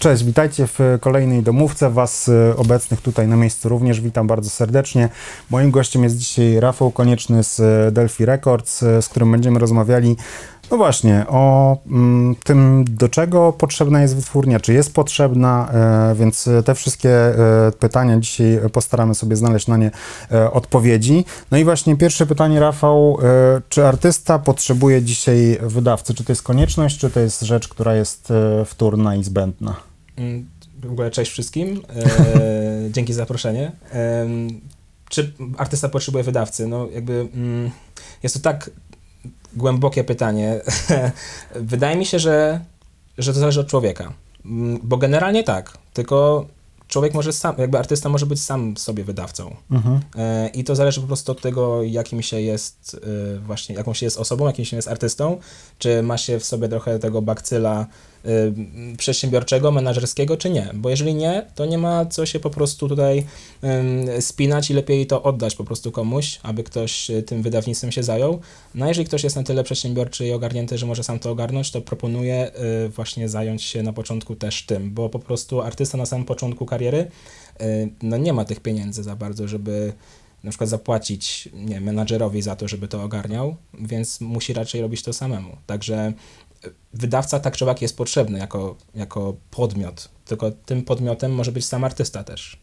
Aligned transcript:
Cześć, 0.00 0.24
witajcie 0.24 0.66
w 0.66 0.78
kolejnej 1.00 1.42
domówce. 1.42 1.90
Was 1.90 2.28
y, 2.28 2.54
obecnych 2.56 3.00
tutaj 3.00 3.28
na 3.28 3.36
miejscu 3.36 3.68
również 3.68 4.00
witam 4.00 4.26
bardzo 4.26 4.50
serdecznie. 4.50 5.08
Moim 5.50 5.70
gościem 5.70 6.04
jest 6.04 6.16
dzisiaj 6.16 6.60
Rafał 6.60 6.90
Konieczny 6.90 7.44
z 7.44 7.60
y, 7.60 7.92
Delphi 7.92 8.24
Records, 8.24 8.82
y, 8.82 9.02
z 9.02 9.08
którym 9.08 9.32
będziemy 9.32 9.58
rozmawiali 9.58 10.16
no 10.70 10.76
właśnie, 10.76 11.24
o 11.28 11.76
mm, 11.86 12.36
tym, 12.44 12.84
do 12.88 13.08
czego 13.08 13.52
potrzebna 13.52 14.02
jest 14.02 14.16
wytwórnia, 14.16 14.60
czy 14.60 14.72
jest 14.72 14.94
potrzebna, 14.94 15.72
więc 16.14 16.48
te 16.64 16.74
wszystkie 16.74 17.34
pytania 17.80 18.16
dzisiaj 18.18 18.60
postaramy 18.72 19.14
sobie 19.14 19.36
znaleźć 19.36 19.66
na 19.66 19.76
nie 19.76 19.90
odpowiedzi. 20.52 21.24
No 21.50 21.58
i 21.58 21.64
właśnie 21.64 21.96
pierwsze 21.96 22.26
pytanie, 22.26 22.60
Rafał, 22.60 23.18
czy 23.68 23.86
artysta 23.86 24.38
potrzebuje 24.38 25.02
dzisiaj 25.02 25.58
wydawcy? 25.62 26.14
Czy 26.14 26.24
to 26.24 26.32
jest 26.32 26.42
konieczność, 26.42 26.98
czy 26.98 27.10
to 27.10 27.20
jest 27.20 27.40
rzecz, 27.40 27.68
która 27.68 27.94
jest 27.94 28.32
wtórna 28.64 29.16
i 29.16 29.24
zbędna? 29.24 29.89
Mm, 30.20 30.48
W 30.82 30.92
ogóle 30.92 31.10
cześć 31.10 31.30
wszystkim. 31.32 31.82
E, 31.96 32.90
dzięki 32.94 33.12
za 33.12 33.18
zaproszenie. 33.22 33.72
Em, 33.90 34.60
czy 35.08 35.32
artysta 35.56 35.88
potrzebuje 35.88 36.24
wydawcy? 36.24 36.66
No 36.66 36.88
jakby 36.94 37.28
mm, 37.34 37.70
jest 38.22 38.34
to 38.34 38.40
tak 38.40 38.70
głębokie 39.56 40.04
pytanie. 40.04 40.60
Wydaje 41.54 41.96
mi 41.96 42.06
się, 42.06 42.18
że, 42.18 42.60
że 43.18 43.32
to 43.32 43.40
zależy 43.40 43.60
od 43.60 43.66
człowieka. 43.66 44.12
Mm, 44.44 44.80
Bo 44.82 44.96
generalnie 44.96 45.44
tak, 45.44 45.78
tylko 45.92 46.46
człowiek 46.88 47.14
może 47.14 47.32
sam, 47.32 47.54
jakby 47.58 47.78
artysta 47.78 48.08
może 48.08 48.26
być 48.26 48.42
sam 48.42 48.76
sobie 48.76 49.04
wydawcą. 49.04 49.56
Mhm. 49.70 50.00
E, 50.16 50.48
I 50.48 50.64
to 50.64 50.76
zależy 50.76 51.00
po 51.00 51.06
prostu 51.06 51.32
od 51.32 51.40
tego, 51.40 51.82
jakim 51.82 52.22
się 52.22 52.40
jest 52.40 53.00
e, 53.36 53.38
właśnie, 53.38 53.74
jaką 53.74 53.94
się 53.94 54.06
jest 54.06 54.18
osobą, 54.18 54.46
jakim 54.46 54.64
się 54.64 54.76
jest 54.76 54.88
artystą, 54.88 55.38
czy 55.78 56.02
ma 56.02 56.18
się 56.18 56.38
w 56.38 56.44
sobie 56.44 56.68
trochę 56.68 56.98
tego 56.98 57.22
bakcyla 57.22 57.80
e, 57.80 58.09
przedsiębiorczego, 58.98 59.70
menedżerskiego, 59.70 60.36
czy 60.36 60.50
nie. 60.50 60.70
Bo 60.74 60.90
jeżeli 60.90 61.14
nie, 61.14 61.46
to 61.54 61.66
nie 61.66 61.78
ma 61.78 62.06
co 62.06 62.26
się 62.26 62.40
po 62.40 62.50
prostu 62.50 62.88
tutaj 62.88 63.26
em, 63.62 64.22
spinać 64.22 64.70
i 64.70 64.74
lepiej 64.74 65.06
to 65.06 65.22
oddać 65.22 65.56
po 65.56 65.64
prostu 65.64 65.92
komuś, 65.92 66.40
aby 66.42 66.62
ktoś 66.62 67.10
e, 67.10 67.22
tym 67.22 67.42
wydawnictwem 67.42 67.92
się 67.92 68.02
zajął. 68.02 68.40
No 68.74 68.84
a 68.84 68.88
jeżeli 68.88 69.06
ktoś 69.06 69.24
jest 69.24 69.36
na 69.36 69.42
tyle 69.42 69.64
przedsiębiorczy 69.64 70.26
i 70.26 70.32
ogarnięty, 70.32 70.78
że 70.78 70.86
może 70.86 71.04
sam 71.04 71.18
to 71.18 71.30
ogarnąć, 71.30 71.70
to 71.70 71.80
proponuję 71.80 72.50
właśnie 72.88 73.28
zająć 73.28 73.62
się 73.62 73.82
na 73.82 73.92
początku 73.92 74.36
też 74.36 74.62
tym, 74.62 74.90
bo 74.90 75.08
po 75.08 75.18
prostu 75.18 75.60
artysta 75.60 75.98
na 75.98 76.06
samym 76.06 76.26
początku 76.26 76.66
kariery 76.66 77.10
no 78.02 78.16
nie 78.16 78.32
ma 78.32 78.44
tych 78.44 78.60
pieniędzy 78.60 79.02
za 79.02 79.16
bardzo, 79.16 79.48
żeby 79.48 79.92
na 80.44 80.50
przykład 80.50 80.70
zapłacić 80.70 81.48
nie, 81.54 81.80
menadżerowi 81.80 82.42
za 82.42 82.56
to, 82.56 82.68
żeby 82.68 82.88
to 82.88 83.02
ogarniał, 83.02 83.56
więc 83.80 84.20
musi 84.20 84.52
raczej 84.52 84.80
robić 84.80 85.02
to 85.02 85.12
samemu. 85.12 85.56
Także 85.66 86.12
wydawca 86.94 87.40
tak 87.40 87.56
czy 87.56 87.64
owak 87.64 87.82
jest 87.82 87.96
potrzebny 87.96 88.38
jako, 88.38 88.76
jako 88.94 89.34
podmiot, 89.50 90.08
tylko 90.24 90.50
tym 90.50 90.82
podmiotem 90.82 91.34
może 91.34 91.52
być 91.52 91.66
sam 91.66 91.84
artysta 91.84 92.24
też. 92.24 92.60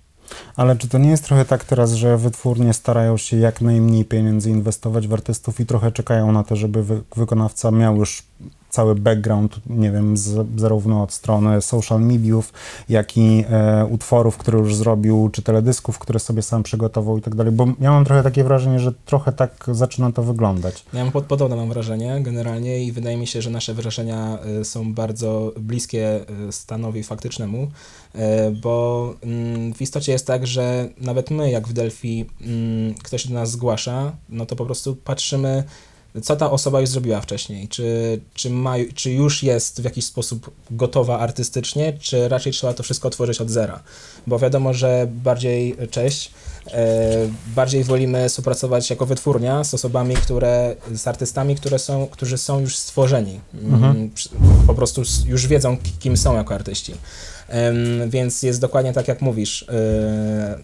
Ale 0.56 0.76
czy 0.76 0.88
to 0.88 0.98
nie 0.98 1.10
jest 1.10 1.24
trochę 1.24 1.46
tak 1.46 1.66
teraz, 1.66 1.94
że 1.94 2.18
wytwórnie 2.18 2.74
starają 2.74 3.18
się 3.18 3.38
jak 3.38 3.62
najmniej 3.62 4.06
pieniędzy 4.06 4.50
inwestować 4.50 5.08
w 5.08 5.14
artystów 5.14 5.60
i 5.60 5.66
trochę 5.66 5.92
czekają 5.92 6.32
na 6.32 6.44
to, 6.44 6.56
żeby 6.56 6.84
wy 6.84 7.04
wykonawca 7.16 7.72
miał 7.72 7.98
już 7.98 8.24
cały 8.70 8.96
background, 8.96 9.60
nie 9.70 9.92
wiem, 9.92 10.18
z, 10.18 10.48
zarówno 10.60 11.04
od 11.04 11.14
strony 11.14 11.62
social 11.62 12.02
mediów, 12.02 12.54
jak 12.90 13.18
i 13.18 13.46
e, 13.50 13.86
utworów, 13.86 14.38
które 14.38 14.60
już 14.60 14.76
zrobił, 14.76 15.30
czy 15.30 15.42
teledysków, 15.42 16.00
które 16.00 16.20
sobie 16.20 16.42
sam 16.42 16.64
przygotował 16.64 17.18
i 17.18 17.22
tak 17.22 17.36
dalej, 17.36 17.54
bo 17.54 17.68
ja 17.80 17.92
mam 17.92 18.06
trochę 18.06 18.24
takie 18.24 18.44
wrażenie, 18.44 18.80
że 18.80 18.94
trochę 19.06 19.32
tak 19.32 19.66
zaczyna 19.72 20.12
to 20.12 20.24
wyglądać. 20.24 20.84
Ja 20.94 21.04
mam 21.04 21.12
pod, 21.12 21.26
podobne 21.26 21.56
mam 21.56 21.70
wrażenie 21.70 22.22
generalnie 22.22 22.84
i 22.84 22.92
wydaje 22.92 23.18
mi 23.18 23.28
się, 23.28 23.42
że 23.42 23.50
nasze 23.50 23.74
wrażenia 23.74 24.40
y, 24.62 24.66
są 24.66 24.94
bardzo 24.94 25.54
bliskie 25.60 26.26
y, 26.50 26.52
stanowi 26.52 27.04
faktycznemu, 27.04 27.64
y, 28.16 28.20
bo 28.62 29.14
mm, 29.24 29.74
w 29.74 29.82
istocie 29.82 30.12
jest 30.12 30.28
tak, 30.28 30.48
że 30.48 30.90
nawet 30.98 31.32
my, 31.32 31.52
jak 31.52 31.68
w 31.68 31.74
Delphi, 31.74 32.26
mm, 32.42 32.94
ktoś 33.04 33.28
do 33.28 33.34
nas 33.34 33.52
zgłasza, 33.52 34.12
no 34.30 34.46
to 34.46 34.56
po 34.56 34.66
prostu 34.66 34.96
patrzymy, 34.96 35.64
co 36.22 36.36
ta 36.36 36.52
osoba 36.52 36.82
już 36.82 36.90
zrobiła 36.90 37.22
wcześniej, 37.22 37.68
czy, 37.68 38.20
czy, 38.34 38.50
ma, 38.50 38.74
czy 38.96 39.12
już 39.12 39.44
jest 39.44 39.82
w 39.82 39.84
jakiś 39.84 40.06
sposób 40.06 40.52
gotowa 40.72 41.20
artystycznie, 41.20 41.94
czy 42.00 42.30
raczej 42.30 42.54
trzeba 42.54 42.74
to 42.74 42.84
wszystko 42.84 43.10
tworzyć 43.10 43.42
od 43.42 43.50
zera. 43.50 43.80
Bo 44.28 44.40
wiadomo, 44.40 44.74
że 44.74 45.08
bardziej, 45.12 45.76
cześć, 45.92 46.32
e, 46.72 47.08
bardziej 47.56 47.84
wolimy 47.84 48.30
współpracować 48.30 48.90
jako 48.90 49.06
wytwórnia 49.06 49.64
z 49.64 49.74
osobami, 49.74 50.16
które, 50.16 50.76
z 50.94 51.08
artystami, 51.08 51.56
które 51.56 51.80
są, 51.80 52.08
którzy 52.08 52.38
są 52.38 52.60
już 52.60 52.76
stworzeni. 52.76 53.40
Mm, 53.64 54.10
przy- 54.10 54.30
Po 54.68 54.74
prostu 54.74 55.02
już 55.26 55.48
wiedzą, 55.48 55.78
ki- 55.78 55.92
kim 56.00 56.18
są 56.18 56.36
jako 56.36 56.56
artyści. 56.56 56.94
Więc 58.08 58.44
jest 58.44 58.62
dokładnie 58.62 58.94
tak, 58.94 59.08
jak 59.08 59.22
mówisz. 59.22 59.66
E, 59.70 60.58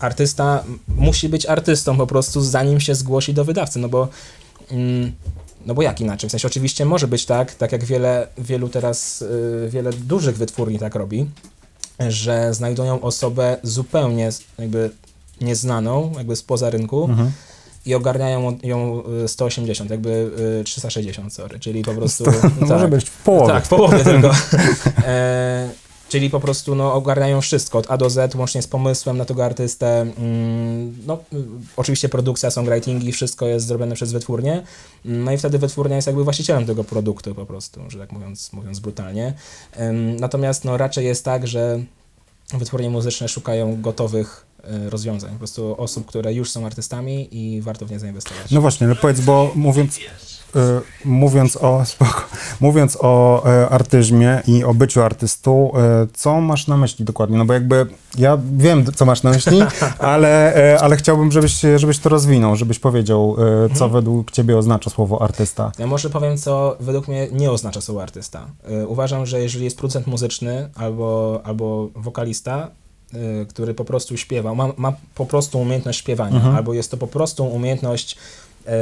artysta 0.00 0.64
musi 0.88 1.28
być 1.28 1.46
artystą 1.46 1.96
po 1.96 2.06
prostu, 2.06 2.40
zanim 2.40 2.80
się 2.80 2.94
zgłosi 2.94 3.34
do 3.34 3.44
wydawcy, 3.44 3.78
no 3.78 3.88
bo 3.88 4.08
no 5.66 5.74
bo 5.74 5.82
jak 5.82 6.00
inaczej? 6.00 6.28
W 6.28 6.30
sensie 6.30 6.48
oczywiście 6.48 6.84
może 6.84 7.08
być 7.08 7.26
tak, 7.26 7.54
tak 7.54 7.72
jak 7.72 7.84
wiele, 7.84 8.26
wielu 8.38 8.68
teraz, 8.68 9.22
y, 9.22 9.68
wiele 9.70 9.92
dużych 9.92 10.36
wytwórni 10.36 10.78
tak 10.78 10.94
robi, 10.94 11.26
że 12.08 12.54
znajdują 12.54 13.00
osobę 13.00 13.56
zupełnie 13.62 14.30
jakby 14.58 14.90
nieznaną, 15.40 16.12
jakby 16.16 16.36
spoza 16.36 16.70
rynku 16.70 17.04
Mhm. 17.10 17.32
i 17.86 17.94
ogarniają 17.94 18.58
ją 18.62 19.02
y, 19.24 19.28
180, 19.28 19.90
jakby 19.90 20.30
y, 20.60 20.64
360, 20.64 21.34
sorry, 21.34 21.60
czyli 21.60 21.82
po 21.82 21.94
prostu... 21.94 22.24
No, 22.60 22.66
może 22.66 22.80
tak. 22.80 22.90
być 22.90 23.04
w 23.04 23.16
połowie. 23.22 23.52
Tak, 23.52 23.64
w 23.64 23.68
połowie 23.68 24.04
tylko. 24.04 24.30
E, 25.06 25.68
czyli 26.12 26.30
po 26.30 26.40
prostu 26.40 26.74
no, 26.74 26.94
ogarniają 26.94 27.40
wszystko 27.40 27.78
od 27.78 27.90
A 27.90 27.96
do 27.96 28.10
Z, 28.10 28.34
łącznie 28.34 28.62
z 28.62 28.66
pomysłem 28.66 29.18
na 29.18 29.24
tego 29.24 29.44
artystę. 29.44 30.00
Mm, 30.00 30.96
no, 31.06 31.18
y, 31.32 31.44
oczywiście 31.76 32.08
produkcja, 32.08 32.50
songwritingi, 32.50 33.12
wszystko 33.12 33.46
jest 33.46 33.66
zrobione 33.66 33.94
przez 33.94 34.12
wytwórnię. 34.12 34.62
No 35.04 35.32
i 35.32 35.38
wtedy 35.38 35.58
wytwórnia 35.58 35.96
jest 35.96 36.06
jakby 36.06 36.24
właścicielem 36.24 36.66
tego 36.66 36.84
produktu 36.84 37.34
po 37.34 37.46
prostu, 37.46 37.80
że 37.88 37.98
tak 37.98 38.12
mówiąc, 38.12 38.52
mówiąc 38.52 38.80
brutalnie. 38.80 39.34
Natomiast 40.20 40.64
no, 40.64 40.76
raczej 40.76 41.06
jest 41.06 41.24
tak, 41.24 41.46
że 41.46 41.80
wytwórnie 42.54 42.90
muzyczne 42.90 43.28
szukają 43.28 43.80
gotowych 43.80 44.46
e, 44.64 44.90
rozwiązań, 44.90 45.32
po 45.32 45.38
prostu 45.38 45.80
osób, 45.80 46.06
które 46.06 46.34
już 46.34 46.50
są 46.50 46.66
artystami 46.66 47.28
i 47.30 47.62
warto 47.62 47.86
w 47.86 47.90
nie 47.90 47.98
zainwestować. 47.98 48.50
No 48.50 48.60
właśnie, 48.60 48.86
ale 48.86 48.96
powiedz, 48.96 49.20
bo 49.20 49.52
mówiąc, 49.54 49.98
y, 49.98 50.00
mówiąc 51.04 51.56
o 51.56 51.84
spoko, 51.84 52.22
mówiąc 52.60 52.98
o 53.00 53.42
y, 53.46 53.68
artyzmie 53.68 54.42
i 54.46 54.64
o 54.64 54.74
byciu 54.74 55.02
artystą, 55.02 55.72
y, 56.04 56.08
co 56.14 56.40
masz 56.40 56.66
na 56.66 56.76
myśli 56.76 57.04
dokładnie? 57.04 57.38
No 57.38 57.44
bo 57.44 57.52
jakby 57.52 57.86
ja 58.18 58.38
wiem, 58.56 58.84
co 58.94 59.04
masz 59.04 59.22
na 59.22 59.30
myśli, 59.30 59.62
ale, 59.98 60.56
y, 60.74 60.80
ale 60.80 60.96
chciałbym, 60.96 61.32
żebyś, 61.32 61.60
żebyś 61.76 61.98
to 61.98 62.08
rozwinął, 62.08 62.56
żebyś 62.56 62.78
powiedział, 62.78 63.36
y, 63.66 63.74
co 63.74 63.88
według 63.88 64.30
ciebie 64.30 64.58
oznacza 64.58 64.90
słowo 64.90 65.22
artysta. 65.22 65.72
Ja 65.78 65.86
może 65.86 66.10
powiem, 66.10 66.36
co 66.38 66.76
według 66.80 67.08
mnie 67.08 67.28
nie 67.32 67.50
oznacza 67.50 67.80
słowo 67.80 68.02
artysta. 68.02 68.46
Y, 68.82 68.86
uważam, 68.86 69.26
że 69.26 69.40
jeżeli 69.40 69.64
jest 69.64 69.78
producent 69.78 70.06
muzyczny 70.06 70.68
albo, 70.74 71.40
albo 71.44 71.88
wokalista, 71.94 72.68
y, 73.14 73.46
który 73.46 73.74
po 73.74 73.84
prostu 73.84 74.16
śpiewa, 74.16 74.54
ma, 74.54 74.68
ma 74.76 74.92
po 75.14 75.26
prostu 75.26 75.60
umiejętność 75.60 75.98
śpiewania, 75.98 76.36
Mhm. 76.36 76.56
albo 76.56 76.74
jest 76.74 76.90
to 76.90 76.96
po 76.96 77.06
prostu 77.06 77.44
umiejętność 77.46 78.16
y, 78.16 78.16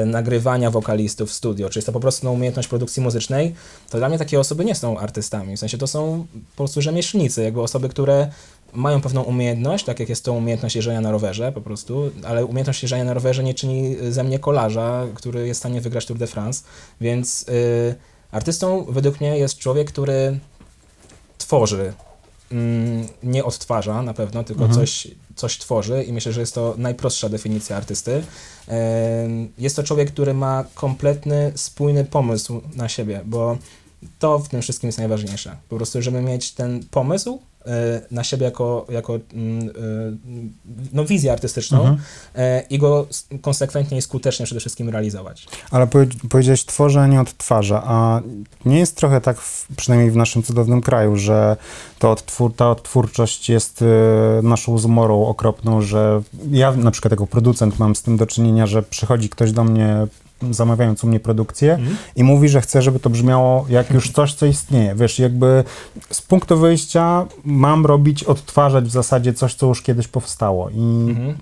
nagrywania 0.07 0.71
wokalistów 0.71 1.31
w 1.31 1.33
studio, 1.33 1.71
czy 1.71 1.79
jest 1.79 1.87
to 1.87 1.93
po 1.93 2.01
prostu 2.01 2.33
umiejętność 2.33 2.69
produkcji 2.69 3.03
muzycznej, 3.03 3.55
to 3.91 3.99
dla 3.99 4.09
mnie 4.09 4.19
takie 4.19 4.41
osoby 4.41 4.65
nie 4.65 4.75
są 4.75 4.99
artystami. 4.99 5.57
W 5.57 5.61
sensie 5.61 5.79
to 5.79 5.87
są 5.87 6.27
po 6.51 6.57
prostu 6.57 6.83
rzemieślnicy, 6.83 7.43
jakby 7.43 7.63
osoby, 7.63 7.89
które 7.89 8.31
mają 8.73 9.01
pewną 9.01 9.23
umiejętność, 9.23 9.85
tak 9.85 10.01
jak 10.01 10.09
jest 10.09 10.25
to 10.25 10.33
umiejętność 10.33 10.77
jeżdżenia 10.77 11.01
na 11.01 11.11
rowerze 11.11 11.53
po 11.53 11.61
prostu, 11.61 12.11
ale 12.25 12.47
umiejętność 12.47 12.83
jeżdżenia 12.83 13.05
na 13.05 13.15
rowerze 13.15 13.45
nie 13.45 13.55
czyni 13.55 13.97
ze 14.11 14.25
mnie 14.25 14.39
kolarza, 14.39 15.07
który 15.15 15.47
jest 15.47 15.59
w 15.59 15.63
stanie 15.63 15.81
wygrać 15.81 16.07
Tour 16.07 16.19
de 16.19 16.27
France, 16.27 16.65
więc 17.01 17.49
y, 17.49 17.95
artystą 18.33 18.87
według 18.89 19.21
mnie 19.21 19.39
jest 19.39 19.59
człowiek, 19.59 19.89
który 19.89 20.39
tworzy, 21.39 21.93
mm, 22.53 23.07
nie 23.23 23.45
odtwarza 23.45 24.03
na 24.03 24.15
pewno, 24.15 24.45
tylko 24.45 24.65
Mhm. 24.65 24.81
coś, 24.81 25.09
coś 25.41 25.59
tworzy 25.59 26.03
i 26.03 26.13
myślę, 26.13 26.33
że 26.33 26.41
jest 26.41 26.55
to 26.55 26.75
najprostsza 26.79 27.29
definicja 27.29 27.77
artysty. 27.77 28.23
Jest 29.59 29.77
to 29.77 29.83
człowiek, 29.83 30.11
który 30.13 30.35
ma 30.35 30.65
kompletny, 30.75 31.53
spójny 31.55 32.05
pomysł 32.05 32.61
na 32.75 32.89
siebie, 32.89 33.21
bo 33.25 33.59
to 34.19 34.39
w 34.39 34.49
tym 34.49 34.63
wszystkim 34.63 34.89
jest 34.89 34.99
najważniejsze. 34.99 35.57
Po 35.69 35.77
prostu, 35.77 36.03
żeby 36.03 36.23
mieć 36.23 36.53
ten 36.53 36.81
pomysł 36.91 37.39
e, 37.67 38.01
na 38.11 38.25
siebie 38.25 38.45
jako, 38.45 38.87
jako 38.89 39.19
mm, 39.35 39.69
e, 39.69 39.73
no, 40.93 41.05
wizję 41.05 41.33
artystyczną 41.33 41.79
Mhm. 41.81 41.99
e, 42.35 42.61
i 42.71 42.79
go 42.79 43.07
konsekwentnie 43.43 43.99
i 43.99 44.03
skutecznie 44.03 44.47
przede 44.47 44.61
wszystkim 44.61 44.89
realizować. 44.89 45.47
Ale 45.71 45.87
powie- 45.87 46.29
powiedziałeś 46.29 46.65
tworzę, 46.65 47.01
a 47.01 47.07
nie 47.07 47.21
odtwarza, 47.21 47.83
a 47.85 48.21
nie 48.65 48.79
jest 48.79 48.97
trochę 48.97 49.21
tak, 49.21 49.41
w, 49.41 49.67
przynajmniej 49.77 50.11
w 50.11 50.17
naszym 50.17 50.43
cudownym 50.43 50.81
kraju, 50.81 51.17
że 51.17 51.57
to 51.99 52.11
odtwór, 52.11 52.55
ta 52.57 52.71
odtwórczość 52.71 53.49
jest 53.49 53.85
naszą 54.43 54.79
zmorą 54.79 55.27
okropną, 55.27 55.83
że 55.83 56.23
ja 56.51 56.73
na 56.73 56.91
przykład 56.91 57.11
jako 57.11 57.27
producent 57.27 57.79
mam 57.79 57.97
z 57.97 58.03
tym 58.03 58.17
do 58.17 58.27
czynienia, 58.27 58.67
że 58.67 58.83
przychodzi 58.83 59.29
ktoś 59.29 59.53
do 59.53 59.65
mnie 59.65 60.07
zamawiając 60.51 61.05
u 61.05 61.07
mnie 61.07 61.21
produkcję 61.21 61.75
Mhm. 61.75 61.97
i 62.17 62.25
mówi, 62.25 62.49
że 62.49 62.61
chce, 62.61 62.83
żeby 62.83 63.01
to 63.01 63.11
brzmiało 63.11 63.67
jak 63.69 63.91
już 63.91 64.11
coś, 64.11 64.35
co 64.35 64.47
istnieje. 64.47 64.95
Wiesz, 64.95 65.19
jakby 65.19 65.65
z 66.11 66.23
punktu 66.23 66.59
wyjścia 66.59 67.27
mam 67.45 67.87
robić, 67.87 68.25
odtwarzać 68.25 68.85
w 68.85 68.91
zasadzie 68.91 69.33
coś, 69.35 69.55
co 69.55 69.67
już 69.67 69.83
kiedyś 69.83 70.09
powstało 70.09 70.71
i 70.71 70.79
Mhm. 71.11 71.35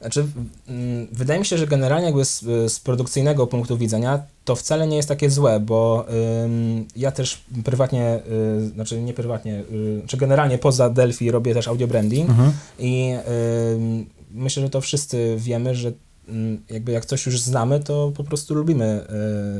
Znaczy, 0.00 0.26
mm, 0.68 1.06
wydaje 1.12 1.40
mi 1.40 1.46
się, 1.46 1.58
że 1.58 1.66
generalnie 1.66 2.06
jakby 2.06 2.24
z, 2.24 2.40
z 2.72 2.80
produkcyjnego 2.80 3.46
punktu 3.46 3.78
widzenia 3.78 4.22
to 4.44 4.56
wcale 4.56 4.86
nie 4.86 4.96
jest 4.96 5.08
takie 5.08 5.30
złe, 5.30 5.60
bo 5.60 6.06
ym, 6.44 6.84
ja 6.96 7.10
też 7.12 7.44
prywatnie, 7.64 8.20
y, 8.62 8.68
znaczy 8.68 9.00
nie 9.02 9.12
prywatnie, 9.12 9.60
y, 9.72 10.02
czy 10.06 10.16
generalnie 10.16 10.58
poza 10.58 10.90
Delphi 10.90 11.30
robię 11.30 11.54
też 11.54 11.68
audio 11.68 11.86
branding 11.86 12.30
Mhm. 12.30 12.52
i 12.78 13.12
ym, 13.74 14.06
myślę, 14.30 14.62
że 14.62 14.70
to 14.70 14.80
wszyscy 14.80 15.34
wiemy, 15.38 15.74
że 15.74 15.92
jakby 16.70 16.92
jak 16.92 17.06
coś 17.06 17.26
już 17.26 17.40
znamy, 17.40 17.80
to 17.80 18.12
po 18.16 18.24
prostu 18.24 18.54
lubimy, 18.54 19.06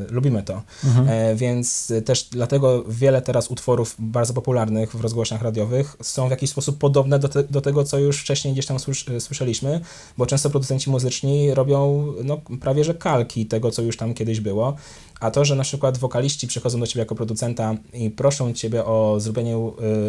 y, 0.09 0.12
lubimy 0.12 0.43
to. 0.43 0.62
Mhm. 0.85 1.09
E, 1.09 1.35
więc 1.37 1.93
też 2.05 2.29
dlatego 2.31 2.85
wiele 2.88 3.23
teraz 3.23 3.50
utworów 3.50 3.97
bardzo 3.99 4.35
popularnych 4.35 4.97
w 4.97 5.00
rozgłośniach 5.00 5.43
radiowych 5.43 5.97
są 6.03 6.29
w 6.29 6.31
jakiś 6.31 6.50
sposób 6.50 6.79
podobne 6.79 7.19
do, 7.19 7.29
te, 7.29 7.43
do 7.43 7.61
tego, 7.61 7.85
co 7.85 7.99
już 7.99 8.20
wcześniej 8.20 8.53
gdzieś 8.55 8.67
tam 8.67 8.79
słysz, 8.79 9.09
y, 9.09 9.20
słyszeliśmy, 9.20 9.81
bo 10.19 10.26
często 10.26 10.50
producenci 10.50 10.91
muzyczni 10.91 11.55
robią 11.55 12.06
no, 12.25 12.41
prawie 12.61 12.85
że 12.85 12.94
kalki 12.94 13.47
tego, 13.47 13.70
co 13.70 13.82
już 13.82 13.97
tam 13.97 14.14
kiedyś 14.14 14.41
było. 14.41 14.76
A 15.20 15.31
to, 15.31 15.44
że 15.44 15.56
na 15.56 15.62
przykład 15.62 15.99
wokaliści 15.99 16.47
przychodzą 16.47 16.81
do 16.81 16.87
ciebie 16.87 17.00
jako 17.00 17.14
producenta 17.14 17.76
i 17.93 18.11
proszą 18.11 18.53
ciebie 18.53 18.85
o 18.85 19.20
zrobienie, 19.20 19.56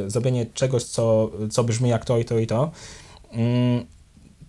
y, 0.05 0.09
zrobienie 0.09 0.45
czegoś, 0.45 0.83
co, 0.83 1.31
co 1.51 1.63
brzmi 1.63 1.89
jak 1.89 2.05
to 2.05 2.17
i 2.17 2.25
to 2.25 2.39
i 2.39 2.47
to, 2.47 2.71
mm, 3.31 3.85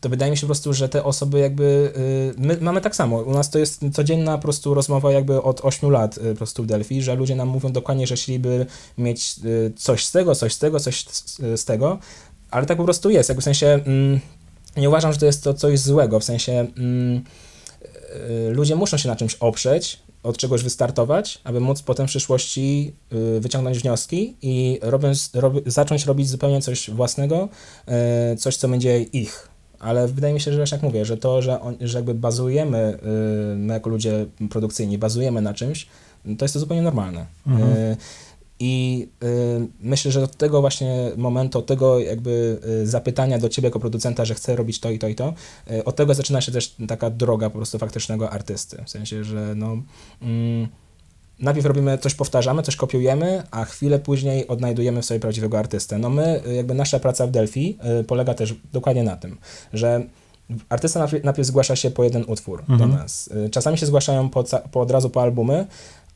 to 0.04 0.08
wydaje 0.08 0.30
mi 0.30 0.36
się 0.36 0.40
po 0.40 0.46
prostu, 0.46 0.72
że 0.72 0.88
te 0.88 1.04
osoby 1.04 1.38
jakby, 1.38 1.92
y, 2.36 2.40
my 2.40 2.58
mamy 2.60 2.80
tak 2.80 2.96
samo, 2.96 3.16
u 3.16 3.32
nas 3.32 3.50
to 3.50 3.58
jest 3.58 3.84
codzienna 3.92 4.36
po 4.36 4.42
prostu 4.42 4.74
rozmowa 4.74 5.12
jakby 5.12 5.42
od 5.42 5.60
8 5.64 5.90
lat 5.90 6.18
y, 6.18 6.20
po 6.20 6.36
prostu 6.36 6.62
w 6.62 6.66
Delphi, 6.66 7.02
że 7.02 7.14
ludzie 7.14 7.36
nam 7.36 7.48
mówią 7.48 7.72
dokładnie, 7.72 8.06
że 8.06 8.16
chcieliby 8.16 8.66
mieć 8.98 9.36
y, 9.44 9.72
coś 9.76 10.04
z 10.04 10.12
tego, 10.12 10.34
coś 10.34 10.54
z 10.54 10.58
tego, 10.58 10.80
coś 10.80 11.04
z, 11.56 11.64
tego, 11.64 11.98
ale 12.50 12.66
tak 12.66 12.78
po 12.78 12.84
prostu 12.84 13.10
jest, 13.10 13.28
jakby 13.28 13.40
w 13.40 13.44
sensie 13.44 13.66
mm, 13.66 14.20
nie 14.76 14.88
uważam, 14.88 15.12
że 15.12 15.18
to 15.18 15.26
jest 15.26 15.44
to 15.44 15.54
coś 15.54 15.78
złego, 15.78 16.20
w 16.20 16.24
sensie 16.24 16.52
mm, 16.52 17.24
ludzie 18.50 18.76
muszą 18.76 18.96
się 18.96 19.08
na 19.08 19.16
czymś 19.16 19.34
oprzeć, 19.34 19.98
od 20.22 20.36
czegoś 20.36 20.62
wystartować, 20.62 21.40
aby 21.44 21.60
móc 21.60 21.82
potem 21.82 22.06
w 22.06 22.10
przyszłości 22.10 22.94
wyciągnąć 23.40 23.78
wnioski 23.78 24.36
i 24.42 24.78
robiąc, 24.82 25.30
rob, 25.34 25.54
zacząć 25.66 26.06
robić 26.06 26.28
zupełnie 26.28 26.60
coś 26.60 26.90
własnego, 26.90 27.48
coś, 28.38 28.56
co 28.56 28.68
będzie 28.68 29.02
ich. 29.02 29.53
Ale 29.84 30.08
wydaje 30.08 30.34
mi 30.34 30.40
się, 30.40 30.50
że 30.50 30.56
właśnie 30.56 30.76
jak 30.76 30.82
mówię, 30.82 31.04
że 31.04 31.16
to, 31.16 31.42
że, 31.42 31.60
on, 31.60 31.76
że 31.80 31.98
jakby 31.98 32.14
bazujemy, 32.14 32.98
y, 33.52 33.56
my 33.56 33.72
jako 33.74 33.90
ludzie 33.90 34.26
produkcyjni, 34.50 34.98
bazujemy 34.98 35.42
na 35.42 35.54
czymś, 35.54 35.86
to 36.38 36.44
jest 36.44 36.54
to 36.54 36.60
zupełnie 36.60 36.82
normalne. 36.82 37.26
Mhm. 37.46 37.72
Y, 37.72 37.96
I 38.58 39.08
y, 39.24 39.68
myślę, 39.80 40.12
że 40.12 40.22
od 40.22 40.36
tego 40.36 40.60
właśnie 40.60 41.10
momentu, 41.16 41.58
od 41.58 41.66
tego 41.66 42.00
jakby 42.00 42.60
y, 42.82 42.86
zapytania 42.86 43.38
do 43.38 43.48
ciebie 43.48 43.66
jako 43.66 43.80
producenta, 43.80 44.24
że 44.24 44.34
chcę 44.34 44.56
robić 44.56 44.80
to 44.80 44.90
i 44.90 44.98
to 44.98 45.08
i 45.08 45.14
to, 45.14 45.34
y, 45.70 45.84
od 45.84 45.96
tego 45.96 46.14
zaczyna 46.14 46.40
się 46.40 46.52
też 46.52 46.74
taka 46.88 47.10
droga 47.10 47.50
po 47.50 47.56
prostu 47.56 47.78
faktycznego 47.78 48.30
artysty. 48.30 48.82
W 48.84 48.90
sensie, 48.90 49.24
że 49.24 49.54
no, 49.56 49.76
mm, 50.22 50.68
najpierw 51.38 51.66
robimy, 51.66 51.98
coś 51.98 52.14
powtarzamy, 52.14 52.62
coś 52.62 52.76
kopiujemy, 52.76 53.42
a 53.50 53.64
chwilę 53.64 53.98
później 53.98 54.48
odnajdujemy 54.48 55.02
w 55.02 55.04
sobie 55.04 55.20
prawdziwego 55.20 55.58
artystę. 55.58 55.98
No 55.98 56.10
my, 56.10 56.42
jakby 56.56 56.74
nasza 56.74 56.98
praca 57.00 57.26
w 57.26 57.30
Delphi 57.30 57.78
y, 58.00 58.04
polega 58.04 58.34
też 58.34 58.54
dokładnie 58.72 59.02
na 59.02 59.16
tym, 59.16 59.36
że 59.72 60.02
artysta 60.68 61.06
najpierw, 61.24 61.46
zgłasza 61.48 61.76
się 61.76 61.90
po 61.90 62.04
jeden 62.04 62.24
utwór 62.26 62.60
Mhm. 62.68 62.78
do 62.78 62.86
nas. 62.96 63.30
Y, 63.46 63.50
Czasami 63.50 63.78
się 63.78 63.86
zgłaszają 63.86 64.28
po, 64.30 64.44
po 64.72 64.80
od 64.80 64.90
razu 64.90 65.10
po 65.10 65.22
albumy, 65.22 65.66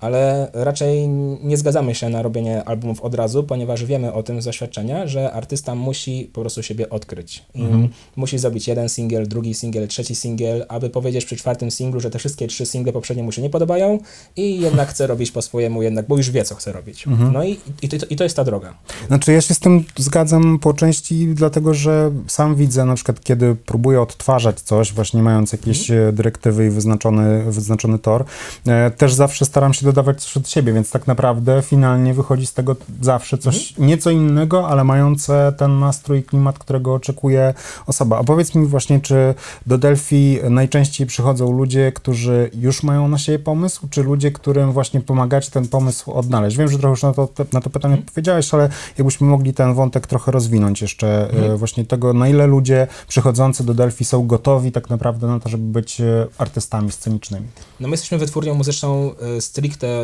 ale 0.00 0.50
raczej 0.52 1.08
nie 1.42 1.56
zgadzamy 1.56 1.94
się 1.94 2.08
na 2.08 2.22
robienie 2.22 2.64
albumów 2.64 3.00
od 3.00 3.14
razu, 3.14 3.44
ponieważ 3.44 3.84
wiemy 3.84 4.12
o 4.12 4.22
tym 4.22 4.42
z 4.42 4.44
doświadczenia, 4.44 5.06
że 5.06 5.32
artysta 5.32 5.74
musi 5.74 6.30
po 6.32 6.40
prostu 6.40 6.62
siebie 6.62 6.90
odkryć. 6.90 7.44
Mhm. 7.54 7.88
musi 8.16 8.38
zrobić 8.38 8.68
jeden 8.68 8.88
singiel, 8.88 9.28
drugi 9.28 9.54
singiel, 9.54 9.88
trzeci 9.88 10.14
singiel, 10.14 10.64
aby 10.68 10.90
powiedzieć 10.90 11.24
przy 11.24 11.36
czwartym 11.36 11.70
singlu, 11.70 12.00
że 12.00 12.10
te 12.10 12.18
wszystkie 12.18 12.46
trzy 12.46 12.66
single 12.66 12.92
poprzednie 12.92 13.22
mu 13.22 13.32
się 13.32 13.42
nie 13.42 13.50
podobają 13.50 13.98
i 14.36 14.60
jednak 14.60 14.88
chce 14.88 15.06
robić 15.06 15.30
po 15.30 15.42
swojemu, 15.42 15.82
jednak, 15.82 16.06
bo 16.06 16.16
już 16.16 16.30
wie, 16.30 16.44
co 16.44 16.54
chce 16.54 16.72
robić. 16.72 17.06
Mhm. 17.06 17.32
No 17.32 17.44
i, 17.44 17.58
i, 17.82 17.88
to, 17.88 18.06
i 18.10 18.16
to 18.16 18.24
jest 18.24 18.36
ta 18.36 18.44
droga. 18.44 18.74
Znaczy 19.06 19.32
ja 19.32 19.40
się 19.40 19.54
z 19.54 19.60
tym 19.60 19.84
zgadzam 19.96 20.58
po 20.58 20.74
części, 20.74 21.28
dlatego 21.34 21.74
że 21.74 22.10
sam 22.26 22.56
widzę 22.56 22.84
na 22.84 22.94
przykład, 22.94 23.20
kiedy 23.20 23.56
próbuję 23.66 24.00
odtwarzać 24.00 24.60
coś, 24.60 24.92
właśnie 24.92 25.22
mając 25.22 25.52
jakieś 25.52 25.90
e, 25.90 26.12
dyrektywy 26.12 26.66
i 26.66 26.70
wyznaczony, 26.70 27.52
wyznaczony 27.52 27.98
tor, 27.98 28.24
e, 28.66 28.90
też 28.90 29.14
zawsze 29.14 29.44
staram 29.44 29.74
się 29.74 29.86
dodawać 29.88 30.22
coś 30.22 30.36
od 30.36 30.48
siebie, 30.48 30.72
więc 30.72 30.90
tak 30.90 31.06
naprawdę 31.06 31.62
finalnie 31.62 32.14
wychodzi 32.14 32.46
z 32.46 32.54
tego 32.54 32.76
zawsze 33.00 33.38
coś 33.38 33.78
nieco 33.78 34.10
innego, 34.10 34.68
ale 34.68 34.84
mające 34.84 35.52
ten 35.56 35.78
nastrój 35.78 36.18
i 36.18 36.22
klimat, 36.22 36.58
którego 36.58 36.94
oczekuje 36.94 37.54
osoba. 37.86 38.18
A 38.18 38.24
powiedz 38.24 38.54
mi 38.54 38.66
właśnie, 38.66 39.00
czy 39.00 39.34
do 39.66 39.78
Delphi 39.78 40.38
najczęściej 40.50 41.06
przychodzą 41.06 41.52
ludzie, 41.52 41.92
którzy 41.92 42.50
już 42.54 42.82
mają 42.82 43.08
na 43.08 43.18
siebie 43.18 43.38
pomysł, 43.38 43.88
czy 43.90 44.02
ludzie, 44.02 44.32
którym 44.32 44.72
właśnie 44.72 45.00
pomagacie 45.00 45.50
ten 45.50 45.68
pomysł 45.68 46.12
odnaleźć? 46.12 46.56
Wiem, 46.56 46.68
że 46.68 46.78
trochę 46.78 46.90
już 46.90 47.02
na 47.02 47.12
to, 47.12 47.28
na 47.52 47.60
to 47.60 47.70
pytanie 47.70 47.94
odpowiedziałeś, 47.94 48.54
ale 48.54 48.68
jakbyśmy 48.98 49.26
mogli 49.26 49.54
ten 49.54 49.74
wątek 49.74 50.06
trochę 50.06 50.32
rozwinąć 50.32 50.82
jeszcze, 50.82 51.30
e, 51.30 51.56
właśnie 51.56 51.84
tego, 51.84 52.12
na 52.12 52.28
ile 52.28 52.46
ludzie 52.46 52.86
przychodzący 53.08 53.64
do 53.64 53.74
Delphi 53.74 54.04
są 54.04 54.26
gotowi 54.26 54.72
tak 54.72 54.90
naprawdę 54.90 55.26
na 55.26 55.40
to, 55.40 55.48
żeby 55.48 55.64
być 55.64 56.00
e, 56.00 56.26
artystami 56.38 56.92
scenicznymi. 56.92 57.46
No 57.80 57.88
my 57.88 57.92
jesteśmy 57.92 58.18
wytwórnią 58.18 58.54
muzyczną 58.54 59.10
y, 59.36 59.40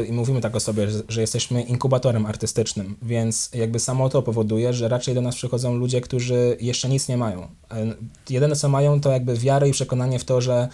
i 0.09 0.13
mówimy 0.13 0.41
tak 0.41 0.57
o 0.57 0.61
sobie, 0.61 0.91
że, 0.91 1.03
że 1.09 1.21
jesteśmy 1.21 1.63
inkubatorem 1.63 2.27
artystycznym, 2.27 2.97
więc 3.03 3.51
jakby 3.55 3.79
samo 3.79 4.09
to 4.09 4.23
powoduje, 4.23 4.73
że 4.73 4.89
raczej 4.89 5.15
do 5.15 5.21
nas 5.21 5.35
przychodzą 5.35 5.75
ludzie, 5.75 6.01
którzy 6.01 6.57
jeszcze 6.61 6.89
nic 6.89 7.09
nie 7.09 7.17
mają. 7.17 7.43
E, 7.43 7.47
Jedyne 8.31 8.57
co 8.57 8.69
mają 8.69 9.01
to 9.01 9.11
jakby 9.11 9.35
wiarę 9.37 9.69
i 9.69 9.73
przekonanie 9.73 10.19
w 10.19 10.25
to, 10.25 10.41
że 10.41 10.69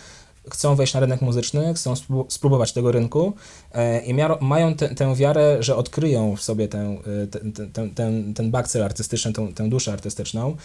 chcą 0.50 0.74
wejść 0.74 0.94
na 0.94 1.00
rynek 1.00 1.22
muzyczny, 1.22 1.74
chcą 1.74 1.94
spró- 1.94 2.24
spróbować 2.28 2.72
tego 2.72 2.92
rynku 2.92 3.32
e, 3.72 4.00
i 4.00 4.14
mają 4.40 4.74
te, 4.74 4.94
tę 4.94 5.14
wiarę, 5.14 5.56
że 5.60 5.76
odkryją 5.76 6.36
w 6.36 6.42
sobie 6.42 6.68
ten, 6.68 6.98
ten, 7.30 7.70
ten, 7.72 7.94
ten, 7.94 8.34
ten 8.34 8.50
bakcyl 8.50 8.82
artystyczny, 8.82 9.32
tę, 9.32 9.52
tę 9.54 9.68
duszę 9.68 9.92
artystyczną. 9.92 10.56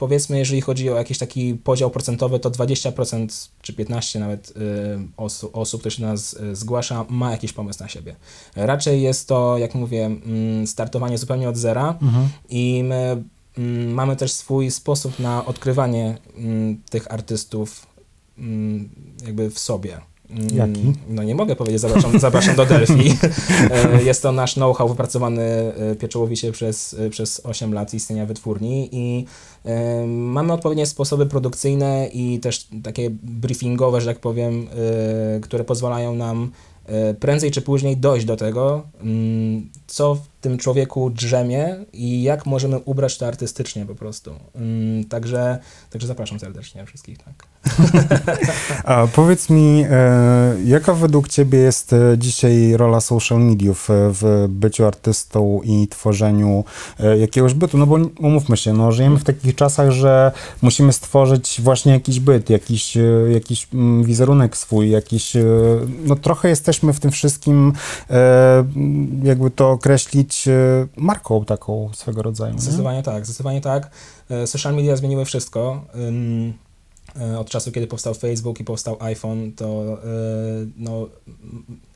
Powiedzmy, 0.00 0.38
jeżeli 0.38 0.60
chodzi 0.60 0.90
o 0.90 0.96
jakiś 0.96 1.18
taki 1.18 1.54
podział 1.54 1.90
procentowy, 1.90 2.38
to 2.38 2.50
20% 2.50 3.48
czy 3.62 3.72
15% 3.72 4.20
nawet 4.20 4.50
y, 4.50 4.54
osu, 5.16 5.50
osób, 5.52 5.80
które 5.80 5.90
się 5.90 6.02
do 6.02 6.08
nas 6.08 6.34
y, 6.34 6.56
zgłasza, 6.56 7.04
ma 7.08 7.30
jakiś 7.30 7.52
pomysł 7.52 7.82
na 7.82 7.88
siebie. 7.88 8.16
Raczej 8.56 9.02
jest 9.02 9.28
to, 9.28 9.58
jak 9.58 9.74
mówię, 9.74 10.06
mm, 10.06 10.66
startowanie 10.66 11.18
zupełnie 11.18 11.48
od 11.48 11.56
zera 11.56 11.98
i 12.48 12.82
my 12.84 13.22
mm, 13.58 13.92
mamy 13.94 14.16
też 14.16 14.32
swój 14.32 14.70
sposób 14.70 15.18
na 15.18 15.46
odkrywanie 15.46 16.18
mm, 16.36 16.82
tych 16.90 17.12
artystów 17.12 17.86
jakby 19.26 19.50
w 19.50 19.58
sobie. 19.58 20.00
Mm, 20.32 20.56
Jaki? 20.56 20.92
No 21.08 21.22
nie 21.22 21.34
mogę 21.34 21.56
powiedzieć, 21.56 21.80
zapraszam, 21.80 22.18
zapraszam 22.20 22.56
do 22.56 22.66
Delphi. 22.66 23.16
E, 23.70 24.02
Jest 24.02 24.22
to 24.22 24.32
nasz 24.32 24.54
know-how 24.54 24.88
wypracowany 24.88 25.42
e, 25.42 25.94
pieczołowicie 25.94 26.52
przez, 26.52 26.94
e, 26.94 27.10
przez 27.10 27.40
8 27.44 27.74
lat 27.74 27.94
istnienia 27.94 28.26
wytwórni 28.26 28.88
i 28.92 29.24
mamy 30.06 30.52
odpowiednie 30.52 30.86
sposoby 30.86 31.26
produkcyjne 31.26 32.08
i 32.12 32.40
też 32.40 32.68
takie 32.82 33.10
briefingowe, 33.22 34.00
że 34.00 34.06
tak 34.06 34.18
powiem, 34.20 34.66
które 35.42 35.64
pozwalają 35.64 36.14
nam 36.14 36.50
prędzej 37.20 37.50
czy 37.50 37.62
później 37.62 37.96
dojść 37.96 38.26
do 38.26 38.36
tego, 38.36 38.82
mm, 39.00 39.70
co 39.86 40.16
tym 40.40 40.58
człowieku 40.58 41.10
drzemie 41.10 41.76
i 41.92 42.22
jak 42.22 42.46
możemy 42.46 42.78
ubrać 42.78 43.18
to 43.18 43.26
artystycznie 43.26 43.86
po 43.86 43.94
prostu. 43.94 44.34
Mm, 44.54 45.04
Także, 45.04 45.58
także 45.90 46.06
zapraszam 46.06 46.40
serdecznie 46.40 46.86
wszystkich, 46.86 47.18
tak. 47.18 47.50
A 48.84 49.06
powiedz 49.06 49.50
mi, 49.50 49.84
e, 49.90 50.56
jaka 50.64 50.94
według 50.94 51.28
Ciebie 51.28 51.58
jest 51.58 51.92
e, 51.92 52.18
dzisiaj 52.18 52.76
rola 52.76 53.00
social 53.00 53.40
mediów 53.40 53.90
e, 53.90 53.94
w 53.96 54.46
byciu 54.48 54.86
artystą 54.86 55.60
i 55.64 55.88
tworzeniu 55.88 56.64
jakiegoś 57.18 57.54
bytu? 57.54 57.78
No 57.78 57.86
bo 57.86 57.98
umówmy 58.18 58.56
się, 58.56 58.72
no, 58.72 58.92
żyjemy 58.92 59.18
w 59.18 59.24
takich 59.24 59.54
czasach, 59.54 59.90
że 59.90 60.32
musimy 60.62 60.92
stworzyć 60.92 61.60
właśnie 61.62 61.92
jakiś 61.92 62.20
byt, 62.20 62.50
jakiś, 62.50 62.98
jakiś 63.32 63.68
mm, 63.74 64.04
wizerunek 64.04 64.56
swój, 64.56 64.90
jakiś, 64.90 65.36
no 66.04 66.16
trochę 66.16 66.48
jesteśmy 66.48 66.92
w 66.92 67.00
tym 67.00 67.10
wszystkim, 67.10 67.72
jakby 69.22 69.50
to 69.50 69.70
określić, 69.70 70.29
e, 70.48 70.86
marką 70.96 71.44
taką 71.44 71.90
swego 71.94 72.22
rodzaju. 72.22 72.54
nie? 72.54 72.60
Zdecydowanie 72.60 73.02
tak, 73.02 73.26
zdecydowanie 73.26 73.60
tak. 73.60 73.90
E, 74.30 74.46
Social 74.46 74.74
media 74.74 74.96
zmieniły 74.96 75.24
wszystko. 75.24 75.84
E, 77.20 77.38
Od 77.38 77.50
czasu, 77.50 77.72
kiedy 77.72 77.86
powstał 77.86 78.14
Facebook 78.14 78.60
i 78.60 78.64
powstał 78.64 78.96
iPhone, 79.00 79.52
to 79.52 79.98
e, 80.04 80.06
no, 80.76 81.08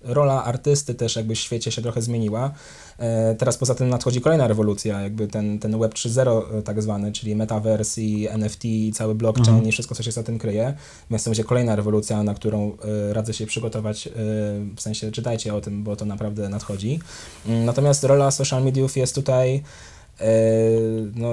rola 0.02 0.44
artysty 0.44 0.94
też 0.94 1.16
jakby 1.16 1.34
w 1.34 1.38
świecie 1.38 1.72
się 1.72 1.82
trochę 1.82 2.02
zmieniła. 2.02 2.50
E, 2.98 3.34
Teraz 3.34 3.56
poza 3.56 3.74
tym 3.74 3.88
nadchodzi 3.88 4.20
kolejna 4.20 4.48
rewolucja, 4.48 5.00
jakby 5.00 5.26
ten, 5.28 5.58
ten 5.58 5.78
Web 5.78 5.94
3.0 5.94 6.58
e, 6.58 6.62
tak 6.62 6.82
zwany, 6.82 7.12
czyli 7.12 7.36
metaverse 7.36 8.00
i 8.02 8.28
NFT 8.28 8.64
i 8.64 8.92
cały 8.92 9.14
blockchain 9.14 9.48
Mhm. 9.48 9.68
i 9.68 9.72
wszystko, 9.72 9.94
co 9.94 10.02
się 10.02 10.12
za 10.12 10.22
tym 10.22 10.38
kryje. 10.38 10.74
Więc 11.10 11.24
to 11.24 11.30
będzie 11.30 11.44
kolejna 11.44 11.76
rewolucja, 11.76 12.22
na 12.22 12.34
którą 12.34 12.76
radzę 13.12 13.34
się 13.34 13.46
przygotować, 13.46 14.08
w 14.76 14.80
sensie 14.82 15.10
czytajcie 15.12 15.54
o 15.54 15.60
tym, 15.60 15.84
bo 15.84 15.96
to 15.96 16.04
naprawdę 16.04 16.48
nadchodzi. 16.48 17.00
Mm, 17.46 17.64
Natomiast 17.64 18.04
rola 18.04 18.30
social 18.30 18.64
mediów 18.64 18.96
jest 18.96 19.14
tutaj 19.14 19.62
no, 21.14 21.28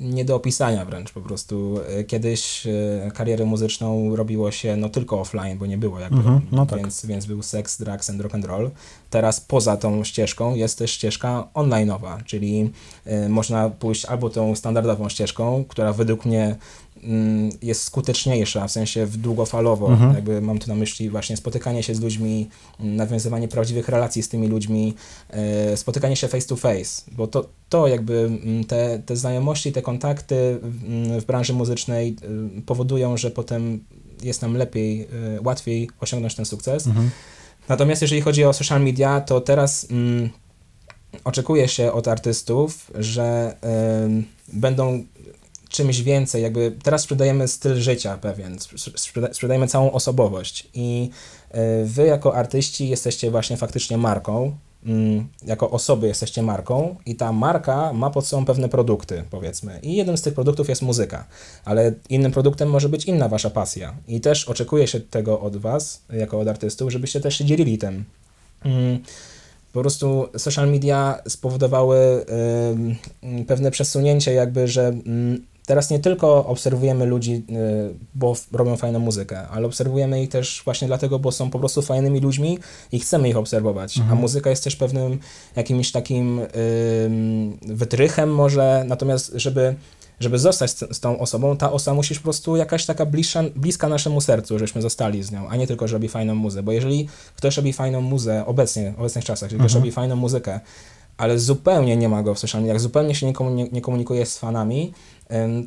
nie 0.00 0.24
do 0.24 0.36
opisania 0.36 0.84
wręcz 0.84 1.12
po 1.12 1.20
prostu. 1.20 1.80
E, 1.88 2.04
Kiedyś 2.04 2.66
e, 2.66 3.10
karierę 3.14 3.44
muzyczną 3.44 4.16
robiło 4.16 4.50
się 4.50 4.76
no 4.76 4.88
tylko 4.88 5.20
offline, 5.20 5.58
bo 5.58 5.66
nie 5.66 5.78
było 5.78 6.00
jakby, 6.00 6.16
Mhm, 6.18 6.40
no 6.52 6.66
tak. 6.66 6.78
więc, 6.78 7.06
więc 7.06 7.26
był 7.26 7.42
seks, 7.42 7.78
drugs 7.78 8.10
and 8.10 8.20
rock 8.20 8.34
and 8.34 8.44
roll. 8.44 8.70
Teraz 9.10 9.40
poza 9.40 9.76
tą 9.76 10.04
ścieżką 10.04 10.54
jest 10.54 10.78
też 10.78 10.90
ścieżka 10.90 11.48
online'owa, 11.54 12.24
czyli 12.24 12.72
e, 13.04 13.28
można 13.28 13.70
pójść 13.70 14.04
albo 14.04 14.30
tą 14.30 14.54
standardową 14.56 15.08
ścieżką, 15.08 15.64
która 15.68 15.92
według 15.92 16.24
mnie 16.24 16.44
mm, 16.44 16.56
jest 17.62 17.82
skuteczniejsza, 17.82 18.68
w 18.68 18.72
sensie 18.72 19.06
w 19.06 19.16
długofalowo, 19.16 19.88
Mhm. 19.88 20.14
jakby 20.14 20.40
mam 20.40 20.58
tu 20.58 20.68
na 20.68 20.74
myśli 20.74 21.10
właśnie 21.10 21.36
spotykanie 21.36 21.82
się 21.82 21.94
z 21.94 22.00
ludźmi, 22.00 22.48
mm, 22.80 22.96
nawiązywanie 22.96 23.48
prawdziwych 23.48 23.88
relacji 23.88 24.22
z 24.22 24.28
tymi 24.28 24.48
ludźmi, 24.48 24.94
e, 25.30 25.76
spotykanie 25.76 26.16
się 26.16 26.28
face 26.28 26.46
to 26.48 26.56
face, 26.56 27.02
bo 27.12 27.26
to, 27.26 27.48
to 27.68 27.88
jakby 27.88 28.18
mm, 28.18 28.64
te, 28.64 29.02
te 29.06 29.16
znajomości, 29.16 29.72
te 29.72 29.82
kontakty 29.82 30.36
mm, 30.62 31.20
w 31.20 31.24
branży 31.24 31.52
muzycznej 31.52 32.16
y, 32.58 32.62
powodują, 32.62 33.16
że 33.16 33.30
potem 33.30 33.84
jest 34.22 34.42
nam 34.42 34.56
lepiej, 34.56 35.08
y, 35.36 35.40
łatwiej 35.42 35.90
osiągnąć 36.00 36.34
ten 36.34 36.44
sukces. 36.44 36.86
Mhm. 36.86 37.10
Natomiast 37.68 38.02
jeżeli 38.02 38.20
chodzi 38.20 38.44
o 38.44 38.52
social 38.52 38.82
media, 38.82 39.20
to 39.20 39.40
teraz 39.40 39.86
mm, 39.90 40.30
oczekuje 41.24 41.68
się 41.68 41.92
od 41.92 42.08
artystów, 42.08 42.90
że 42.98 43.56
ym, 44.04 44.24
będą 44.52 45.04
czymś 45.76 46.02
więcej, 46.02 46.42
jakby 46.42 46.72
teraz 46.82 47.02
sprzedajemy 47.02 47.48
styl 47.48 47.74
życia 47.76 48.18
pewien, 48.18 48.56
sprze- 48.58 48.92
sprzeda- 48.98 49.34
sprzedajemy 49.34 49.66
całą 49.68 49.92
osobowość 49.92 50.68
i 50.74 51.10
y, 51.54 51.58
wy 51.84 52.06
jako 52.06 52.34
artyści 52.36 52.88
jesteście 52.88 53.30
właśnie 53.30 53.56
faktycznie 53.56 53.98
marką, 53.98 54.56
mm, 54.86 55.28
jako 55.46 55.70
osoby 55.70 56.06
jesteście 56.06 56.42
marką 56.42 56.96
i 57.06 57.16
ta 57.16 57.32
marka 57.32 57.92
ma 57.92 58.10
pod 58.10 58.26
sobą 58.26 58.44
pewne 58.44 58.68
produkty, 58.68 59.24
powiedzmy. 59.30 59.78
I 59.82 59.96
jednym 59.96 60.16
z 60.16 60.22
tych 60.22 60.34
produktów 60.34 60.68
jest 60.68 60.82
muzyka, 60.82 61.24
ale 61.64 61.92
innym 62.08 62.32
produktem 62.32 62.68
może 62.70 62.88
być 62.88 63.04
inna 63.04 63.28
wasza 63.28 63.50
pasja. 63.50 63.94
I 64.08 64.20
też 64.20 64.48
oczekuje 64.48 64.86
się 64.86 65.00
tego 65.00 65.40
od 65.40 65.56
was, 65.56 66.00
jako 66.12 66.40
od 66.40 66.48
artystów, 66.48 66.92
żebyście 66.92 67.20
też 67.20 67.38
się 67.38 67.44
dzielili 67.44 67.78
tym. 67.78 68.04
Mm, 68.64 68.98
Po 69.72 69.80
prostu 69.80 70.28
social 70.38 70.70
media 70.70 71.18
spowodowały 71.28 72.24
pewne 73.46 73.70
przesunięcie, 73.70 74.32
jakby, 74.32 74.68
że 74.68 74.86
mm, 74.86 75.44
teraz 75.66 75.90
nie 75.90 75.98
tylko 75.98 76.46
obserwujemy 76.46 77.06
ludzi, 77.06 77.44
y, 77.92 77.94
bo 78.14 78.36
robią 78.52 78.76
fajną 78.76 78.98
muzykę, 78.98 79.48
ale 79.48 79.66
obserwujemy 79.66 80.22
ich 80.22 80.28
też 80.28 80.62
właśnie 80.64 80.88
dlatego, 80.88 81.18
bo 81.18 81.32
są 81.32 81.50
po 81.50 81.58
prostu 81.58 81.82
fajnymi 81.82 82.20
ludźmi 82.20 82.58
i 82.92 83.00
chcemy 83.00 83.28
ich 83.28 83.36
obserwować. 83.36 83.98
A 84.10 84.14
muzyka 84.14 84.50
jest 84.50 84.64
też 84.64 84.76
pewnym 84.76 85.18
jakimś 85.56 85.92
takim 85.92 86.40
wytrychem 87.62 88.34
może, 88.34 88.84
natomiast 88.88 89.32
żeby 89.34 89.74
żeby 90.20 90.38
zostać 90.38 90.70
z, 90.70 91.00
tą 91.00 91.18
osobą, 91.18 91.56
ta 91.56 91.72
osoba 91.72 91.94
musi 91.94 92.14
po 92.14 92.20
prostu 92.20 92.56
jakaś 92.56 92.86
taka 92.86 93.06
bliższa, 93.06 93.42
bliska 93.56 93.88
naszemu 93.88 94.20
sercu, 94.20 94.58
żebyśmy 94.58 94.82
zostali 94.82 95.22
z 95.22 95.32
nią, 95.32 95.48
a 95.48 95.56
nie 95.56 95.66
tylko, 95.66 95.88
że 95.88 95.92
robi 95.92 96.08
fajną 96.08 96.34
muzę. 96.34 96.62
Bo 96.62 96.72
jeżeli 96.72 97.08
ktoś 97.36 97.56
robi 97.56 97.72
fajną 97.72 98.00
muzę 98.00 98.46
obecnie, 98.46 98.92
w 98.92 99.00
obecnych 99.00 99.24
czasach, 99.24 99.50
jeżeli 99.50 99.60
ktoś 99.60 99.74
robi 99.74 99.92
fajną 99.92 100.16
muzykę, 100.16 100.60
ale 101.16 101.38
zupełnie 101.38 101.96
nie 101.96 102.08
ma 102.08 102.22
go 102.22 102.34
w 102.34 102.38
social 102.38 102.60
mediach, 102.62 102.80
zupełnie 102.80 103.14
się 103.14 103.26
nie, 103.26 103.32
komuni- 103.32 103.72
nie 103.72 103.80
komunikuje 103.80 104.26
z 104.26 104.38
fanami, 104.38 104.92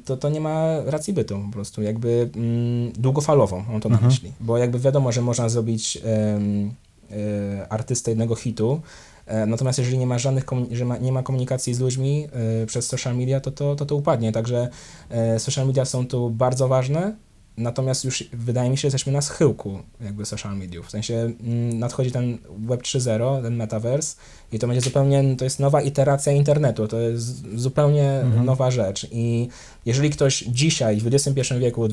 to 0.05 0.17
to 0.17 0.29
nie 0.29 0.41
ma 0.41 0.81
racji 0.85 1.13
bytu 1.13 1.39
po 1.45 1.51
prostu, 1.51 1.81
jakby 1.81 2.29
mm, 2.35 2.91
długofalową, 2.91 3.63
mam 3.71 3.81
to 3.81 3.89
na 3.89 4.01
myśli. 4.01 4.31
Bo 4.39 4.57
jakby 4.57 4.79
wiadomo, 4.79 5.11
że 5.11 5.21
można 5.21 5.49
zrobić 5.49 5.97
em, 6.03 6.73
e, 7.11 7.67
artystę 7.69 8.11
jednego 8.11 8.35
hitu, 8.35 8.81
e, 9.25 9.45
natomiast 9.45 9.79
jeżeli 9.79 9.97
nie 9.97 10.07
ma 10.07 10.19
żadnych, 10.19 10.45
że 10.71 10.85
ma, 10.85 10.97
nie 10.97 11.11
ma 11.11 11.23
komunikacji 11.23 11.73
z 11.73 11.79
ludźmi 11.79 12.27
e, 12.63 12.65
przez 12.65 12.87
social 12.87 13.17
media, 13.17 13.39
to 13.39 13.51
to, 13.51 13.75
to 13.75 13.85
to 13.85 13.95
upadnie, 13.95 14.31
także 14.31 14.69
e, 15.09 15.39
social 15.39 15.67
media 15.67 15.85
są 15.85 16.07
tu 16.07 16.29
bardzo 16.29 16.67
ważne, 16.67 17.15
natomiast 17.59 18.05
już 18.05 18.23
wydaje 18.33 18.69
mi 18.69 18.77
się, 18.77 18.81
że 18.81 18.87
jesteśmy 18.87 19.13
na 19.13 19.21
schyłku 19.21 19.79
jakby 20.01 20.25
social 20.25 20.57
mediów, 20.57 20.87
w 20.87 20.91
sensie 20.91 21.13
mm, 21.13 21.79
nadchodzi 21.79 22.11
ten 22.11 22.37
Web 22.57 22.81
3.0, 22.81 23.41
ten 23.41 23.55
metaverse 23.55 24.15
i 24.51 24.59
to 24.59 24.67
będzie 24.67 24.81
zupełnie, 24.81 25.35
to 25.35 25.43
jest 25.43 25.59
nowa 25.59 25.81
iteracja 25.81 26.33
internetu, 26.33 26.87
to 26.87 26.99
jest 26.99 27.57
zupełnie 27.59 28.23
nowa 28.43 28.71
rzecz. 28.71 29.07
I 29.11 29.49
jeżeli 29.85 30.09
ktoś 30.09 30.39
dzisiaj 30.39 31.01
w 31.01 31.07
XXI 31.07 31.53
wieku, 31.59 31.87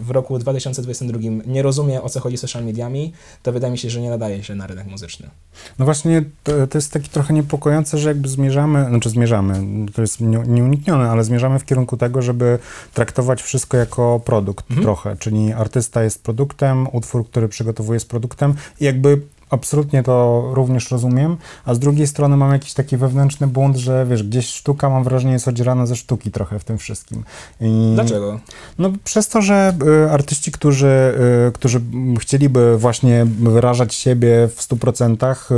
w, 0.00 0.10
roku 0.10 0.38
2022 0.38 1.18
nie 1.46 1.62
rozumie 1.62 2.02
o 2.02 2.08
co 2.08 2.20
chodzi 2.20 2.36
z 2.36 2.40
social 2.40 2.64
mediami, 2.64 3.12
to 3.42 3.52
wydaje 3.52 3.70
mi 3.70 3.78
się, 3.78 3.90
że 3.90 4.00
nie 4.00 4.10
nadaje 4.10 4.44
się 4.44 4.54
na 4.54 4.66
rynek 4.66 4.86
muzyczny. 4.86 5.30
No 5.78 5.84
właśnie, 5.84 6.24
to, 6.44 6.66
to 6.66 6.78
jest 6.78 6.92
takie 6.92 7.08
trochę 7.08 7.34
niepokojące, 7.34 7.98
że 7.98 8.08
jakby 8.08 8.28
zmierzamy, 8.28 8.86
znaczy 8.88 9.10
zmierzamy, 9.10 9.86
to 9.94 10.02
jest 10.02 10.20
nie- 10.20 10.44
nieuniknione, 10.46 11.10
ale 11.10 11.24
zmierzamy 11.24 11.58
w 11.58 11.64
kierunku 11.64 11.96
tego, 11.96 12.22
żeby 12.22 12.58
traktować 12.94 13.42
wszystko 13.42 13.76
jako 13.76 14.20
produkt 14.24 14.64
trochę, 14.82 15.16
czyli 15.16 15.52
artysta 15.52 16.02
jest 16.02 16.22
produktem, 16.22 16.86
utwór, 16.92 17.26
który 17.26 17.48
przygotowuje 17.48 17.96
jest 17.96 18.08
produktem. 18.08 18.54
I 18.80 18.84
jakby 18.84 19.20
absolutnie 19.50 20.02
to 20.02 20.50
również 20.54 20.90
rozumiem, 20.90 21.36
a 21.64 21.74
z 21.74 21.78
drugiej 21.78 22.06
strony 22.06 22.36
mam 22.36 22.52
jakiś 22.52 22.74
taki 22.74 22.96
wewnętrzny 22.96 23.46
bunt, 23.46 23.76
że 23.76 24.06
wiesz, 24.10 24.22
gdzieś 24.22 24.46
sztuka 24.46 24.90
mam 24.90 25.04
wrażenie 25.04 25.32
jest 25.32 25.48
odzierana 25.48 25.86
ze 25.86 25.96
sztuki 25.96 26.30
trochę 26.30 26.58
w 26.58 26.64
tym 26.64 26.78
wszystkim. 26.78 27.24
I 27.60 27.92
Dlaczego? 27.94 28.40
no 28.78 28.92
przez 29.04 29.28
to, 29.28 29.42
że 29.42 29.74
y, 30.06 30.10
artyści, 30.10 30.52
którzy, 30.52 31.14
y, 31.48 31.52
którzy 31.52 31.80
chcieliby 32.20 32.78
właśnie 32.78 33.26
wyrażać 33.40 33.94
siebie 33.94 34.48
w 34.56 34.60
100%, 34.62 35.50
y, 35.50 35.54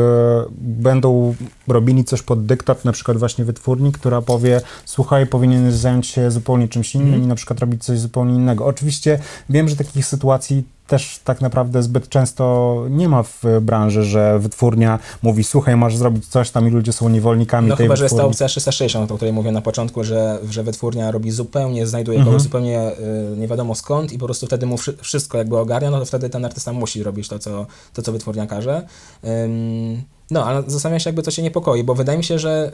będą 0.59 1.35
robili 1.69 2.05
coś 2.05 2.23
pod 2.23 2.47
dyktat, 2.47 2.85
na 2.85 2.93
przykład 2.93 3.19
właśnie 3.19 3.45
wytwórni, 3.45 3.93
która 3.93 4.23
powie, 4.23 4.61
słuchaj, 4.85 5.27
powinieneś 5.27 5.75
zająć 5.75 6.07
się 6.07 6.31
zupełnie 6.31 6.69
czymś 6.69 6.95
innym 6.95 7.03
Mhm. 7.13 7.25
i 7.25 7.27
na 7.27 7.35
przykład 7.35 7.61
robić 7.61 7.85
coś 7.85 7.99
zupełnie 7.99 8.35
innego. 8.35 8.67
Oczywiście 8.67 9.19
wiem, 9.51 9.69
że 9.69 9.77
takich 9.77 10.07
sytuacji 10.07 10.65
też 10.93 11.21
tak 11.25 11.41
naprawdę 11.41 11.83
zbyt 11.83 12.09
często 12.09 12.85
nie 12.91 13.09
ma 13.09 13.23
w 13.23 13.43
branży, 13.61 14.05
że 14.05 14.39
wytwórnia 14.39 14.99
mówi, 15.23 15.45
słuchaj, 15.45 15.77
masz 15.77 15.97
zrobić 15.97 16.27
coś 16.29 16.51
tam 16.51 16.69
i 16.69 16.71
ludzie 16.71 16.93
są 16.93 17.09
niewolnikami 17.09 17.69
No 17.69 17.77
tej 17.77 17.87
chyba, 17.87 17.97
że 17.97 18.05
jest 18.05 18.13
ta 18.13 18.17
wytwórni. 18.17 18.33
opcja 18.35 18.49
360, 18.49 19.13
o 19.13 19.17
której 19.17 19.33
mówię 19.33 19.53
na 19.53 19.61
początku, 19.63 20.05
że, 20.05 20.39
że 20.51 20.63
wytwórnia 20.63 21.11
robi 21.11 21.31
zupełnie, 21.31 21.87
znajduje 21.87 22.19
Mhm. 22.19 22.33
kogoś 22.33 22.43
zupełnie 22.43 22.91
y, 23.35 23.37
nie 23.37 23.49
wiadomo 23.49 23.75
skąd 23.75 24.13
i 24.13 24.19
po 24.19 24.25
prostu 24.27 24.47
wtedy 24.47 24.67
mu 24.67 24.77
wszy- 24.77 24.97
wszystko 25.03 25.39
jakby 25.39 25.59
ogarnia, 25.59 25.91
no 25.91 25.99
to 25.99 26.05
wtedy 26.05 26.31
ten 26.31 26.45
artysta 26.45 26.73
musi 26.73 27.03
robić 27.03 27.29
to, 27.29 27.39
co, 27.39 27.67
to, 27.95 28.03
co 28.03 28.13
wytwórnia 28.13 28.47
każe. 28.47 28.87
Ym, 29.25 30.03
no, 30.31 30.45
ale 30.45 30.63
zastanawiam 30.67 31.01
się 31.01 31.09
jakby, 31.11 31.23
co 31.23 31.31
się 31.31 31.43
niepokoi, 31.43 31.85
bo 31.85 31.95
wydaje 31.95 32.19
mi 32.19 32.25
się, 32.25 32.39
że 32.39 32.73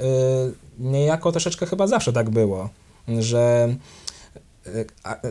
y, 0.49 0.53
niejako 0.79 1.33
troszeczkę 1.33 1.67
chyba 1.67 1.87
zawsze 1.87 2.13
tak 2.13 2.31
było, 2.31 2.69
że 3.19 3.69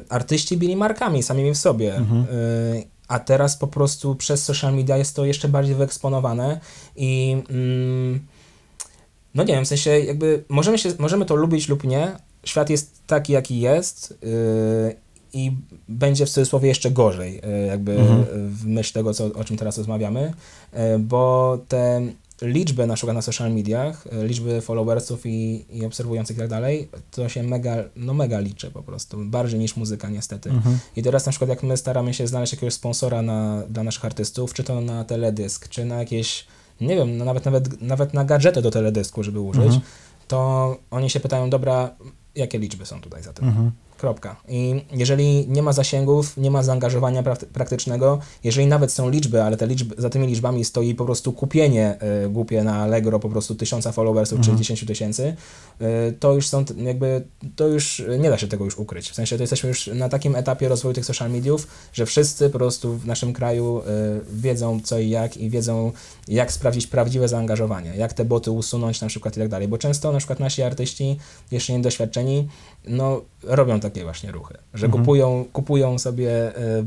artyści 0.10 0.58
byli 0.58 0.76
markami 0.76 1.24
samymi 1.24 1.54
w 1.54 1.58
sobie. 1.58 1.96
Mhm. 1.96 2.22
Y, 2.24 2.88
a 3.08 3.20
teraz 3.20 3.58
po 3.58 3.68
prostu 3.68 4.16
przez 4.16 4.44
social 4.44 4.76
media 4.76 4.98
jest 4.98 5.16
to 5.16 5.26
jeszcze 5.26 5.48
bardziej 5.48 5.76
wyeksponowane 5.76 6.60
i 6.96 7.38
mm, 7.50 8.20
no 9.36 9.44
nie 9.44 9.54
wiem, 9.54 9.66
w 9.66 9.68
sensie 9.68 10.00
jakby 10.00 10.44
możemy, 10.50 10.78
się, 10.78 10.90
możemy 11.00 11.26
to 11.26 11.36
lubić 11.36 11.70
lub 11.70 11.84
nie. 11.84 12.12
Świat 12.44 12.70
jest 12.70 13.02
taki, 13.08 13.34
jaki 13.34 13.60
jest 13.60 14.18
yy, 14.22 14.96
i 15.34 15.52
będzie 15.90 16.26
w 16.26 16.30
cudzysłowie 16.30 16.68
jeszcze 16.68 16.92
gorzej, 16.92 17.42
yy, 17.62 17.68
jakby 17.68 17.92
Mhm. 17.92 18.26
w 18.50 18.66
myśl 18.66 18.94
tego, 18.94 19.14
co, 19.14 19.26
o 19.26 19.44
czym 19.44 19.58
teraz 19.58 19.78
rozmawiamy, 19.78 20.34
yy, 20.74 20.80
bo 21.00 21.58
te 21.68 22.02
liczby 22.42 22.88
na 22.88 22.94
przykład 22.96 23.16
na 23.16 23.22
social 23.22 23.54
mediach, 23.54 24.08
yy, 24.12 24.28
liczby 24.28 24.62
followersów 24.62 25.26
i, 25.26 25.66
i 25.70 25.86
obserwujących 25.86 26.38
i 26.38 26.40
tak 26.40 26.50
dalej, 26.50 26.90
to 27.12 27.30
się 27.30 27.44
mega, 27.44 27.76
no 27.96 28.14
mega 28.14 28.40
liczy 28.40 28.72
po 28.72 28.84
prostu, 28.84 29.18
bardziej 29.26 29.60
niż 29.60 29.76
muzyka 29.76 30.10
niestety. 30.10 30.50
Mhm. 30.50 30.78
I 30.96 31.04
teraz 31.04 31.26
na 31.26 31.30
przykład 31.32 31.50
jak 31.50 31.64
my 31.64 31.78
staramy 31.78 32.14
się 32.14 32.28
znaleźć 32.28 32.54
jakiegoś 32.54 32.74
sponsora 32.74 33.22
na, 33.22 33.64
dla 33.70 33.84
naszych 33.84 34.06
artystów, 34.06 34.54
czy 34.54 34.64
to 34.64 34.82
na 34.82 35.04
teledysk, 35.04 35.70
czy 35.70 35.86
na 35.86 35.96
jakieś, 35.96 36.46
nie 36.82 36.96
wiem, 36.96 37.18
no 37.18 37.26
nawet, 37.26 37.46
nawet, 37.46 37.82
nawet 37.82 38.14
na 38.14 38.26
gadżety 38.26 38.62
do 38.62 38.72
teledysku, 38.72 39.24
żeby 39.24 39.40
użyć, 39.40 39.64
Mhm. 39.64 39.82
to 40.28 40.78
oni 40.92 41.10
się 41.10 41.20
pytają, 41.20 41.50
dobra, 41.50 41.96
jakie 42.36 42.60
liczby 42.60 42.86
są 42.86 43.02
tutaj 43.02 43.24
za 43.24 43.34
tym? 43.34 43.48
Mhm. 43.48 43.72
Kropka. 43.98 44.36
I 44.48 44.86
jeżeli 44.92 45.48
nie 45.48 45.64
ma 45.64 45.74
zasięgów, 45.74 46.38
nie 46.38 46.52
ma 46.52 46.64
zaangażowania 46.64 47.24
prak- 47.24 47.46
praktycznego, 47.46 48.20
jeżeli 48.44 48.68
nawet 48.68 48.92
są 48.92 49.10
liczby, 49.10 49.44
ale 49.44 49.58
te 49.58 49.68
liczby, 49.68 49.96
za 49.98 50.10
tymi 50.10 50.28
liczbami 50.28 50.66
stoi 50.66 50.96
po 50.96 51.06
prostu 51.06 51.34
kupienie 51.34 51.98
y, 52.26 52.30
głupie 52.30 52.64
na 52.64 52.76
Allegro 52.76 53.20
po 53.20 53.30
prostu 53.30 53.56
tysiąca 53.56 53.92
followersów 53.92 54.40
czy 54.42 54.56
10 54.56 54.86
tysięcy, 54.86 55.36
y, 55.82 56.14
to 56.20 56.34
już 56.34 56.48
są 56.48 56.66
jakby, 56.78 57.24
to 57.56 57.68
już 57.68 58.04
nie 58.20 58.30
da 58.30 58.38
się 58.38 58.48
tego 58.48 58.66
już 58.66 58.78
ukryć. 58.78 59.10
W 59.10 59.16
sensie 59.16 59.38
to 59.38 59.44
jesteśmy 59.44 59.70
już 59.70 59.88
na 59.88 60.10
takim 60.10 60.36
etapie 60.36 60.68
rozwoju 60.68 60.94
tych 60.94 61.06
social 61.06 61.32
mediów, 61.32 61.68
że 61.94 62.06
wszyscy 62.06 62.50
po 62.50 62.58
prostu 62.58 62.98
w 62.98 63.06
naszym 63.06 63.34
kraju 63.34 63.80
y, 63.80 63.84
wiedzą 64.34 64.80
co 64.84 65.00
i 65.00 65.10
jak 65.10 65.38
i 65.38 65.50
wiedzą 65.50 65.92
jak 66.28 66.52
sprawdzić 66.52 66.88
prawdziwe 66.88 67.28
zaangażowanie, 67.28 67.94
jak 67.98 68.14
te 68.14 68.26
boty 68.26 68.52
usunąć 68.52 69.02
na 69.02 69.08
przykład 69.08 69.38
i 69.38 69.40
tak 69.40 69.50
dalej, 69.50 69.68
bo 69.68 69.78
często 69.78 70.12
na 70.12 70.18
przykład 70.18 70.40
nasi 70.40 70.62
artyści 70.62 71.18
jeszcze 71.52 71.74
niedoświadczeni, 71.74 72.48
no 72.88 73.22
robią 73.44 73.80
takie 73.80 74.04
właśnie 74.04 74.32
ruchy, 74.32 74.58
że 74.74 74.90
kupują, 74.90 75.46
kupują 75.54 76.00
sobie 76.00 76.32
e, 76.32 76.84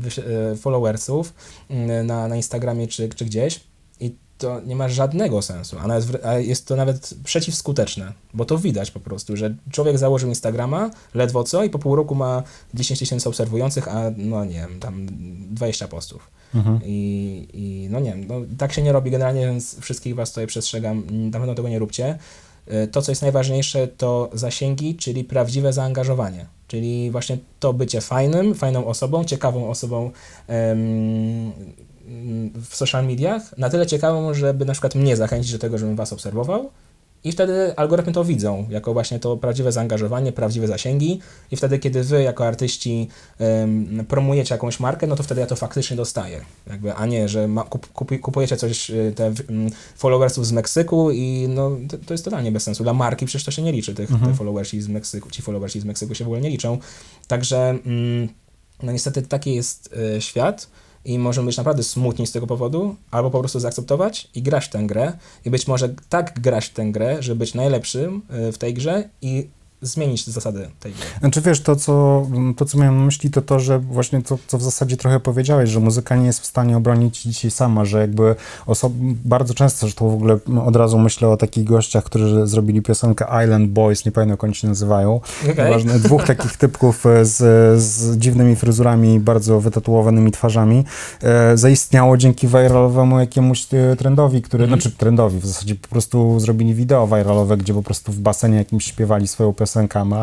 e, 0.51 0.55
followersów 0.55 1.33
mm, 1.69 2.07
na, 2.07 2.27
na 2.27 2.35
Instagramie 2.35 2.87
czy, 2.87 3.09
czy 3.09 3.25
gdzieś 3.25 3.59
i 3.99 4.15
to 4.37 4.61
nie 4.65 4.75
ma 4.75 4.89
żadnego 4.89 5.41
sensu, 5.41 5.77
a, 5.79 5.87
nawet, 5.87 6.25
a 6.25 6.39
jest 6.39 6.67
to 6.67 6.75
nawet 6.75 7.13
przeciwskuteczne, 7.23 8.13
bo 8.33 8.45
to 8.45 8.57
widać 8.57 8.91
po 8.91 8.99
prostu, 8.99 9.37
że 9.37 9.55
człowiek 9.71 9.97
założył 9.97 10.29
Instagrama 10.29 10.89
ledwo 11.13 11.43
co 11.43 11.63
i 11.63 11.69
po 11.69 11.79
pół 11.79 11.95
roku 11.95 12.15
ma 12.15 12.43
10 12.73 12.99
tysięcy 12.99 13.29
obserwujących, 13.29 13.87
a 13.87 14.11
no 14.17 14.45
nie 14.45 14.53
wiem, 14.53 14.79
tam 14.79 15.07
20 15.51 15.87
postów. 15.87 16.31
Mhm. 16.55 16.79
I, 16.85 17.47
I 17.53 17.87
no 17.91 17.99
nie 17.99 18.11
wiem, 18.11 18.27
no, 18.27 18.35
tak 18.57 18.73
się 18.73 18.81
nie 18.81 18.91
robi 18.91 19.11
generalnie, 19.11 19.45
więc 19.45 19.79
wszystkich 19.79 20.15
Was 20.15 20.29
tutaj 20.29 20.47
przestrzegam, 20.47 21.03
na 21.11 21.39
pewno 21.39 21.55
tego 21.55 21.69
nie 21.69 21.79
róbcie. 21.79 22.17
Y, 22.67 22.87
To, 22.87 23.01
co 23.01 23.11
jest 23.11 23.21
najważniejsze, 23.21 23.87
to 23.87 24.29
zasięgi, 24.33 24.95
czyli 24.95 25.23
prawdziwe 25.23 25.73
zaangażowanie. 25.73 26.45
Czyli 26.67 27.11
właśnie 27.11 27.37
to 27.59 27.73
bycie 27.73 28.01
fajnym, 28.01 28.55
fajną 28.55 28.85
osobą, 28.85 29.23
ciekawą 29.23 29.69
osobą 29.69 30.11
em, 30.47 31.51
w 32.69 32.75
social 32.75 33.05
mediach, 33.05 33.57
na 33.57 33.69
tyle 33.69 33.87
ciekawą, 33.87 34.33
żeby 34.33 34.65
na 34.65 34.73
przykład 34.73 34.95
mnie 34.95 35.15
zachęcić 35.17 35.51
do 35.51 35.59
tego, 35.59 35.77
żebym 35.77 35.95
Was 35.95 36.13
obserwował. 36.13 36.71
I 37.23 37.31
wtedy 37.31 37.75
algorytmy 37.75 38.13
to 38.13 38.23
widzą, 38.23 38.67
jako 38.69 38.93
właśnie 38.93 39.19
to 39.19 39.37
prawdziwe 39.37 39.71
zaangażowanie, 39.71 40.31
prawdziwe 40.31 40.67
zasięgi. 40.67 41.19
I 41.51 41.55
wtedy, 41.55 41.79
kiedy 41.79 42.03
wy 42.03 42.23
jako 42.23 42.45
artyści 42.45 43.07
em, 43.39 44.05
promujecie 44.07 44.55
jakąś 44.55 44.79
markę, 44.79 45.07
no 45.07 45.15
to 45.15 45.23
wtedy 45.23 45.41
ja 45.41 45.47
to 45.47 45.55
faktycznie 45.55 45.97
dostaję. 45.97 46.41
Jakby, 46.67 46.93
a 46.93 47.05
nie, 47.05 47.29
że 47.29 47.47
ma, 47.47 47.63
kup, 47.63 47.93
kupuj- 47.93 48.19
kupujecie 48.19 48.57
coś, 48.57 48.89
y, 48.89 49.13
te 49.15 49.33
mm, 49.49 49.71
followersów 49.95 50.47
z 50.47 50.51
Meksyku 50.51 51.11
i 51.11 51.45
no, 51.49 51.71
to, 51.89 51.97
to 51.97 52.13
jest 52.13 52.25
totalnie 52.25 52.51
bez 52.51 52.63
sensu. 52.63 52.83
Dla 52.83 52.93
marki 52.93 53.25
przecież 53.25 53.43
to 53.45 53.51
się 53.51 53.61
nie 53.61 53.71
liczy, 53.71 53.95
tych 53.95 54.09
te 54.09 54.33
followersi 54.33 54.81
z 54.81 54.87
Meksyku, 54.87 55.29
ci 55.29 55.41
followersi 55.41 55.79
z 55.79 55.85
Meksyku 55.85 56.15
się 56.15 56.23
w 56.23 56.27
ogóle 56.27 56.41
nie 56.41 56.49
liczą. 56.49 56.77
Także 57.27 57.69
mm, 57.85 58.29
no 58.83 58.91
niestety 58.91 59.21
taki 59.21 59.55
jest 59.55 59.89
y, 60.17 60.21
świat 60.21 60.67
i 61.05 61.19
możemy 61.19 61.45
być 61.45 61.57
naprawdę 61.57 61.83
smutni 61.83 62.27
z 62.27 62.31
tego 62.31 62.47
powodu, 62.47 62.95
albo 63.11 63.31
po 63.31 63.39
prostu 63.39 63.59
zaakceptować 63.59 64.27
i 64.35 64.41
grać 64.41 64.65
w 64.65 64.69
tę 64.69 64.83
grę 64.83 65.13
i 65.45 65.49
być 65.49 65.67
może 65.67 65.89
tak 66.09 66.39
grać 66.39 66.65
w 66.65 66.73
tę 66.73 66.85
grę, 66.85 67.17
żeby 67.19 67.39
być 67.39 67.53
najlepszym 67.53 68.21
y, 68.49 68.51
w 68.51 68.57
tej 68.57 68.73
grze 68.73 69.09
i 69.21 69.47
zmienić 69.81 70.27
zasady 70.27 70.69
tej 70.79 70.91
gry. 70.91 71.03
Znaczy 71.19 71.41
wiesz, 71.41 71.61
to 71.61 71.75
co, 71.75 72.27
to 72.57 72.65
co 72.65 72.77
miałem 72.77 72.97
na 72.97 73.05
myśli, 73.05 73.29
to 73.29 73.41
to, 73.41 73.59
że 73.59 73.79
właśnie 73.79 74.21
to, 74.21 74.37
co 74.47 74.57
w 74.57 74.63
zasadzie 74.63 74.97
trochę 74.97 75.19
powiedziałeś, 75.19 75.69
że 75.69 75.79
muzyka 75.79 76.15
nie 76.15 76.25
jest 76.25 76.39
w 76.39 76.45
stanie 76.45 76.77
obronić 76.77 77.21
dzisiaj 77.21 77.51
sama, 77.51 77.85
że 77.85 78.01
jakby 78.01 78.35
osob... 78.65 78.93
bardzo 79.25 79.53
często, 79.53 79.87
że 79.87 79.93
to 79.93 80.05
w 80.05 80.13
ogóle 80.13 80.37
od 80.65 80.75
razu 80.75 80.99
myślę 80.99 81.27
o 81.29 81.37
takich 81.37 81.63
gościach, 81.63 82.03
którzy 82.03 82.47
zrobili 82.47 82.81
piosenkę 82.81 83.25
Island 83.43 83.69
Boys, 83.71 84.05
nie 84.05 84.11
pamiętam 84.11 84.31
jak 84.33 84.43
oni 84.43 84.55
się 84.55 84.67
nazywają, 84.67 85.21
Okej. 85.43 85.65
Nieważne, 85.65 85.99
dwóch 85.99 86.23
takich 86.23 86.57
typków 86.63 87.05
e, 87.05 87.25
z, 87.25 87.37
z 87.81 88.17
dziwnymi 88.17 88.55
fryzurami, 88.55 89.19
bardzo 89.19 89.59
wytatuowanymi 89.61 90.31
twarzami, 90.31 90.85
e, 91.23 91.57
zaistniało 91.57 92.17
dzięki 92.17 92.47
viralowemu 92.47 93.19
jakiemuś 93.19 93.67
e, 93.73 93.95
trendowi, 93.95 94.41
który, 94.41 94.63
Mhm. 94.63 94.81
znaczy 94.81 94.97
trendowi, 94.97 95.39
w 95.39 95.45
zasadzie 95.45 95.75
po 95.75 95.87
prostu 95.87 96.39
zrobili 96.39 96.73
wideo 96.75 97.07
viralowe, 97.07 97.57
gdzie 97.57 97.73
po 97.73 97.83
prostu 97.83 98.11
w 98.11 98.19
basenie 98.19 98.57
jakimś 98.57 98.85
śpiewali 98.85 99.27
swoją 99.27 99.53
piosenkę 99.53 99.70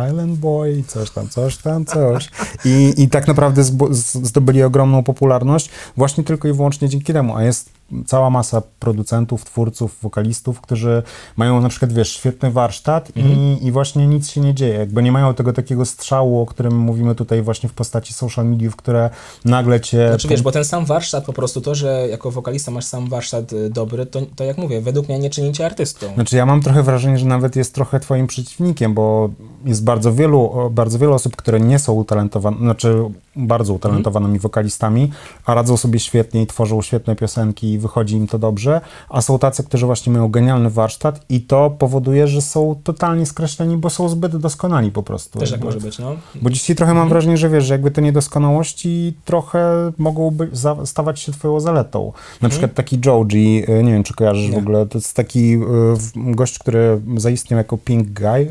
Island 0.08 0.38
Boy, 0.38 0.84
coś 0.86 1.10
tam, 1.10 1.28
coś 1.28 1.56
tam, 1.56 1.84
coś. 1.84 2.30
I, 2.64 2.94
i 2.96 3.08
tak 3.08 3.28
naprawdę 3.28 3.64
zdobyli 4.02 4.62
ogromną 4.62 5.02
popularność 5.02 5.70
właśnie 5.96 6.24
tylko 6.24 6.48
i 6.48 6.52
wyłącznie 6.52 6.88
dzięki 6.88 7.12
temu, 7.12 7.36
a 7.36 7.42
jest 7.42 7.77
cała 8.06 8.30
masa 8.30 8.62
producentów, 8.78 9.44
twórców, 9.44 9.96
wokalistów, 10.02 10.60
którzy 10.60 11.02
mają 11.36 11.60
na 11.60 11.68
przykład, 11.68 11.92
wiesz, 11.92 12.12
świetny 12.12 12.50
warsztat 12.50 13.08
Mhm. 13.16 13.34
i, 13.38 13.66
i 13.66 13.72
właśnie 13.72 14.06
nic 14.06 14.30
się 14.30 14.40
nie 14.40 14.54
dzieje, 14.54 14.74
jakby 14.74 15.02
nie 15.02 15.12
mają 15.12 15.34
tego 15.34 15.52
takiego 15.52 15.84
strzału, 15.84 16.40
o 16.40 16.46
którym 16.46 16.76
mówimy 16.76 17.14
tutaj 17.14 17.42
właśnie 17.42 17.68
w 17.68 17.72
postaci 17.72 18.12
social 18.12 18.46
mediów, 18.46 18.76
które 18.76 19.10
nagle 19.44 19.80
cię... 19.80 20.08
Znaczy 20.08 20.28
wiesz, 20.28 20.42
bo 20.42 20.52
ten 20.52 20.64
sam 20.64 20.84
warsztat, 20.84 21.24
po 21.24 21.32
prostu 21.32 21.60
to, 21.60 21.74
że 21.74 22.08
jako 22.10 22.30
wokalista 22.30 22.70
masz 22.70 22.84
sam 22.84 23.08
warsztat 23.08 23.52
y, 23.52 23.70
dobry, 23.70 24.06
to, 24.06 24.20
to 24.36 24.44
jak 24.44 24.58
mówię, 24.58 24.80
według 24.80 25.08
mnie 25.08 25.18
nie 25.18 25.30
czyni 25.30 25.52
cię 25.52 25.66
artystą. 25.66 26.14
Znaczy 26.14 26.36
ja 26.36 26.46
mam 26.46 26.62
trochę 26.62 26.82
wrażenie, 26.82 27.18
że 27.18 27.26
nawet 27.26 27.56
jest 27.56 27.74
trochę 27.74 28.00
twoim 28.00 28.26
przeciwnikiem, 28.26 28.94
bo 28.94 29.30
jest 29.64 29.84
bardzo 29.84 30.12
wielu, 30.12 30.70
bardzo 30.70 30.98
wiele 30.98 31.12
osób, 31.12 31.36
które 31.36 31.60
nie 31.60 31.78
są 31.78 31.92
utalentowane, 31.92 32.56
znaczy 32.56 33.04
bardzo 33.38 33.74
utalentowanymi 33.74 34.38
wokalistami, 34.38 35.10
a 35.46 35.54
radzą 35.54 35.76
sobie 35.76 35.98
świetnie 35.98 36.42
i 36.42 36.46
tworzą 36.46 36.82
świetne 36.82 37.16
piosenki 37.16 37.72
i 37.72 37.78
wychodzi 37.78 38.16
im 38.16 38.26
to 38.26 38.38
dobrze, 38.38 38.80
a 39.08 39.20
są 39.20 39.38
tacy, 39.38 39.64
którzy 39.64 39.86
właśnie 39.86 40.12
mają 40.12 40.28
genialny 40.28 40.70
warsztat 40.70 41.20
i 41.28 41.40
to 41.40 41.70
powoduje, 41.70 42.28
że 42.28 42.42
są 42.42 42.80
totalnie 42.84 43.26
skreśleni, 43.26 43.76
bo 43.76 43.90
są 43.90 44.08
zbyt 44.08 44.36
doskonali 44.36 44.90
po 44.90 45.02
prostu. 45.02 45.38
Też 45.38 45.50
tak 45.50 45.64
może 45.64 45.80
być, 45.80 45.98
no. 45.98 46.12
Bo 46.42 46.50
dzisiaj 46.50 46.76
trochę 46.76 46.94
mam 46.94 47.08
wrażenie, 47.08 47.36
że 47.36 47.48
wiesz, 47.48 47.64
że 47.64 47.74
jakby 47.74 47.90
te 47.90 48.02
niedoskonałości 48.02 49.14
trochę 49.24 49.92
mogą 49.98 50.36
za, 50.52 50.86
stawać 50.86 51.20
się 51.20 51.32
twoją 51.32 51.60
zaletą. 51.60 52.12
Na 52.42 52.48
przykład 52.48 52.74
taki 52.74 52.98
Joji, 53.06 53.64
y, 53.68 53.82
nie 53.84 53.92
wiem 53.92 54.02
czy 54.02 54.14
kojarzysz 54.14 54.46
w 54.48 54.52
Nie. 54.52 54.58
ogóle, 54.58 54.86
to 54.86 54.98
jest 54.98 55.14
taki 55.16 55.54
y, 55.54 55.58
w- 55.96 56.12
gość, 56.34 56.58
który 56.58 57.00
zaistniał 57.16 57.58
jako 57.58 57.78
Pink 57.78 58.08
Guy, 58.08 58.26
y, 58.40 58.48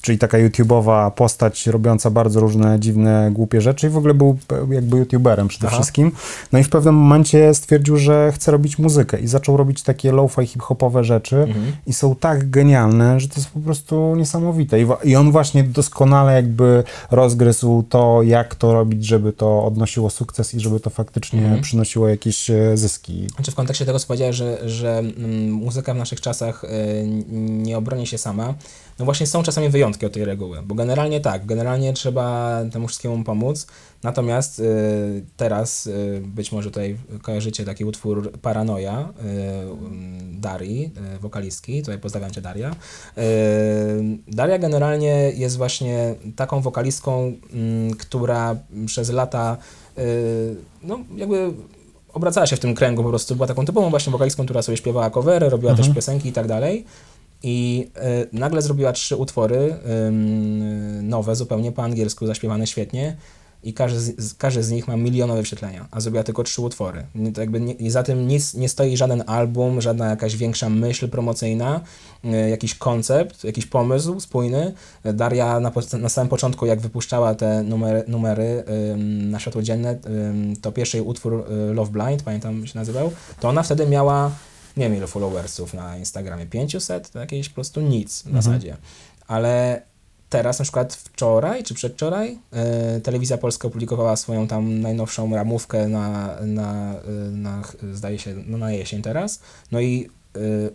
czyli 0.00 0.18
taka 0.18 0.38
YouTubeowa 0.38 1.10
postać 1.10 1.66
robiąca 1.66 2.10
bardzo 2.10 2.40
różne 2.40 2.80
dziwne, 2.80 3.30
głupie 3.32 3.60
rzeczy 3.60 3.90
w 3.92 3.96
ogóle 3.96 4.14
był 4.14 4.38
jakby 4.70 4.96
YouTuberem 4.98 5.48
przede 5.48 5.66
Aha. 5.66 5.76
wszystkim. 5.76 6.12
No 6.52 6.58
i 6.58 6.64
w 6.64 6.68
pewnym 6.68 6.94
momencie 6.94 7.54
stwierdził, 7.54 7.96
że 7.96 8.32
chce 8.34 8.52
robić 8.52 8.78
muzykę 8.78 9.20
i 9.20 9.26
zaczął 9.26 9.56
robić 9.56 9.82
takie 9.82 10.12
lo-fi 10.12 10.46
hip-hopowe 10.46 11.04
rzeczy 11.04 11.36
Mhm. 11.36 11.72
i 11.86 11.92
są 11.92 12.14
tak 12.14 12.50
genialne, 12.50 13.20
że 13.20 13.28
to 13.28 13.34
jest 13.36 13.50
po 13.50 13.60
prostu 13.60 14.16
niesamowite. 14.16 14.80
I, 14.82 14.86
I 15.04 15.16
on 15.16 15.32
właśnie 15.32 15.64
doskonale 15.64 16.32
jakby 16.34 16.84
rozgryzł 17.10 17.82
to, 17.88 18.22
jak 18.22 18.54
to 18.54 18.72
robić, 18.72 19.04
żeby 19.06 19.32
to 19.32 19.64
odnosiło 19.64 20.10
sukces 20.10 20.54
i 20.54 20.60
żeby 20.60 20.80
to 20.80 20.90
faktycznie 20.90 21.38
Mhm. 21.42 21.60
przynosiło 21.60 22.08
jakieś 22.08 22.50
e, 22.50 22.76
zyski. 22.76 23.26
Znaczy 23.36 23.50
w 23.50 23.54
kontekście 23.54 23.86
tego, 23.86 23.98
co 23.98 24.06
powiedziałeś, 24.06 24.36
że, 24.36 24.68
że 24.68 24.98
mm, 24.98 25.50
muzyka 25.52 25.94
w 25.94 25.96
naszych 25.96 26.20
czasach 26.20 26.64
n- 26.64 27.62
nie 27.62 27.78
obroni 27.78 28.06
się 28.06 28.18
sama, 28.18 28.54
no 28.98 29.04
właśnie 29.04 29.26
są 29.26 29.42
czasami 29.42 29.68
wyjątki 29.68 30.06
od 30.06 30.12
tej 30.12 30.24
reguły, 30.24 30.62
bo 30.62 30.74
generalnie 30.74 31.20
tak, 31.20 31.46
generalnie 31.46 31.92
trzeba 31.92 32.58
temu 32.72 32.88
wszystkiemu 32.88 33.24
pomóc, 33.24 33.66
natomiast 34.02 34.58
y, 34.58 35.24
teraz 35.36 35.86
y, 35.86 36.22
być 36.26 36.52
może 36.52 36.70
tutaj 36.70 36.96
kojarzycie 37.22 37.64
taki 37.64 37.84
utwór 37.84 38.32
Paranoja 38.32 39.00
y, 39.00 40.40
Darii, 40.40 40.92
y, 41.16 41.18
wokalistki, 41.18 41.82
tutaj 41.82 41.98
pozdrawiam 41.98 42.30
Cię 42.30 42.40
Daria. 42.40 42.70
Y, 42.70 43.22
Daria 44.28 44.58
generalnie 44.58 45.32
jest 45.36 45.56
właśnie 45.56 46.14
taką 46.36 46.60
wokalistką, 46.60 47.32
mm, 47.52 47.94
która 47.94 48.56
przez 48.86 49.10
lata 49.10 49.56
y, 49.98 50.56
no 50.82 50.98
jakby 51.16 51.52
obracała 52.14 52.46
się 52.46 52.56
w 52.56 52.60
tym 52.60 52.74
kręgu 52.74 53.02
po 53.02 53.08
prostu, 53.08 53.36
była 53.36 53.46
taką 53.46 53.64
typową 53.64 53.90
właśnie 53.90 54.12
wokalistką, 54.12 54.44
która 54.44 54.62
sobie 54.62 54.76
śpiewała 54.76 55.10
covery, 55.10 55.48
robiła 55.48 55.74
też 55.74 55.88
piosenki 55.94 56.28
i 56.28 56.32
tak 56.32 56.46
dalej. 56.46 56.84
I 57.42 57.88
y, 57.96 58.28
nagle 58.32 58.62
zrobiła 58.62 58.92
trzy 58.92 59.16
utwory 59.16 59.74
ym, 60.06 61.08
nowe, 61.08 61.36
zupełnie 61.36 61.72
po 61.72 61.82
angielsku, 61.82 62.26
zaśpiewane 62.26 62.66
świetnie. 62.66 63.16
I 63.64 63.74
każdy 63.74 64.00
z, 64.00 64.34
każdy 64.34 64.62
z 64.62 64.70
nich 64.70 64.88
ma 64.88 64.96
milionowe 64.96 65.40
wyświetlenia, 65.40 65.88
a 65.90 66.00
zrobiła 66.00 66.24
tylko 66.24 66.42
trzy 66.42 66.62
utwory. 66.62 67.06
To 67.34 67.40
jakby 67.40 67.60
nie, 67.60 67.72
I 67.72 67.90
za 67.90 68.02
tym 68.02 68.28
nic 68.28 68.54
nie 68.54 68.68
stoi 68.68 68.96
żaden 68.96 69.24
album, 69.26 69.80
żadna 69.80 70.06
jakaś 70.06 70.36
większa 70.36 70.68
myśl 70.68 71.08
promocyjna, 71.08 71.80
y, 72.24 72.50
jakiś 72.50 72.74
koncept, 72.74 73.44
jakiś 73.44 73.66
pomysł 73.66 74.20
spójny. 74.20 74.74
Daria 75.04 75.60
na, 75.60 75.72
na 75.98 76.08
samym 76.08 76.28
początku, 76.28 76.66
jak 76.66 76.80
wypuszczała 76.80 77.34
te 77.34 77.62
numery, 77.62 78.04
numery 78.08 78.64
na 79.30 79.38
światło 79.38 79.62
dzienne, 79.62 79.98
to 80.62 80.72
pierwszy 80.72 81.02
utwór 81.02 81.44
y, 81.70 81.74
Love 81.74 81.90
Blind, 81.90 82.22
pamiętam 82.22 82.66
się 82.66 82.78
nazywał, 82.78 83.12
to 83.40 83.48
ona 83.48 83.62
wtedy 83.62 83.86
miała 83.86 84.30
nie 84.76 84.90
wiem 84.90 85.06
followersów 85.06 85.74
na 85.74 85.96
Instagramie, 85.96 86.46
500, 86.46 87.10
to 87.10 87.18
jakieś 87.18 87.48
po 87.48 87.54
prostu 87.54 87.80
nic 87.80 88.22
w 88.22 88.32
zasadzie. 88.32 88.76
Ale 89.26 89.82
teraz 90.30 90.58
na 90.58 90.62
przykład 90.62 90.94
wczoraj 90.94 91.62
czy 91.62 91.74
przedwczoraj 91.74 92.38
y, 92.96 93.00
Telewizja 93.00 93.38
Polska 93.38 93.68
opublikowała 93.68 94.16
swoją 94.16 94.46
tam 94.48 94.80
najnowszą 94.80 95.34
ramówkę 95.34 95.88
na, 95.88 96.36
na, 96.40 96.94
y, 96.94 97.32
na 97.32 97.62
zdaje 97.92 98.18
się, 98.18 98.34
no 98.46 98.58
na 98.58 98.72
jesień 98.72 99.02
teraz. 99.02 99.40
No 99.72 99.80
i 99.80 100.08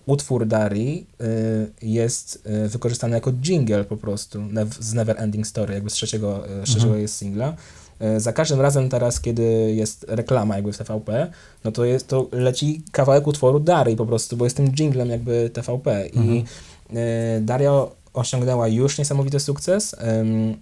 utwór 0.06 0.48
Darii 0.48 1.08
y, 1.22 1.88
jest 1.88 2.48
wykorzystany 2.68 3.16
jako 3.16 3.32
jingle 3.32 3.84
po 3.84 3.98
prostu 3.98 4.40
nev- 4.40 4.78
z 4.80 4.94
Never 4.94 5.22
Ending 5.22 5.48
Story, 5.48 5.74
jakby 5.74 5.90
z 5.90 5.94
trzeciego, 5.94 6.44
trzeciego 6.64 6.96
jest 6.96 7.16
singla. 7.18 7.56
Y, 8.02 8.20
Za 8.20 8.34
każdym 8.34 8.62
razem 8.62 8.90
teraz, 8.90 9.20
kiedy 9.22 9.44
jest 9.76 10.06
reklama 10.10 10.56
jakby 10.56 10.74
w 10.74 10.78
TVP, 10.78 11.32
no 11.64 11.72
to 11.72 11.86
jest 11.86 12.08
to 12.08 12.28
leci 12.32 12.82
kawałek 12.92 13.28
utworu 13.28 13.60
Darii 13.60 13.96
po 13.96 14.06
prostu, 14.06 14.38
bo 14.38 14.46
jest 14.46 14.58
tym 14.58 14.72
jinglem 14.80 15.10
jakby 15.10 15.50
TVP 15.54 16.08
i 16.08 16.44
y, 16.92 16.96
Daria 17.42 17.88
osiągnęła 18.14 18.68
już 18.68 18.98
niesamowity 18.98 19.40
sukces, 19.40 19.96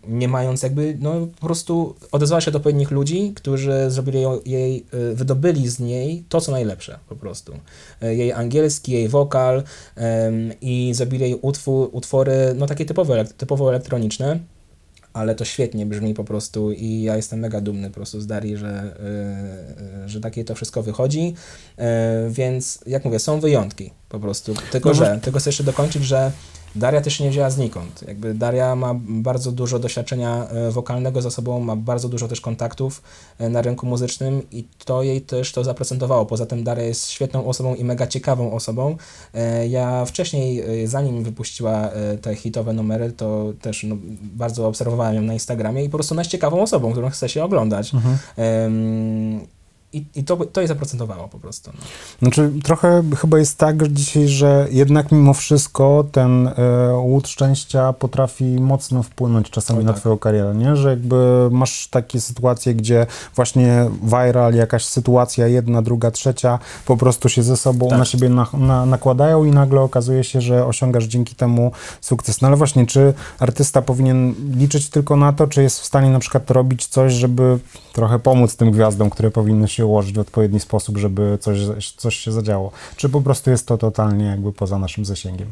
nie 0.08 0.28
mając 0.28 0.63
jakby, 0.63 0.98
no 1.00 1.13
po 1.39 1.48
prostu 1.48 1.95
odezwała 2.12 2.41
się 2.41 2.52
do 2.52 2.58
odpowiednich 2.58 2.91
ludzi, 2.91 3.32
którzy 3.36 3.74
zrobili 3.91 4.19
jej, 4.45 4.86
y, 5.12 5.15
wydobyli 5.15 5.69
z 5.69 5.80
niej 5.80 6.24
to, 6.30 6.41
co 6.41 6.52
najlepsze 6.52 7.00
po 7.10 7.15
prostu. 7.15 7.54
Y, 8.04 8.15
Jej 8.15 8.32
angielski, 8.34 8.91
jej 8.91 9.10
wokal 9.10 9.63
i 10.62 10.91
zrobili 10.95 11.24
jej 11.24 11.39
utwór, 11.41 11.89
utwory, 11.91 12.54
no 12.56 12.67
takie 12.67 12.86
typowo, 12.86 13.13
elek- 13.13 13.34
typowo 13.38 13.69
elektroniczne, 13.69 14.39
ale 15.15 15.36
to 15.36 15.45
świetnie 15.45 15.86
brzmi 15.86 16.13
po 16.13 16.23
prostu 16.23 16.71
i 16.71 17.01
ja 17.01 17.15
jestem 17.15 17.39
mega 17.39 17.62
dumny 17.62 17.88
po 17.89 17.93
prostu 17.95 18.21
z 18.21 18.28
Darii, 18.28 18.58
że, 18.58 18.95
y, 20.01 20.06
y, 20.06 20.10
że 20.10 20.21
takie 20.21 20.43
to 20.43 20.56
wszystko 20.56 20.84
wychodzi, 20.84 21.34
Y, 22.28 22.32
więc 22.32 22.80
jak 22.88 23.06
mówię, 23.06 23.19
są 23.19 23.39
wyjątki 23.39 23.91
po 24.10 24.19
prostu, 24.19 24.54
tylko 24.71 24.89
No 24.89 24.95
bo- 24.95 25.06
że, 25.06 25.19
tylko 25.21 25.39
chcę 25.39 25.49
jeszcze 25.49 25.63
dokończyć, 25.63 26.04
że 26.04 26.32
Daria 26.76 27.02
też 27.02 27.20
nie 27.20 27.30
wzięła 27.30 27.50
znikąd. 27.50 28.04
Jakby 28.08 28.34
Daria 28.34 28.76
ma 28.76 28.96
bardzo 29.00 29.52
dużo 29.52 29.80
doświadczenia 29.80 30.48
e, 30.48 30.72
wokalnego 30.72 31.22
za 31.22 31.32
sobą, 31.32 31.60
ma 31.60 31.76
bardzo 31.76 32.10
dużo 32.10 32.28
też 32.28 32.42
kontaktów 32.42 33.02
e, 33.38 33.50
na 33.50 33.62
rynku 33.62 33.86
muzycznym 33.86 34.42
i 34.52 34.66
to 34.86 35.04
jej 35.04 35.22
też 35.22 35.52
to 35.52 35.64
zaprezentowało. 35.64 36.26
Poza 36.26 36.46
tym 36.46 36.64
Daria 36.64 36.84
jest 36.84 37.10
świetną 37.10 37.48
osobą 37.48 37.76
i 37.76 37.84
mega 37.84 38.08
ciekawą 38.08 38.54
osobą. 38.54 38.98
E, 39.34 39.68
Ja 39.68 40.06
wcześniej, 40.06 40.64
zanim 40.88 41.24
wypuściła 41.24 41.90
te 42.22 42.36
hitowe 42.36 42.74
numery, 42.74 43.12
to 43.12 43.54
też 43.62 43.84
no, 43.84 43.96
bardzo 44.22 44.68
obserwowałem 44.68 45.16
ją 45.16 45.22
na 45.22 45.34
Instagramie 45.34 45.84
i 45.84 45.90
po 45.90 45.98
prostu 45.98 46.14
ona 46.14 46.22
jest 46.22 46.32
ciekawą 46.32 46.62
osobą, 46.62 46.92
którą 46.92 47.10
chce 47.10 47.30
się 47.30 47.44
oglądać. 47.44 47.92
Em, 48.38 49.40
I, 49.96 50.06
i 50.16 50.24
to, 50.24 50.38
to 50.38 50.62
jej 50.62 50.68
zaprocentowało 50.68 51.28
po 51.28 51.40
prostu. 51.40 51.72
No. 51.74 51.82
Znaczy, 52.20 52.52
trochę 52.64 53.04
chyba 53.18 53.40
jest 53.40 53.58
tak 53.58 53.88
dzisiaj, 53.88 54.28
że 54.28 54.68
jednak 54.72 55.12
mimo 55.12 55.34
wszystko 55.34 56.06
ten 56.12 56.48
e, 56.48 56.94
łód 56.94 57.28
szczęścia 57.28 57.94
potrafi 57.94 58.44
mocno 58.44 59.04
wpłynąć 59.04 59.50
czasami 59.50 59.84
na 59.84 59.92
tak. 59.94 60.02
twoją 60.02 60.18
karierę, 60.18 60.56
nie? 60.56 60.76
Że 60.76 60.90
jakby 60.90 61.50
masz 61.52 61.88
takie 61.88 62.22
sytuacje, 62.22 62.76
gdzie 62.76 63.06
właśnie 63.36 63.90
viral, 64.04 64.54
jakaś 64.54 64.86
sytuacja, 64.86 65.48
jedna, 65.48 65.82
druga, 65.82 66.12
trzecia, 66.12 66.60
po 66.86 66.98
prostu 66.98 67.30
się 67.30 67.44
ze 67.44 67.58
sobą 67.58 67.90
Tak. 67.90 68.00
na 68.00 68.06
siebie 68.06 68.30
na, 68.30 68.48
na, 68.54 68.86
nakładają 68.86 69.46
i 69.46 69.52
nagle 69.52 69.82
okazuje 69.82 70.24
się, 70.24 70.42
że 70.42 70.66
osiągasz 70.66 71.04
dzięki 71.04 71.36
temu 71.36 71.72
sukces. 72.02 72.42
No 72.42 72.48
ale 72.48 72.58
właśnie, 72.58 72.86
czy 72.86 73.14
artysta 73.40 73.82
powinien 73.82 74.36
liczyć 74.58 74.90
tylko 74.90 75.16
na 75.16 75.34
to, 75.34 75.48
czy 75.48 75.64
jest 75.64 75.80
w 75.80 75.86
stanie 75.86 76.10
na 76.10 76.20
przykład 76.20 76.52
robić 76.52 76.88
coś, 76.88 77.14
żeby 77.14 77.60
trochę 77.94 78.20
pomóc 78.20 78.56
tym 78.56 78.72
gwiazdom, 78.72 79.10
które 79.10 79.32
powinny 79.32 79.68
się 79.68 79.85
ułożyć 79.86 80.15
w 80.15 80.19
odpowiedni 80.19 80.60
sposób, 80.60 80.98
żeby 80.98 81.38
coś, 81.41 81.91
coś 81.91 82.15
się 82.15 82.32
zadziało? 82.32 82.71
Czy 82.95 83.10
po 83.10 83.21
prostu 83.21 83.52
jest 83.52 83.67
to 83.67 83.78
totalnie 83.78 84.26
jakby 84.26 84.54
poza 84.54 84.80
naszym 84.80 85.06
zasięgiem? 85.06 85.52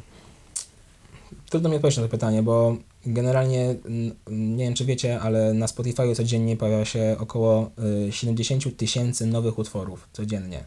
Trudno 1.49 1.69
mi 1.69 1.75
odpowiedzieć 1.75 1.97
na 1.97 2.03
to 2.03 2.09
pytanie, 2.09 2.43
bo 2.43 2.77
generalnie 3.05 3.75
mm, 3.85 4.15
nie 4.57 4.65
wiem, 4.65 4.73
czy 4.73 4.85
wiecie, 4.85 5.19
ale 5.19 5.53
na 5.53 5.67
Spotify 5.67 6.15
codziennie 6.15 6.57
pojawia 6.57 6.85
się 6.85 7.15
około 7.19 7.71
y, 8.07 8.11
70 8.11 8.77
tysięcy 8.77 9.25
nowych 9.25 9.59
utworów 9.59 10.07
codziennie. 10.13 10.63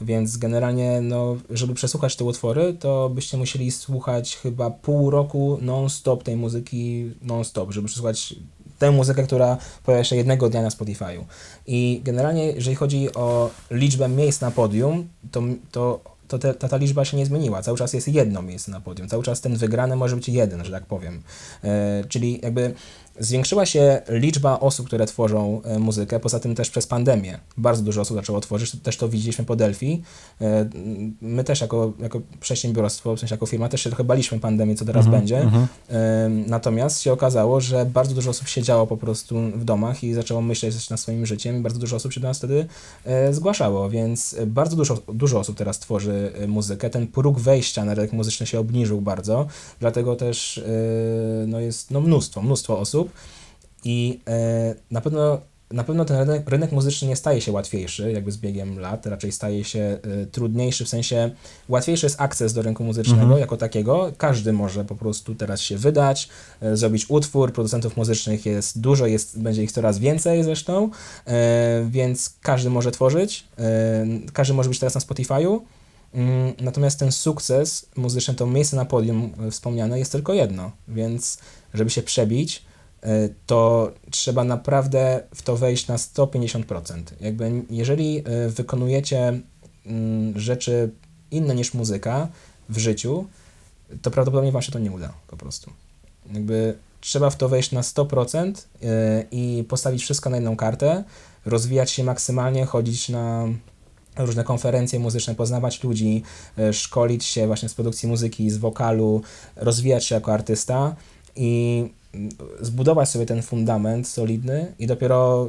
Więc 0.00 0.36
generalnie, 0.36 1.00
no, 1.00 1.36
żeby 1.50 1.74
przesłuchać 1.74 2.16
te 2.16 2.24
utwory, 2.24 2.74
to 2.80 3.08
byście 3.08 3.36
musieli 3.36 3.70
słuchać 3.70 4.36
chyba 4.36 4.70
pół 4.70 5.10
roku 5.10 5.58
non-stop 5.62 6.22
tej 6.22 6.36
muzyki 6.36 7.10
non-stop, 7.22 7.72
żeby 7.72 7.88
przesłuchać 7.88 8.34
tę 8.80 8.90
muzykę, 8.90 9.22
która 9.22 9.56
pojawia 9.84 10.04
się 10.04 10.16
jednego 10.16 10.48
dnia 10.48 10.62
na 10.62 10.68
Spotify'u. 10.68 11.24
I 11.66 12.00
generalnie, 12.04 12.52
jeżeli 12.52 12.76
chodzi 12.76 13.14
o 13.14 13.50
liczbę 13.70 14.08
miejsc 14.08 14.40
na 14.40 14.50
podium, 14.50 15.08
to, 15.30 15.42
to, 15.72 16.00
to 16.28 16.38
te, 16.38 16.54
ta, 16.54 16.68
ta 16.68 16.76
liczba 16.76 17.04
się 17.04 17.16
nie 17.16 17.26
zmieniła. 17.26 17.62
Cały 17.62 17.78
czas 17.78 17.92
jest 17.92 18.08
jedno 18.08 18.42
miejsce 18.42 18.70
na 18.70 18.80
podium. 18.80 19.08
Cały 19.08 19.22
czas 19.22 19.40
ten 19.40 19.56
wygrany 19.56 19.96
może 19.96 20.16
być 20.16 20.28
jeden, 20.28 20.64
że 20.64 20.72
tak 20.72 20.86
powiem. 20.86 21.22
E, 21.64 22.04
czyli 22.08 22.40
jakby 22.42 22.74
zwiększyła 23.20 23.66
się 23.66 24.02
liczba 24.08 24.60
osób, 24.60 24.86
które 24.86 25.06
tworzą 25.06 25.60
e, 25.64 25.78
muzykę, 25.78 26.20
poza 26.20 26.40
tym 26.40 26.54
też 26.54 26.70
przez 26.70 26.86
pandemię. 26.86 27.38
Bardzo 27.56 27.82
dużo 27.82 28.00
osób 28.00 28.16
zaczęło 28.16 28.40
tworzyć, 28.40 28.76
też 28.82 28.96
to 28.96 29.08
widzieliśmy 29.08 29.44
po 29.44 29.56
Delphi. 29.56 30.02
E, 30.40 30.68
my 31.20 31.44
też 31.44 31.60
jako, 31.60 31.92
jako 31.98 32.20
przedsiębiorstwo, 32.40 33.16
w 33.16 33.20
sensie 33.20 33.34
jako 33.34 33.46
firma, 33.46 33.68
też 33.68 33.82
się 33.82 33.90
trochę 33.90 34.04
baliśmy 34.04 34.40
pandemii, 34.40 34.76
co 34.76 34.84
teraz 34.84 35.06
będzie. 35.06 35.38
mhm. 35.40 35.66
Natomiast 36.46 37.02
się 37.02 37.12
okazało, 37.12 37.60
że 37.60 37.86
bardzo 37.86 38.14
dużo 38.14 38.30
osób 38.30 38.48
siedziało 38.48 38.86
po 38.86 38.96
prostu 38.96 39.34
w 39.54 39.64
domach 39.64 40.04
i 40.04 40.14
zaczęło 40.14 40.40
myśleć 40.40 40.90
nad 40.90 41.00
swoim 41.00 41.26
życiem 41.26 41.56
i 41.56 41.60
bardzo 41.60 41.78
dużo 41.78 41.96
osób 41.96 42.12
się 42.12 42.20
do 42.20 42.28
nas 42.28 42.38
wtedy 42.38 42.66
e, 43.04 43.32
zgłaszało, 43.32 43.90
więc 43.90 44.36
bardzo 44.46 44.76
dużo, 44.76 44.98
dużo 45.14 45.38
osób 45.38 45.56
teraz 45.56 45.78
tworzy 45.78 46.32
muzykę. 46.48 46.90
Ten 46.90 47.06
próg 47.06 47.38
wejścia 47.38 47.84
na 47.84 47.94
rynek 47.94 48.12
muzyczny 48.12 48.46
się 48.46 48.60
obniżył 48.60 49.00
bardzo, 49.00 49.46
dlatego 49.80 50.16
też 50.16 50.62
no 51.46 51.60
jest 51.60 51.90
no 51.90 52.00
mnóstwo, 52.00 52.42
mnóstwo 52.42 52.78
osób 52.78 53.09
i 53.84 54.20
e, 54.28 54.74
na 54.90 55.00
pewno 55.00 55.40
na 55.72 55.84
pewno 55.84 56.04
ten 56.04 56.16
rynek, 56.16 56.50
rynek 56.50 56.72
muzyczny 56.72 57.08
nie 57.08 57.16
staje 57.16 57.40
się 57.40 57.52
łatwiejszy, 57.52 58.12
jakby 58.12 58.32
z 58.32 58.36
biegiem 58.36 58.78
lat, 58.78 59.06
raczej 59.06 59.32
staje 59.32 59.64
się 59.64 59.98
y, 60.22 60.26
trudniejszy, 60.26 60.84
w 60.84 60.88
sensie 60.88 61.30
łatwiejszy 61.68 62.06
jest 62.06 62.20
akces 62.20 62.52
do 62.52 62.62
rynku 62.62 62.84
muzycznego 62.84 63.22
Mhm. 63.22 63.40
jako 63.40 63.56
takiego. 63.56 64.12
Każdy 64.18 64.52
może 64.52 64.84
po 64.84 64.94
prostu 64.94 65.34
teraz 65.34 65.60
się 65.60 65.78
wydać, 65.78 66.28
y, 66.62 66.76
zrobić 66.76 67.06
utwór, 67.08 67.52
producentów 67.52 67.96
muzycznych 67.96 68.46
jest 68.46 68.80
dużo, 68.80 69.06
jest, 69.06 69.40
będzie 69.40 69.62
ich 69.62 69.72
coraz 69.72 69.98
więcej 69.98 70.44
zresztą, 70.44 70.90
y, 71.28 71.30
więc 71.90 72.34
każdy 72.42 72.70
może 72.70 72.90
tworzyć, 72.90 73.44
każdy 74.32 74.54
może 74.54 74.68
być 74.68 74.78
teraz 74.78 74.94
na 74.94 75.00
Spotify'u. 75.00 75.60
Mm, 76.14 76.52
Natomiast 76.60 76.98
ten 76.98 77.12
sukces 77.12 77.86
muzyczny, 77.96 78.34
to 78.34 78.46
miejsce 78.46 78.76
na 78.76 78.84
podium 78.84 79.32
wspomniane 79.50 79.98
jest 79.98 80.12
tylko 80.12 80.34
jedno, 80.34 80.70
więc 80.88 81.38
żeby 81.74 81.90
się 81.90 82.02
przebić, 82.02 82.62
to 83.46 83.92
trzeba 84.10 84.44
naprawdę 84.44 85.22
w 85.34 85.42
to 85.42 85.56
wejść 85.56 85.86
na 85.86 85.96
150%. 85.96 87.02
Jakby 87.20 87.62
jeżeli 87.70 88.18
y, 88.18 88.50
wykonujecie 88.50 89.40
mm, 89.86 90.40
rzeczy 90.40 90.90
inne 91.30 91.54
niż 91.54 91.74
muzyka 91.74 92.28
w 92.68 92.78
życiu, 92.78 93.26
to 94.02 94.10
prawdopodobnie 94.10 94.52
wam 94.52 94.62
się 94.62 94.72
to 94.72 94.78
nie 94.78 94.90
uda 94.90 95.12
po 95.26 95.36
prostu. 95.36 95.70
Jakby 96.32 96.78
trzeba 97.00 97.30
w 97.30 97.36
to 97.36 97.48
wejść 97.48 97.72
na 97.72 97.80
100% 97.80 98.52
y, 98.56 98.86
i 99.30 99.64
postawić 99.68 100.02
wszystko 100.02 100.30
na 100.30 100.36
jedną 100.36 100.56
kartę, 100.56 101.04
rozwijać 101.46 101.90
się 101.90 102.04
maksymalnie, 102.04 102.66
chodzić 102.66 103.08
na 103.08 103.46
różne 104.16 104.44
konferencje 104.44 104.98
muzyczne, 104.98 105.34
poznawać 105.34 105.84
ludzi, 105.84 106.22
szkolić 106.72 107.24
się 107.24 107.46
właśnie 107.46 107.68
z 107.68 107.74
produkcji 107.74 108.08
muzyki, 108.08 108.50
z 108.50 108.56
wokalu, 108.56 109.22
rozwijać 109.56 110.04
się 110.04 110.14
jako 110.14 110.32
artysta 110.32 110.96
i 111.36 111.84
zbudować 112.60 113.08
sobie 113.08 113.26
ten 113.26 113.42
fundament 113.42 114.08
solidny 114.08 114.72
i 114.78 114.86
dopiero 114.86 115.48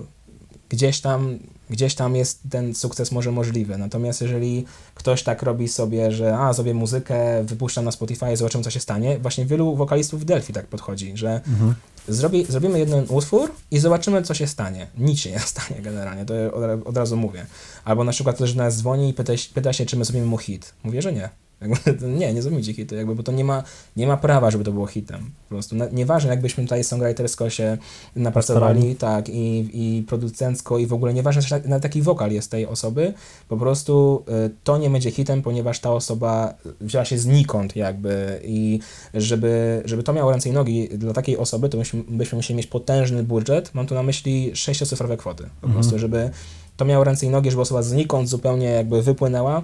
gdzieś 0.70 1.02
tam, 1.02 1.40
gdzieś 1.70 1.96
tam 1.96 2.16
jest 2.16 2.40
ten 2.50 2.76
sukces 2.76 3.12
może 3.12 3.32
możliwy. 3.32 3.78
Natomiast 3.78 4.22
jeżeli 4.22 4.66
ktoś 4.96 5.24
tak 5.24 5.44
robi 5.44 5.68
sobie, 5.68 6.12
że 6.12 6.38
a, 6.38 6.54
zrobię 6.54 6.74
muzykę, 6.74 7.44
wypuszczam 7.44 7.86
na 7.86 7.92
Spotify, 7.92 8.38
zobaczymy, 8.38 8.64
co 8.64 8.70
się 8.70 8.80
stanie, 8.80 9.20
właśnie 9.20 9.46
wielu 9.46 9.76
wokalistów 9.76 10.22
w 10.22 10.26
Delphi 10.26 10.54
tak 10.54 10.68
podchodzi, 10.68 11.12
że 11.18 11.42
Mhm. 11.48 11.76
zrobi, 12.08 12.46
zrobimy 12.50 12.80
jeden 12.80 13.06
utwór 13.10 13.52
i 13.72 13.80
zobaczymy, 13.80 14.22
co 14.22 14.34
się 14.34 14.48
stanie. 14.48 14.88
Nic 14.98 15.20
się 15.20 15.32
nie 15.32 15.40
stanie 15.56 15.82
generalnie, 15.82 16.26
to 16.26 16.34
od, 16.54 16.88
od 16.88 16.98
razu 16.98 17.18
mówię. 17.18 17.46
Albo 17.86 18.04
na 18.04 18.12
przykład 18.12 18.36
ktoś 18.36 18.54
do 18.54 18.64
nas 18.64 18.78
dzwoni 18.78 19.10
i 19.10 19.14
pyta, 19.14 19.34
pyta 19.54 19.74
się, 19.74 19.86
czy 19.86 19.98
my 19.98 20.06
zrobimy 20.06 20.26
mu 20.26 20.38
hit. 20.38 20.74
Mówię, 20.84 21.02
że 21.02 21.14
nie. 21.14 21.30
Jakby, 21.62 22.08
nie, 22.20 22.34
nie 22.34 22.42
zrobicie 22.42 22.74
hitu, 22.74 22.96
jakby, 22.96 23.16
bo 23.16 23.24
to 23.24 23.32
nie 23.32 23.44
ma, 23.44 23.64
nie 23.96 24.08
ma 24.08 24.18
prawa, 24.18 24.52
żeby 24.52 24.64
to 24.64 24.72
było 24.72 24.88
hitem. 24.88 25.32
Po 25.50 25.56
prostu 25.56 25.76
na, 25.76 25.86
nieważne, 25.90 26.30
jakbyśmy 26.30 26.64
tutaj 26.64 26.84
songwritersko 26.84 27.50
się 27.50 27.78
napracowali, 28.16 28.96
tak, 28.96 29.30
i, 29.30 29.70
i 29.74 30.04
producencko, 30.04 30.78
i 30.78 30.88
w 30.88 30.94
ogóle 30.94 31.14
nieważne, 31.14 31.42
że 31.42 31.62
na, 31.66 31.80
taki 31.80 32.02
wokal 32.02 32.32
jest 32.32 32.52
tej 32.52 32.66
osoby, 32.68 33.14
po 33.50 33.58
prostu 33.58 34.24
y, 34.48 34.52
to 34.64 34.78
nie 34.78 34.90
będzie 34.90 35.12
hitem, 35.12 35.42
ponieważ 35.42 35.80
ta 35.80 35.92
osoba 35.94 36.54
wzięła 36.82 37.06
się 37.06 37.18
znikąd 37.18 37.76
jakby 37.76 38.40
i 38.44 38.80
żeby, 39.14 39.82
żeby 39.86 40.04
to 40.04 40.14
miało 40.14 40.32
ręce 40.32 40.50
i 40.50 40.52
nogi 40.52 40.90
dla 40.90 41.14
takiej 41.14 41.38
osoby, 41.38 41.70
to 41.70 41.78
byśmy, 41.78 42.04
byśmy 42.10 42.36
musieli 42.36 42.58
mieć 42.58 42.68
potężny 42.68 43.24
budżet, 43.24 43.72
mam 43.74 43.88
tu 43.88 43.96
na 43.96 44.04
myśli 44.04 44.52
sześciocyfrowe 44.54 45.18
kwoty, 45.18 45.44
po 45.44 45.68
Mhm. 45.68 45.74
prostu, 45.74 46.00
żeby 46.00 46.30
to 46.78 46.86
miało 46.86 47.04
ręce 47.04 47.26
i 47.26 47.30
nogi, 47.30 47.52
żeby 47.52 47.62
osoba 47.62 47.82
znikąd 47.84 48.30
zupełnie 48.30 48.66
jakby 48.66 49.02
wypłynęła, 49.02 49.62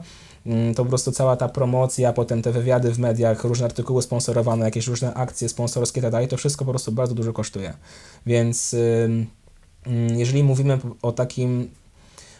to 0.75 0.83
po 0.83 0.89
prostu 0.89 1.11
cała 1.11 1.35
ta 1.35 1.49
promocja, 1.49 2.13
potem 2.13 2.41
te 2.41 2.51
wywiady 2.51 2.91
w 2.91 2.99
mediach, 2.99 3.43
różne 3.43 3.65
artykuły 3.65 4.01
sponsorowane, 4.01 4.65
jakieś 4.65 4.87
różne 4.87 5.13
akcje 5.13 5.49
sponsorskie 5.49 5.99
i 5.99 6.03
tak 6.03 6.29
to 6.29 6.37
wszystko 6.37 6.65
po 6.65 6.71
prostu 6.71 6.91
bardzo 6.91 7.15
dużo 7.15 7.33
kosztuje. 7.33 7.73
Więc 8.25 8.73
ym, 8.73 9.27
jeżeli 10.17 10.43
mówimy 10.43 10.79
o 11.01 11.11
takim 11.11 11.69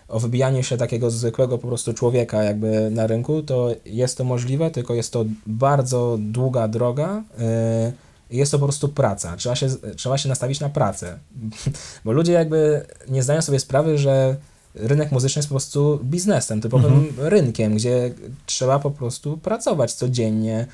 o 0.08 0.20
wybijaniu 0.20 0.64
się 0.64 0.78
takiego 0.78 1.12
zwykłego 1.12 1.58
po 1.58 1.68
prostu 1.68 1.94
człowieka 1.94 2.44
jakby 2.44 2.90
na 2.92 3.08
rynku, 3.08 3.44
to 3.44 3.70
jest 3.86 4.18
to 4.18 4.24
możliwe, 4.24 4.72
tylko 4.72 4.94
jest 4.94 5.14
to 5.14 5.26
bardzo 5.48 6.18
długa 6.20 6.68
droga. 6.68 7.24
Yy, 7.40 7.94
jest 8.38 8.52
to 8.52 8.60
po 8.60 8.66
prostu 8.66 8.90
praca. 8.90 9.38
Trzeba 9.38 9.56
się, 9.56 9.68
trzeba 9.96 10.18
się 10.18 10.30
nastawić 10.30 10.60
na 10.60 10.70
pracę. 10.70 11.20
Bo 12.06 12.12
ludzie 12.12 12.34
jakby 12.34 12.86
nie 13.10 13.24
zdają 13.24 13.42
sobie 13.42 13.60
sprawy, 13.60 13.98
że 13.98 14.36
rynek 14.80 15.12
muzyczny 15.12 15.40
jest 15.40 15.50
po 15.50 15.54
prostu 15.54 16.00
biznesem, 16.04 16.62
typowym 16.62 17.14
rynkiem, 17.18 17.76
gdzie 17.76 18.14
trzeba 18.46 18.80
po 18.80 18.92
prostu 18.92 19.38
pracować 19.38 19.94
codziennie, 19.94 20.68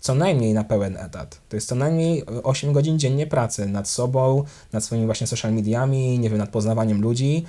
co 0.00 0.14
najmniej 0.14 0.54
na 0.54 0.64
pełen 0.64 0.96
etat. 0.96 1.40
To 1.48 1.56
jest 1.56 1.68
co 1.68 1.74
najmniej 1.74 2.26
8 2.42 2.72
godzin 2.72 2.98
dziennie 2.98 3.26
pracy 3.26 3.66
nad 3.66 3.88
sobą, 3.88 4.44
nad 4.72 4.84
swoimi 4.84 5.06
właśnie 5.06 5.26
social 5.26 5.52
mediami, 5.52 6.18
nie 6.18 6.30
wiem, 6.30 6.38
nad 6.38 6.50
poznawaniem 6.50 7.02
ludzi. 7.02 7.44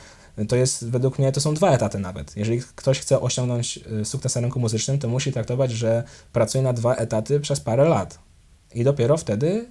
To 0.47 0.55
jest, 0.55 0.89
według 0.89 1.19
mnie, 1.19 1.31
to 1.31 1.41
są 1.41 1.53
dwa 1.53 1.71
etaty 1.71 1.99
nawet. 1.99 2.37
Jeżeli 2.37 2.61
ktoś 2.75 2.99
chce 2.99 3.21
osiągnąć 3.21 3.79
y, 4.01 4.05
sukces 4.05 4.35
na 4.35 4.41
rynku 4.41 4.59
muzycznym, 4.59 4.99
to 4.99 5.07
musi 5.07 5.31
traktować, 5.31 5.71
że 5.71 6.03
pracuje 6.33 6.63
na 6.63 6.73
dwa 6.73 6.95
etaty 6.95 7.39
przez 7.39 7.59
parę 7.59 7.89
lat. 7.89 8.19
I 8.75 8.83
dopiero 8.83 9.17
wtedy 9.17 9.65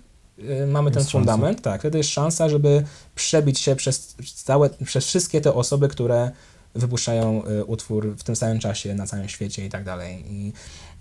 mamy 0.66 0.90
ten 0.90 1.00
Jest 1.00 1.10
szansa. 1.10 1.32
fundament, 1.32 1.62
tak, 1.62 1.80
wtedy 1.80 1.98
jest 1.98 2.10
szansa, 2.10 2.48
żeby 2.48 2.84
przebić 3.14 3.58
się 3.60 3.76
przez 3.76 4.16
całe, 4.44 4.70
przez 4.70 5.06
wszystkie 5.06 5.40
te 5.40 5.54
osoby, 5.54 5.88
które 5.88 6.30
wypuszczają 6.74 7.42
y, 7.46 7.64
utwór 7.64 8.14
w 8.16 8.22
tym 8.22 8.36
samym 8.36 8.58
czasie 8.58 8.94
na 8.94 9.06
całym 9.06 9.28
świecie 9.28 9.66
i 9.66 9.68
tak 9.70 9.84
dalej. 9.84 10.24
I 10.28 10.52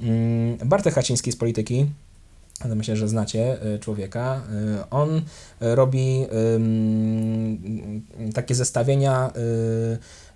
mm, 0.02 0.58
Bartek 0.58 0.94
Haciński 0.94 1.32
z 1.32 1.36
Polityki, 1.36 1.86
myślę, 2.76 2.96
że 2.96 3.08
znacie 3.08 3.66
y, 3.66 3.80
człowieka, 3.80 4.42
y, 4.82 4.90
on 4.90 5.18
y, 5.18 5.22
robi 5.76 6.26
takie 8.34 8.56
zestawienia, 8.56 9.32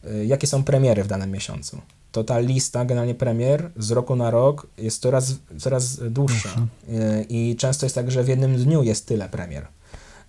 y, 0.05 0.10
y, 0.10 0.25
jakie 0.25 0.47
są 0.47 0.63
premiery 0.63 1.03
w 1.03 1.08
danym 1.08 1.31
miesiącu. 1.31 1.81
To 2.15 2.23
ta 2.23 2.39
lista 2.39 2.86
generalnie 2.86 3.15
premier 3.15 3.71
z 3.78 3.91
roku 3.91 4.15
na 4.15 4.32
rok 4.32 4.67
jest 4.78 5.01
coraz, 5.01 5.34
coraz 5.60 5.99
dłuższa. 6.10 6.49
Y, 6.89 7.25
I 7.30 7.56
często 7.60 7.86
jest 7.86 7.95
tak, 7.95 8.12
że 8.12 8.23
w 8.23 8.28
jednym 8.28 8.56
dniu 8.58 8.84
jest 8.84 9.06
tyle 9.06 9.30
premier. 9.30 9.67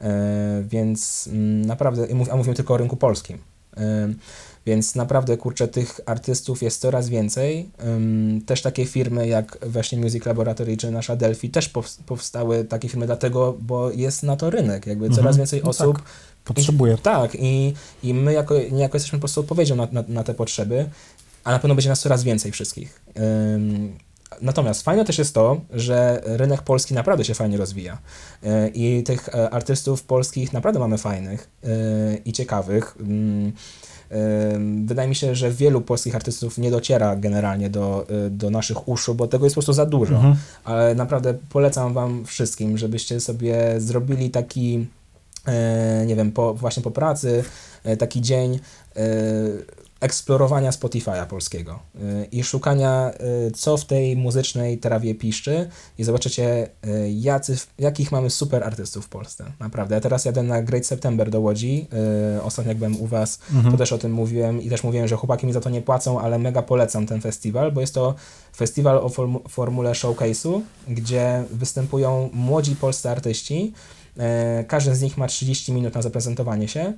E, 0.01 0.63
Więc 0.69 1.29
mm, 1.33 1.67
naprawdę, 1.67 2.07
i 2.07 2.31
a 2.31 2.37
mówimy 2.37 2.57
tylko 2.57 2.75
o 2.75 2.77
rynku 2.77 2.97
polskim. 2.97 3.39
E, 3.77 4.09
Więc 4.67 4.95
naprawdę, 4.95 5.37
kurczę, 5.37 5.69
tych 5.69 6.01
artystów 6.07 6.63
jest 6.63 6.81
coraz 6.81 7.09
więcej. 7.09 7.69
Też 8.47 8.63
takie 8.63 8.87
firmy 8.87 9.29
jak 9.29 9.59
właśnie 9.67 9.99
Music 9.99 10.27
Laboratory 10.27 10.77
czy 10.77 10.91
nasza 10.91 11.17
Delphi 11.17 11.51
też 11.51 11.71
pows- 11.73 11.99
powstały 12.07 12.65
takie 12.65 12.89
firmy 12.89 13.07
dlatego, 13.07 13.57
bo 13.61 13.91
jest 13.91 14.23
na 14.23 14.37
to 14.37 14.51
rynek. 14.51 14.87
Jakby 14.87 15.07
Mhm. 15.07 15.23
coraz 15.23 15.37
więcej 15.37 15.61
No 15.65 15.71
osób 15.71 15.97
tak. 15.97 16.07
Potrzebuję. 16.45 16.99
tak, 17.03 17.35
i, 17.41 17.75
i 18.03 18.15
my 18.15 18.33
jako, 18.33 18.55
niejako 18.73 18.97
jesteśmy 18.97 19.19
po 19.19 19.21
prostu 19.21 19.41
odpowiedzią 19.41 19.77
na, 19.77 19.89
na, 19.93 20.05
na 20.09 20.25
te 20.25 20.35
potrzeby, 20.35 20.87
a 21.47 21.51
na 21.51 21.59
pewno 21.59 21.75
będzie 21.75 21.89
nas 21.89 22.01
coraz 22.01 22.25
więcej 22.25 22.53
wszystkich. 22.53 23.01
Natomiast 24.43 24.83
fajne 24.83 25.05
też 25.05 25.19
jest 25.19 25.35
to, 25.35 25.61
że 25.71 26.21
rynek 26.25 26.63
polski 26.63 26.95
naprawdę 26.95 27.25
się 27.25 27.35
fajnie 27.35 27.57
rozwija 27.57 27.99
Yy, 28.43 28.69
i 28.75 29.03
tych 29.03 29.29
e, 29.29 29.51
artystów 29.51 30.03
polskich 30.03 30.53
naprawdę 30.53 30.81
mamy 30.81 30.99
fajnych 30.99 31.51
yy, 31.63 31.71
i 32.25 32.33
ciekawych. 32.33 32.97
Wydaje 34.85 35.09
mi 35.09 35.15
się, 35.15 35.35
że 35.35 35.51
wielu 35.51 35.81
polskich 35.81 36.15
artystów 36.15 36.59
nie 36.59 36.71
dociera 36.71 37.17
generalnie 37.17 37.71
do, 37.71 38.07
y, 38.27 38.31
do 38.31 38.51
naszych 38.51 38.89
uszu, 38.89 39.15
bo 39.15 39.27
tego 39.27 39.47
jest 39.47 39.55
po 39.55 39.59
prostu 39.59 39.73
za 39.73 39.87
dużo 39.87 40.15
Mhm. 40.15 40.37
ale 40.65 40.95
naprawdę 40.95 41.35
polecam 41.49 41.95
Wam 41.95 42.25
wszystkim, 42.25 42.79
żebyście 42.79 43.21
sobie 43.21 43.75
zrobili 43.79 44.31
taki, 44.31 44.87
e, 45.47 46.05
nie 46.07 46.17
wiem, 46.17 46.33
po, 46.33 46.55
właśnie 46.55 46.83
po 46.83 46.91
pracy, 46.91 47.45
e, 47.85 47.97
taki 47.97 48.21
dzień 48.21 48.59
eksplorowania 50.01 50.71
Spotify'a 50.71 51.27
polskiego 51.27 51.79
e, 51.95 52.25
i 52.25 52.45
szukania, 52.45 53.11
e, 53.11 53.51
co 53.51 53.77
w 53.77 53.85
tej 53.85 54.17
muzycznej 54.17 54.79
trawie 54.79 55.15
piszczy 55.15 55.69
i 55.99 56.05
zobaczycie, 56.05 56.69
e, 56.85 57.11
jacy, 57.11 57.57
jakich 57.79 58.13
mamy 58.13 58.31
super 58.31 58.65
artystów 58.65 59.05
w 59.05 59.09
Polsce. 59.09 59.45
Naprawdę. 59.61 59.95
Ja 59.95 60.01
teraz 60.01 60.25
jadę 60.25 60.43
na 60.43 60.63
Great 60.63 60.87
September 60.87 61.31
do 61.31 61.41
Łodzi. 61.41 61.87
Ostatnio 62.43 62.69
jak 62.71 62.79
byłem 62.79 63.01
u 63.01 63.07
Was, 63.07 63.39
Mhm. 63.55 63.73
to 63.73 63.79
też 63.79 63.93
o 63.93 63.99
tym 63.99 64.13
mówiłem 64.13 64.63
i 64.63 64.69
też 64.71 64.85
mówiłem, 64.85 65.09
że 65.09 65.17
chłopaki 65.17 65.47
mi 65.47 65.53
za 65.53 65.61
to 65.61 65.71
nie 65.71 65.83
płacą, 65.83 66.21
ale 66.21 66.39
mega 66.39 66.63
polecam 66.63 67.07
ten 67.07 67.21
festiwal, 67.21 67.73
bo 67.73 67.81
jest 67.81 67.95
to 67.95 68.15
festiwal 68.57 68.99
o 68.99 69.09
formu- 69.09 69.49
formule 69.49 69.93
showcase'u, 69.93 70.61
gdzie 70.89 71.45
występują 71.51 72.31
młodzi 72.33 72.77
polscy 72.77 73.11
artyści. 73.11 73.73
Każdy 74.69 74.95
z 74.95 75.03
nich 75.03 75.17
ma 75.19 75.27
30 75.27 75.73
minut 75.73 75.95
na 75.95 76.03
zaprezentowanie 76.03 76.69
się. 76.69 76.93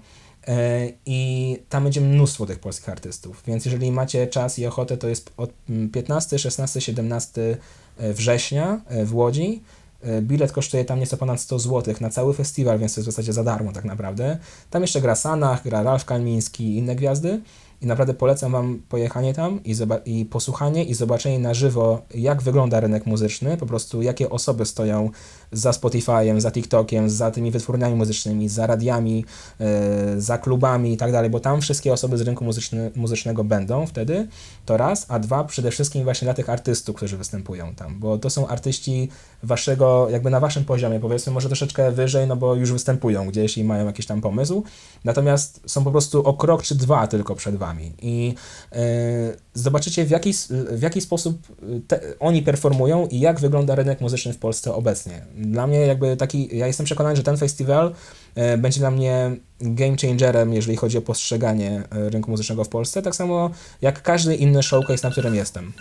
E, 0.46 0.88
I 1.06 1.56
tam 1.68 1.84
będzie 1.84 2.00
mnóstwo 2.00 2.46
tych 2.46 2.58
polskich 2.58 2.88
artystów, 2.88 3.42
więc 3.46 3.64
jeżeli 3.64 3.92
macie 3.92 4.26
czas 4.26 4.58
i 4.58 4.66
ochotę, 4.66 4.96
to 4.96 5.08
jest 5.08 5.30
od 5.36 5.50
mm, 5.68 5.90
15, 5.90 6.38
16, 6.38 6.80
17 6.80 7.58
września 7.98 8.80
e, 8.86 9.04
w 9.04 9.14
Łodzi. 9.14 9.62
E, 10.02 10.22
Bilet 10.22 10.52
kosztuje 10.52 10.84
tam 10.84 11.00
nieco 11.00 11.16
ponad 11.16 11.40
100 11.40 11.58
zł 11.58 11.94
na 12.00 12.10
cały 12.10 12.34
festiwal, 12.34 12.78
więc 12.78 12.94
to 12.94 13.00
jest 13.00 13.08
w 13.08 13.12
zasadzie 13.12 13.32
za 13.32 13.44
darmo 13.44 13.72
tak 13.72 13.84
naprawdę. 13.84 14.38
Tam 14.70 14.82
jeszcze 14.82 15.00
gra 15.00 15.14
Sanach, 15.14 15.64
gra 15.64 15.82
Ralf 15.82 16.04
Kalmiński 16.04 16.64
i 16.64 16.76
inne 16.76 16.96
gwiazdy. 16.96 17.40
I 17.80 17.86
naprawdę 17.86 18.14
polecam 18.14 18.52
Wam 18.52 18.82
pojechanie 18.88 19.34
tam 19.34 19.60
i, 19.64 19.74
i 20.04 20.24
posłuchanie 20.24 20.84
i 20.84 20.94
zobaczenie 20.94 21.38
na 21.38 21.54
żywo, 21.54 22.02
jak 22.14 22.42
wygląda 22.42 22.80
rynek 22.80 23.06
muzyczny, 23.06 23.56
po 23.56 23.66
prostu 23.66 24.02
jakie 24.02 24.30
osoby 24.30 24.66
stoją 24.66 25.10
za 25.52 25.70
Spotify'em, 25.70 26.40
za 26.40 26.50
TikTokiem, 26.50 27.10
za 27.10 27.30
tymi 27.30 27.50
wytwórniami 27.50 27.94
muzycznymi, 27.96 28.48
za 28.48 28.66
radiami, 28.66 29.24
e, 29.60 30.20
za 30.20 30.38
klubami 30.38 30.92
i 30.92 30.96
tak 30.96 31.12
dalej, 31.12 31.30
bo 31.30 31.40
tam 31.40 31.60
wszystkie 31.60 31.92
osoby 31.92 32.18
z 32.18 32.20
rynku 32.20 32.44
muzyczny, 32.44 32.90
muzycznego 32.96 33.44
będą 33.44 33.86
wtedy, 33.86 34.28
to 34.66 34.76
raz, 34.76 35.06
a 35.08 35.18
dwa, 35.18 35.44
przede 35.44 35.70
wszystkim 35.70 36.04
właśnie 36.04 36.26
dla 36.26 36.34
tych 36.34 36.50
artystów, 36.50 36.96
którzy 36.96 37.16
występują 37.16 37.74
tam, 37.74 38.00
bo 38.00 38.18
to 38.18 38.30
są 38.30 38.48
artyści 38.48 39.08
waszego, 39.42 40.08
jakby 40.10 40.30
na 40.30 40.40
waszym 40.40 40.64
poziomie, 40.64 41.00
powiedzmy 41.00 41.32
może 41.32 41.48
troszeczkę 41.48 41.92
wyżej, 41.92 42.26
no 42.26 42.36
bo 42.36 42.54
już 42.54 42.72
występują 42.72 43.28
gdzieś 43.28 43.58
i 43.58 43.64
mają 43.64 43.86
jakiś 43.86 44.06
tam 44.06 44.20
pomysł, 44.20 44.64
natomiast 45.04 45.60
są 45.66 45.84
po 45.84 45.90
prostu 45.90 46.22
o 46.26 46.34
krok 46.34 46.62
czy 46.62 46.74
dwa 46.74 47.06
tylko 47.06 47.34
przed 47.34 47.56
wami 47.56 47.92
i 48.02 48.34
e, 48.72 48.78
zobaczycie 49.54 50.04
w 50.04 50.10
jaki, 50.10 50.32
w 50.70 50.82
jaki 50.82 51.00
sposób 51.00 51.38
te, 51.88 52.00
oni 52.20 52.42
performują 52.42 53.06
i 53.06 53.20
jak 53.20 53.40
wygląda 53.40 53.74
rynek 53.74 54.00
muzyczny 54.00 54.32
w 54.32 54.38
Polsce 54.38 54.74
obecnie. 54.74 55.26
Dla 55.38 55.66
mnie 55.66 55.78
jakby 55.80 56.16
taki, 56.16 56.56
ja 56.56 56.66
jestem 56.66 56.86
przekonany, 56.86 57.16
że 57.16 57.22
ten 57.22 57.36
festiwal 57.36 57.94
e, 58.34 58.58
będzie 58.58 58.80
dla 58.80 58.90
mnie 58.90 59.36
game 59.60 59.96
changerem, 60.02 60.52
jeżeli 60.54 60.76
chodzi 60.76 60.98
o 60.98 61.02
postrzeganie 61.02 61.82
e, 61.90 62.10
rynku 62.10 62.30
muzycznego 62.30 62.64
w 62.64 62.68
Polsce, 62.68 63.02
tak 63.02 63.16
samo 63.16 63.50
jak 63.82 64.02
każdy 64.02 64.34
inny 64.36 64.62
showcase, 64.62 65.08
na 65.08 65.12
którym 65.12 65.34
jestem. 65.34 65.72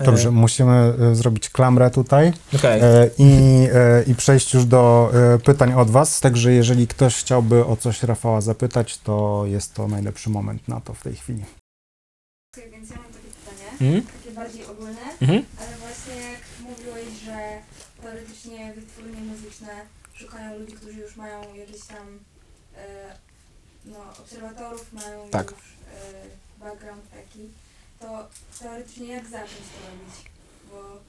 E, 0.00 0.04
Dobrze, 0.04 0.30
musimy 0.30 0.92
zrobić 1.12 1.50
klamrę 1.50 1.90
tutaj 1.90 2.32
e, 2.64 3.10
i, 3.18 3.32
i 4.06 4.14
przejść 4.14 4.54
już 4.54 4.64
do 4.64 5.12
pytań 5.44 5.72
od 5.72 5.90
Was. 5.90 6.20
Także 6.20 6.52
jeżeli 6.52 6.86
ktoś 6.86 7.16
chciałby 7.16 7.66
o 7.66 7.76
coś 7.76 8.02
Rafała 8.02 8.40
zapytać, 8.40 8.98
to 8.98 9.42
jest 9.46 9.74
to 9.74 9.88
najlepszy 9.88 10.30
moment 10.30 10.68
na 10.68 10.80
to 10.80 10.94
w 10.94 11.02
tej 11.02 11.14
chwili. 11.14 11.44
Więc 12.72 12.90
ja 12.90 12.96
mam 12.96 13.04
takie 13.04 13.28
pytanie, 13.44 13.70
Mhm. 13.92 14.02
takie 14.22 14.34
bardziej 14.34 14.64
ogólne, 14.66 15.00
Mhm. 15.22 15.42
ale 15.58 15.76
właśnie 15.76 16.14
jak 16.14 16.40
mówiłeś, 16.70 17.20
że 17.24 17.36
teoretycznie 18.02 18.72
wytwórnie 18.74 19.20
muzyczne 19.20 19.68
szukają 20.14 20.58
ludzi, 20.58 20.72
którzy 20.72 20.98
już 21.00 21.16
mają 21.16 21.54
jakiś 21.54 21.84
tam 21.86 22.18
e, 22.76 22.84
no, 23.84 23.98
obserwatorów, 24.20 24.92
mają 24.92 25.28
Tak. 25.30 25.50
już 25.50 25.58
e, 25.60 26.64
background 26.64 27.02
taki, 27.10 27.48
to 28.00 28.28
teoretycznie 28.60 29.06
jak 29.08 29.24
zacząć 29.24 29.50
to 29.50 29.90
robić? 29.90 30.30
Bo 30.70 31.00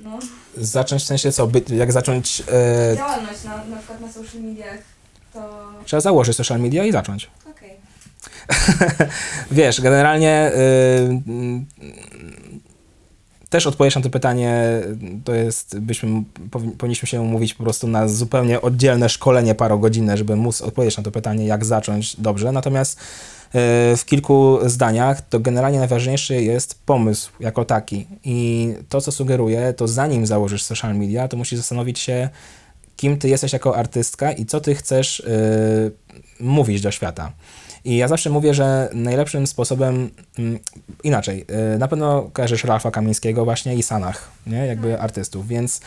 no, 0.00 0.18
Zacząć 0.56 1.02
w 1.02 1.06
sensie 1.06 1.32
co, 1.32 1.46
by, 1.46 1.62
jak 1.76 1.92
zacząć, 1.92 2.42
e, 2.92 2.96
działalność 2.96 3.44
na, 3.44 3.64
na 3.64 3.76
przykład 3.76 4.00
na 4.00 4.12
social 4.12 4.40
mediach, 4.42 4.78
to 5.32 5.72
trzeba 5.84 6.00
założyć 6.00 6.36
social 6.36 6.60
media 6.60 6.84
i 6.84 6.92
zacząć. 6.92 7.30
okej. 7.50 7.72
Wiesz, 9.50 9.80
generalnie 9.80 10.52
y, 10.54 11.20
też 13.52 13.66
odpowiedź 13.66 13.96
na 13.96 14.02
to 14.02 14.10
pytanie 14.10 14.80
to 15.24 15.34
jest, 15.34 15.78
byśmy 15.78 16.22
powi- 16.50 16.70
powinniśmy 16.78 17.08
się 17.08 17.20
umówić 17.20 17.54
po 17.54 17.62
prostu 17.62 17.88
na 17.88 18.08
zupełnie 18.08 18.60
oddzielne 18.60 19.08
szkolenie 19.08 19.54
parogodzinne, 19.54 20.16
żeby 20.16 20.36
móc 20.36 20.62
odpowiedzieć 20.62 20.96
na 20.96 21.02
to 21.02 21.10
pytanie, 21.10 21.46
jak 21.46 21.64
zacząć 21.64 22.20
dobrze. 22.20 22.52
Natomiast 22.52 22.98
y, 22.98 23.00
w 23.96 24.02
kilku 24.06 24.58
zdaniach 24.66 25.28
to 25.28 25.40
generalnie 25.40 25.78
najważniejszy 25.78 26.42
jest 26.42 26.82
pomysł 26.86 27.30
jako 27.40 27.64
taki. 27.64 28.06
I 28.24 28.68
to, 28.88 29.00
co 29.00 29.12
sugeruję, 29.12 29.72
to 29.72 29.88
zanim 29.88 30.26
założysz 30.26 30.62
social 30.62 30.96
media, 30.96 31.28
to 31.28 31.36
musisz 31.36 31.58
zastanowić 31.58 31.98
się, 31.98 32.28
kim 32.96 33.18
ty 33.18 33.28
jesteś 33.28 33.52
jako 33.52 33.76
artystka 33.76 34.32
i 34.32 34.46
co 34.46 34.60
ty 34.60 34.74
chcesz 34.74 35.20
y, 35.20 35.92
mówić 36.40 36.80
do 36.80 36.90
świata. 36.90 37.32
I 37.84 37.96
ja 37.96 38.08
zawsze 38.08 38.30
mówię, 38.30 38.54
że 38.54 38.88
najlepszym 38.94 39.46
sposobem, 39.46 40.10
mm, 40.38 40.58
inaczej, 41.04 41.44
y, 41.74 41.78
na 41.78 41.88
pewno 41.88 42.30
kojarzysz 42.32 42.64
Ralfa 42.64 42.90
Kamińskiego 42.90 43.44
właśnie 43.44 43.74
i 43.74 43.82
Sanach, 43.82 44.30
nie, 44.46 44.66
jakby 44.66 45.00
artystów, 45.00 45.48
więc 45.48 45.78
y, 45.78 45.82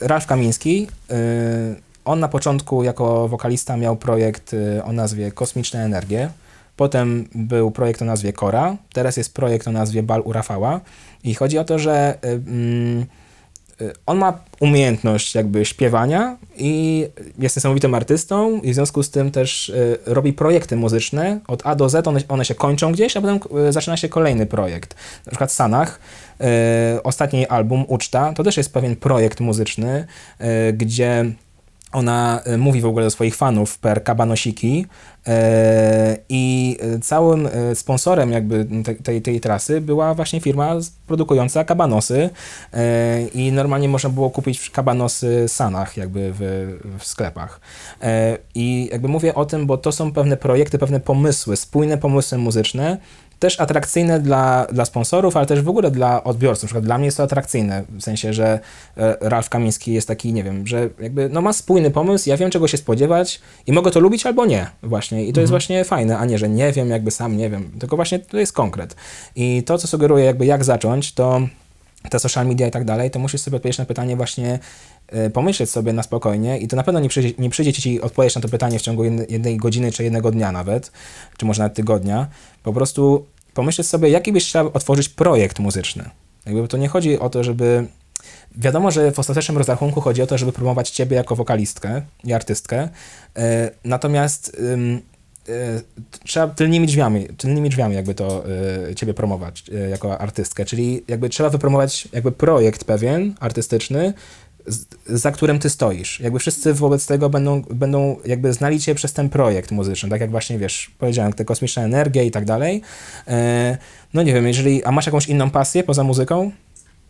Ralf 0.00 0.26
Kamiński, 0.26 0.88
y, 1.10 1.86
on 2.04 2.20
na 2.20 2.28
początku 2.28 2.84
jako 2.84 3.28
wokalista 3.28 3.76
miał 3.76 3.96
projekt 3.96 4.52
y, 4.54 4.84
o 4.84 4.92
nazwie 4.92 5.32
Kosmiczne 5.32 5.84
Energie, 5.84 6.30
potem 6.76 7.28
był 7.34 7.70
projekt 7.70 8.02
o 8.02 8.04
nazwie 8.04 8.32
Kora, 8.32 8.76
teraz 8.92 9.16
jest 9.16 9.34
projekt 9.34 9.68
o 9.68 9.72
nazwie 9.72 10.02
Bal 10.02 10.20
u 10.20 10.32
Rafała 10.32 10.80
i 11.24 11.34
chodzi 11.34 11.58
o 11.58 11.64
to, 11.64 11.78
że 11.78 12.18
y, 12.24 12.28
mm, 12.28 13.06
on 14.06 14.18
ma 14.18 14.38
umiejętność 14.60 15.34
jakby 15.34 15.64
śpiewania 15.64 16.36
i 16.56 17.06
jest 17.38 17.56
niesamowitym 17.56 17.94
artystą 17.94 18.60
i 18.60 18.70
w 18.70 18.74
związku 18.74 19.02
z 19.02 19.10
tym 19.10 19.30
też 19.30 19.68
y, 19.68 19.98
robi 20.06 20.32
projekty 20.32 20.76
muzyczne 20.76 21.40
od 21.48 21.66
A 21.66 21.74
do 21.74 21.88
Z, 21.88 22.06
one, 22.06 22.20
one 22.28 22.44
się 22.44 22.54
kończą 22.54 22.92
gdzieś, 22.92 23.16
a 23.16 23.20
potem 23.20 23.40
y, 23.68 23.72
zaczyna 23.72 23.96
się 23.96 24.08
kolejny 24.08 24.46
projekt. 24.46 24.94
Na 25.26 25.30
przykład 25.30 25.52
Sanach, 25.52 26.00
y, 26.96 27.02
ostatni 27.02 27.46
album 27.46 27.84
Uczta, 27.88 28.32
to 28.32 28.44
też 28.44 28.56
jest 28.56 28.72
pewien 28.72 28.96
projekt 28.96 29.40
muzyczny, 29.40 30.06
y, 30.40 30.72
gdzie 30.72 31.24
ona 31.92 32.40
y, 32.46 32.58
mówi 32.58 32.80
w 32.80 32.86
ogóle 32.86 33.04
do 33.04 33.10
swoich 33.10 33.36
fanów 33.36 33.78
per 33.78 34.04
kabanosiki 34.04 34.86
y, 35.28 35.30
i 36.28 36.76
y, 36.96 37.00
całym 37.00 37.48
sponsorem 37.74 38.32
jakby 38.32 38.66
te, 38.84 38.94
tej, 38.94 39.22
tej 39.22 39.40
trasy 39.40 39.80
była 39.80 40.14
właśnie 40.14 40.40
firma 40.40 40.74
produkująca 41.06 41.64
kabanosy 41.64 42.30
i 43.34 43.52
normalnie 43.52 43.88
można 43.88 44.10
było 44.10 44.30
kupić 44.30 44.70
kabanosy 44.70 45.44
Sanach 45.48 45.96
jakby 45.96 46.32
w, 46.34 46.72
w 46.98 47.04
sklepach. 47.04 47.60
I 48.54 48.88
jakby 48.92 49.08
mówię 49.08 49.34
o 49.34 49.44
tym, 49.44 49.66
bo 49.66 49.78
to 49.78 49.92
są 49.92 50.12
pewne 50.12 50.36
projekty, 50.36 50.78
pewne 50.78 51.00
pomysły, 51.00 51.56
spójne 51.56 51.98
pomysły 51.98 52.38
muzyczne, 52.38 52.98
też 53.38 53.60
atrakcyjne 53.60 54.20
dla, 54.20 54.66
dla 54.72 54.84
sponsorów, 54.84 55.36
ale 55.36 55.46
też 55.46 55.62
w 55.62 55.68
ogóle 55.68 55.90
dla 55.90 56.24
odbiorców. 56.24 56.62
Na 56.62 56.66
przykład 56.66 56.84
dla 56.84 56.98
mnie 56.98 57.04
jest 57.04 57.16
to 57.16 57.22
atrakcyjne, 57.22 57.84
w 57.88 58.02
sensie, 58.02 58.32
że 58.32 58.60
e, 58.96 59.16
Ralf 59.20 59.48
Kamiński 59.48 59.92
jest 59.92 60.08
taki, 60.08 60.32
nie 60.32 60.44
wiem, 60.44 60.66
że 60.66 60.88
jakby 61.00 61.28
no 61.28 61.40
ma 61.42 61.52
spójny 61.52 61.90
pomysł, 61.90 62.28
ja 62.28 62.36
wiem 62.36 62.50
czego 62.50 62.68
się 62.68 62.76
spodziewać 62.76 63.40
i 63.66 63.72
mogę 63.72 63.90
to 63.90 64.00
lubić 64.00 64.26
albo 64.26 64.46
nie 64.46 64.66
właśnie. 64.82 65.24
I 65.24 65.32
to 65.32 65.40
jest 65.40 65.50
właśnie 65.50 65.84
fajne, 65.84 66.18
a 66.18 66.24
nie, 66.24 66.38
że 66.38 66.48
nie 66.48 66.72
wiem, 66.72 66.90
jakby 66.90 67.10
sam 67.10 67.36
nie 67.36 67.50
wiem, 67.50 67.70
tylko 67.78 67.96
właśnie 67.96 68.18
to 68.18 68.38
jest 68.38 68.52
konkret. 68.52 68.96
I 69.36 69.62
to, 69.66 69.78
co 69.78 69.88
sugeruję 69.88 70.24
jakby 70.24 70.46
jak 70.46 70.64
zacząć, 70.64 71.12
to 71.12 71.40
te 72.10 72.18
social 72.18 72.46
media 72.46 72.66
i 72.66 72.70
tak 72.70 72.84
dalej, 72.84 73.10
to 73.10 73.18
musisz 73.18 73.40
sobie 73.40 73.56
odpowiedzieć 73.56 73.78
na 73.78 73.84
pytanie 73.84 74.16
właśnie, 74.16 74.58
y, 75.26 75.30
pomyśleć 75.30 75.70
sobie 75.70 75.92
na 75.92 76.02
spokojnie 76.02 76.58
i 76.58 76.68
to 76.68 76.76
na 76.76 76.82
pewno 76.82 77.00
nie 77.00 77.08
przyjdzie, 77.08 77.32
nie 77.38 77.50
przyjdzie 77.50 77.72
ci 77.72 78.00
odpowiedź 78.00 78.34
na 78.34 78.40
to 78.40 78.48
pytanie 78.48 78.78
w 78.78 78.82
ciągu 78.82 79.04
jednej, 79.04 79.56
godziny 79.56 79.92
czy 79.92 80.04
jednego 80.04 80.30
dnia 80.30 80.52
nawet, 80.52 80.92
czy 81.36 81.46
może 81.46 81.62
nawet 81.62 81.76
tygodnia. 81.76 82.26
Po 82.62 82.72
prostu 82.72 83.26
pomyśleć 83.54 83.86
sobie, 83.86 84.08
jaki 84.08 84.32
byś 84.32 84.48
chciał 84.48 84.70
otworzyć 84.74 85.08
projekt 85.08 85.58
muzyczny. 85.58 86.10
Jakby 86.46 86.68
to 86.68 86.76
nie 86.76 86.88
chodzi 86.88 87.18
o 87.18 87.30
to, 87.30 87.44
żeby... 87.44 87.86
Wiadomo, 88.56 88.90
że 88.90 89.12
w 89.12 89.18
ostatecznym 89.18 89.58
rozrachunku 89.58 90.00
chodzi 90.00 90.22
o 90.22 90.26
to, 90.26 90.38
żeby 90.38 90.52
promować 90.52 90.90
ciebie 90.90 91.16
jako 91.16 91.36
wokalistkę 91.36 92.02
i 92.24 92.32
artystkę, 92.32 92.84
y, 92.84 93.40
natomiast 93.84 94.56
trzeba 96.24 96.48
tylnymi 96.48 96.86
drzwiami, 96.86 97.28
tylnymi 97.36 97.68
drzwiami 97.68 97.94
jakby 97.94 98.14
to 98.14 98.44
y, 98.90 98.94
ciebie 98.94 99.14
promować 99.14 99.64
y, 99.68 99.88
jako 99.88 100.18
artystkę, 100.18 100.64
czyli 100.64 101.04
jakby 101.08 101.28
trzeba 101.28 101.50
wypromować 101.50 102.08
jakby 102.12 102.32
projekt 102.32 102.84
pewien, 102.84 103.34
artystyczny, 103.40 104.12
z, 104.66 104.86
za 105.06 105.32
którym 105.32 105.58
ty 105.58 105.70
stoisz. 105.70 106.20
Jakby 106.20 106.38
wszyscy 106.38 106.74
wobec 106.74 107.06
tego 107.06 107.30
będą, 107.30 107.62
będą 107.62 108.16
jakby 108.24 108.52
znali 108.52 108.80
cię 108.80 108.94
przez 108.94 109.12
ten 109.12 109.28
projekt 109.28 109.70
muzyczny, 109.70 110.08
tak 110.08 110.20
jak 110.20 110.30
właśnie, 110.30 110.58
wiesz, 110.58 110.90
powiedziałem, 110.98 111.32
te 111.32 111.44
kosmiczne 111.44 111.84
energie 111.84 112.24
i 112.24 112.30
tak 112.30 112.44
dalej. 112.44 112.82
No 114.14 114.22
nie 114.22 114.34
wiem, 114.34 114.46
jeżeli, 114.46 114.84
a 114.84 114.92
masz 114.92 115.06
jakąś 115.06 115.26
inną 115.26 115.50
pasję 115.50 115.82
poza 115.82 116.04
muzyką? 116.04 116.50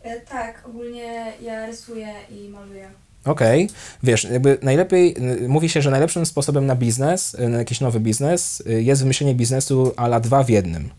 E, 0.03 0.19
tak, 0.19 0.63
ogólnie 0.69 1.33
ja 1.41 1.65
rysuję 1.65 2.07
i 2.31 2.49
maluję. 2.49 2.89
Okej, 3.27 3.69
wiesz, 4.03 4.23
jakby 4.23 4.57
najlepiej, 4.61 5.15
y, 5.43 5.49
mówi 5.49 5.69
się, 5.69 5.81
że 5.81 5.91
najlepszym 5.91 6.25
sposobem 6.25 6.65
na 6.65 6.75
biznes, 6.75 7.33
y, 7.33 7.49
na 7.49 7.57
jakiś 7.57 7.81
nowy 7.81 7.99
biznes, 7.99 8.63
y, 8.69 8.83
jest 8.83 9.01
wymyślenie 9.01 9.35
biznesu 9.35 9.93
ala 9.95 10.19
dwa 10.19 10.43
w 10.43 10.49
jednym. 10.49 10.89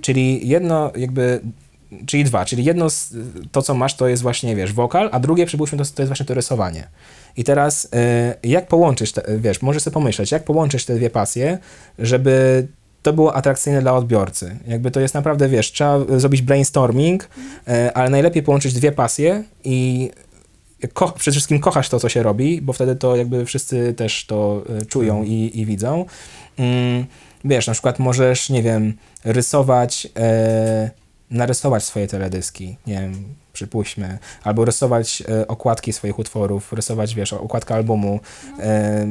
Czyli 0.00 0.48
jedno 0.48 0.92
jakby, 0.96 1.40
czyli 2.06 2.24
dwa, 2.24 2.44
czyli 2.44 2.64
jedno 2.64 2.90
z, 2.90 3.14
to, 3.52 3.62
co 3.62 3.74
masz, 3.74 3.94
to 3.94 4.08
jest 4.08 4.22
właśnie, 4.22 4.56
wiesz, 4.56 4.72
wokal, 4.72 5.08
a 5.12 5.20
drugie, 5.20 5.46
przypuśćmy, 5.46 5.78
to, 5.78 5.84
to 5.84 6.02
jest 6.02 6.08
właśnie 6.08 6.26
to 6.26 6.34
rysowanie. 6.34 6.88
I 7.36 7.44
teraz 7.44 7.84
y, 7.84 7.88
jak 8.48 8.68
połączyć, 8.68 9.12
te, 9.12 9.22
wiesz, 9.38 9.62
możesz 9.62 9.82
sobie 9.82 9.94
pomyśleć, 9.94 10.32
jak 10.32 10.44
połączyć 10.44 10.84
te 10.84 10.94
dwie 10.94 11.10
pasje, 11.10 11.58
żeby 11.98 12.66
to 13.06 13.12
było 13.12 13.34
atrakcyjne 13.34 13.80
dla 13.80 13.94
odbiorcy. 13.94 14.56
Jakby 14.66 14.90
to 14.90 15.00
jest 15.00 15.14
naprawdę, 15.14 15.48
wiesz, 15.48 15.72
trzeba 15.72 15.98
zrobić 16.16 16.42
brainstorming, 16.42 17.24
y, 17.68 17.94
ale 17.94 18.10
najlepiej 18.10 18.42
połączyć 18.42 18.74
dwie 18.74 18.92
pasje 18.92 19.44
i 19.64 20.10
ko- 20.92 21.12
przede 21.12 21.32
wszystkim 21.32 21.60
kochasz 21.60 21.88
to, 21.88 22.00
co 22.00 22.08
się 22.08 22.22
robi, 22.22 22.62
bo 22.62 22.72
wtedy 22.72 22.96
to 22.96 23.16
jakby 23.16 23.46
wszyscy 23.46 23.94
też 23.94 24.24
to 24.26 24.62
y, 24.82 24.86
czują 24.86 25.22
i, 25.22 25.50
i 25.54 25.66
widzą. 25.66 26.04
Mm, 26.58 27.06
wiesz, 27.44 27.66
na 27.66 27.72
przykład 27.72 27.98
możesz, 27.98 28.50
nie 28.50 28.62
wiem, 28.62 28.94
rysować, 29.24 30.08
e, 30.16 30.90
narysować 31.30 31.84
swoje 31.84 32.06
teledyski, 32.06 32.76
nie 32.86 32.94
wiem, 33.00 33.24
przypuśćmy, 33.52 34.18
albo 34.42 34.64
rysować 34.64 35.22
e, 35.28 35.46
okładki 35.46 35.92
swoich 35.92 36.18
utworów, 36.18 36.72
rysować, 36.72 37.14
wiesz, 37.14 37.32
okładkę 37.32 37.74
albumu. 37.74 38.20
E, 38.60 39.06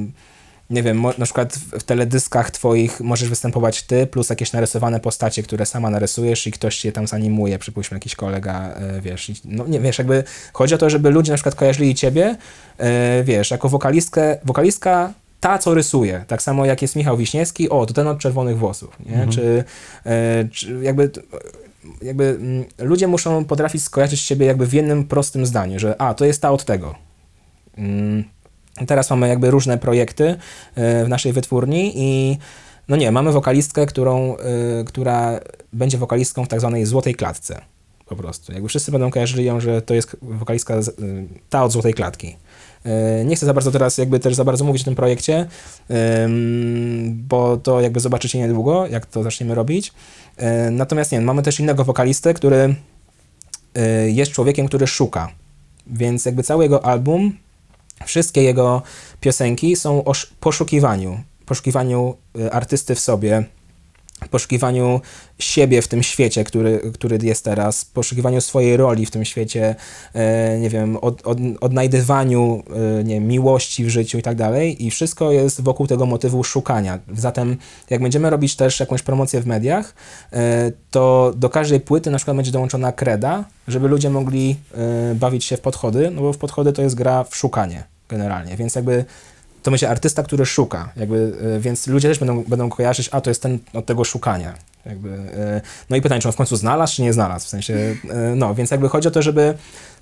nie 0.69 0.84
wiem, 0.84 1.04
na 1.17 1.25
przykład 1.25 1.54
w, 1.54 1.84
teledyskach 1.84 2.51
twoich 2.51 2.99
możesz 2.99 3.30
występować 3.30 3.84
ty, 3.84 4.08
plus 4.08 4.30
jakieś 4.30 4.54
narysowane 4.54 4.99
postacie, 4.99 5.43
które 5.43 5.65
sama 5.65 5.89
narysujesz 5.89 6.47
i 6.47 6.51
ktoś 6.51 6.78
cię 6.78 6.91
tam 6.91 7.08
zanimuje, 7.08 7.60
przypuśćmy 7.60 7.95
jakiś 7.95 8.15
kolega, 8.15 8.69
e, 8.69 9.01
wiesz, 9.01 9.32
no 9.45 9.67
nie, 9.67 9.80
wiesz, 9.80 9.97
jakby 9.97 10.23
chodzi 10.54 10.75
o 10.75 10.78
to, 10.78 10.89
żeby 10.89 11.10
ludzie 11.10 11.32
na 11.32 11.36
przykład 11.36 11.56
kojarzyli 11.56 11.95
ciebie, 11.95 12.36
e, 12.78 13.23
wiesz, 13.23 13.51
jako 13.51 13.69
wokalistkę, 13.69 14.38
wokalistka 14.45 15.13
ta, 15.39 15.58
co 15.58 15.73
rysuje, 15.73 16.25
tak 16.28 16.41
samo 16.41 16.65
jak 16.65 16.82
jest 16.82 16.95
Michał 16.95 17.17
Wiśniewski, 17.17 17.69
o, 17.69 17.86
to 17.86 17.93
ten 17.93 18.08
od 18.08 18.19
czerwonych 18.19 18.58
włosów, 18.58 18.97
nie? 19.06 19.28
Czy, 19.28 19.63
e, 20.06 20.47
czy 20.51 20.80
jakby 20.82 21.12
jakby 22.01 22.23
mm, 22.23 22.65
ludzie 22.80 23.08
muszą 23.08 23.45
potrafić 23.45 23.84
skojarzyć 23.84 24.19
siebie 24.19 24.45
jakby 24.45 24.65
w 24.65 24.73
jednym 24.73 25.04
prostym 25.04 25.45
zdaniu, 25.45 25.80
że 25.80 26.01
a, 26.01 26.13
to 26.13 26.25
jest 26.25 26.41
ta 26.41 26.51
od 26.51 26.65
tego. 26.65 26.95
Mm, 27.78 28.23
Teraz 28.88 29.09
mamy 29.09 29.27
jakby 29.27 29.51
różne 29.51 29.77
projekty 29.77 30.35
e, 30.75 31.05
w 31.05 31.09
naszej 31.09 31.33
wytwórni 31.33 31.91
i 31.95 32.38
no 32.88 32.95
nie, 32.95 33.11
mamy 33.11 33.31
wokalistkę, 33.31 33.85
którą, 33.85 34.38
e, 34.38 34.83
która 34.83 35.39
będzie 35.73 35.97
wokalistką 35.97 36.45
w 36.45 36.47
tak 36.47 36.59
zwanej 36.59 36.85
złotej 36.85 37.15
klatce. 37.15 37.61
Po 38.05 38.15
prostu. 38.15 38.53
Jakby 38.53 38.69
wszyscy 38.69 38.91
będą 38.91 39.11
kojarzyli 39.11 39.45
ją, 39.45 39.59
że 39.59 39.81
to 39.81 39.93
jest 39.93 40.17
wokalistka 40.21 40.73
e, 40.73 40.81
ta 41.49 41.63
od 41.63 41.71
złotej 41.71 41.93
klatki. 41.93 42.35
Nie 43.25 43.35
chcę 43.35 43.45
za 43.45 43.53
bardzo 43.53 43.71
teraz 43.71 43.97
jakby 43.97 44.19
też 44.19 44.35
za 44.35 44.43
bardzo 44.43 44.65
mówić 44.65 44.81
o 44.81 44.85
tym 44.85 44.95
projekcie, 44.95 45.47
bo 47.09 47.57
to 47.57 47.81
jakby 47.81 47.99
zobaczycie 47.99 48.39
niedługo, 48.39 48.88
jak 48.88 49.05
to 49.05 49.23
zaczniemy 49.23 49.55
robić. 49.55 49.93
Natomiast 50.71 51.11
nie, 51.11 51.21
mamy 51.21 51.43
też 51.43 51.59
innego 51.59 51.83
wokalistę, 51.83 52.33
który 52.33 52.75
jest 54.07 54.31
człowiekiem, 54.31 54.67
który 54.67 54.88
szuka. 54.88 55.31
Więc 55.88 56.25
jakby 56.25 56.43
cały 56.43 56.63
jego 56.63 56.85
album 56.85 57.38
wszystkie 58.05 58.43
jego 58.43 58.81
piosenki 59.21 59.75
są 59.75 60.03
o 60.03 60.12
sz- 60.12 60.34
poszukiwaniu, 60.39 61.23
poszukiwaniu 61.45 62.17
y, 62.39 62.51
artysty 62.51 62.95
w 62.95 62.99
sobie, 62.99 63.43
poszukiwaniu 64.30 65.01
siebie 65.39 65.82
w 65.82 65.88
tym 65.88 66.04
świecie, 66.04 66.43
który, 66.43 66.91
który 66.93 67.17
jest 67.23 67.45
teraz, 67.45 67.86
poszukiwaniu 67.86 68.41
swojej 68.41 68.78
roli 68.78 69.06
w 69.06 69.12
tym 69.12 69.25
świecie, 69.25 69.75
e, 70.13 70.60
nie 70.60 70.69
wiem, 70.69 70.97
od, 70.97 71.28
od, 71.28 71.38
odnajdywaniu 71.62 72.63
e, 72.99 73.04
nie, 73.04 73.19
miłości 73.19 73.86
w 73.86 73.89
życiu 73.89 74.17
i 74.17 74.21
tak 74.21 74.36
dalej. 74.36 74.86
I 74.86 74.91
wszystko 74.91 75.32
jest 75.32 75.62
wokół 75.62 75.88
tego 75.88 76.06
motywu 76.06 76.43
szukania. 76.43 76.99
Zatem, 77.15 77.58
jak 77.89 78.01
będziemy 78.01 78.30
robić 78.30 78.56
też 78.56 78.80
jakąś 78.80 79.01
promocję 79.01 79.41
w 79.41 79.47
mediach, 79.47 79.93
e, 80.34 80.71
to 80.91 81.34
do 81.36 81.49
każdej 81.49 81.80
płyty 81.80 82.12
na 82.12 82.17
przykład 82.17 82.38
będzie 82.38 82.51
dołączona 82.51 82.91
kreda, 82.91 83.43
żeby 83.67 83.88
ludzie 83.88 84.10
mogli 84.10 84.56
bawić 85.15 85.45
się 85.45 85.58
w 85.58 85.62
podchody, 85.62 86.12
no 86.12 86.21
bo 86.21 86.34
w 86.34 86.38
podchody 86.38 86.73
to 86.73 86.82
jest 86.82 86.95
gra 86.95 87.23
w 87.23 87.36
szukanie 87.36 87.84
generalnie, 88.10 88.58
więc 88.58 88.75
jakby 88.75 89.06
to 89.65 89.71
będzie 89.71 89.89
artysta, 89.89 90.23
który 90.23 90.45
szuka, 90.45 90.89
jakby, 90.95 91.34
e, 91.56 91.60
więc 91.60 91.88
ludzie 91.88 92.08
też 92.08 92.19
będą, 92.19 92.43
będą 92.43 92.69
kojarzyć, 92.69 93.10
a 93.12 93.21
to 93.21 93.30
jest 93.30 93.41
ten 93.41 93.60
od 93.73 93.86
tego 93.86 94.04
szukania. 94.04 94.54
Jakby, 94.86 95.10
e, 95.10 95.62
no 95.89 95.97
i 95.97 96.01
pytanie, 96.01 96.21
czy 96.21 96.28
on 96.28 96.32
w 96.32 96.36
końcu 96.36 96.56
znalazł, 96.56 96.95
czy 96.95 97.01
nie 97.01 97.13
znalazł, 97.13 97.45
w 97.45 97.49
sensie, 97.49 97.73
e, 97.73 98.36
no, 98.36 98.56
więc 98.56 98.71
jakby 98.71 98.89
chodzi 98.89 99.08
o 99.08 99.12
to, 99.12 99.21
żeby 99.21 99.54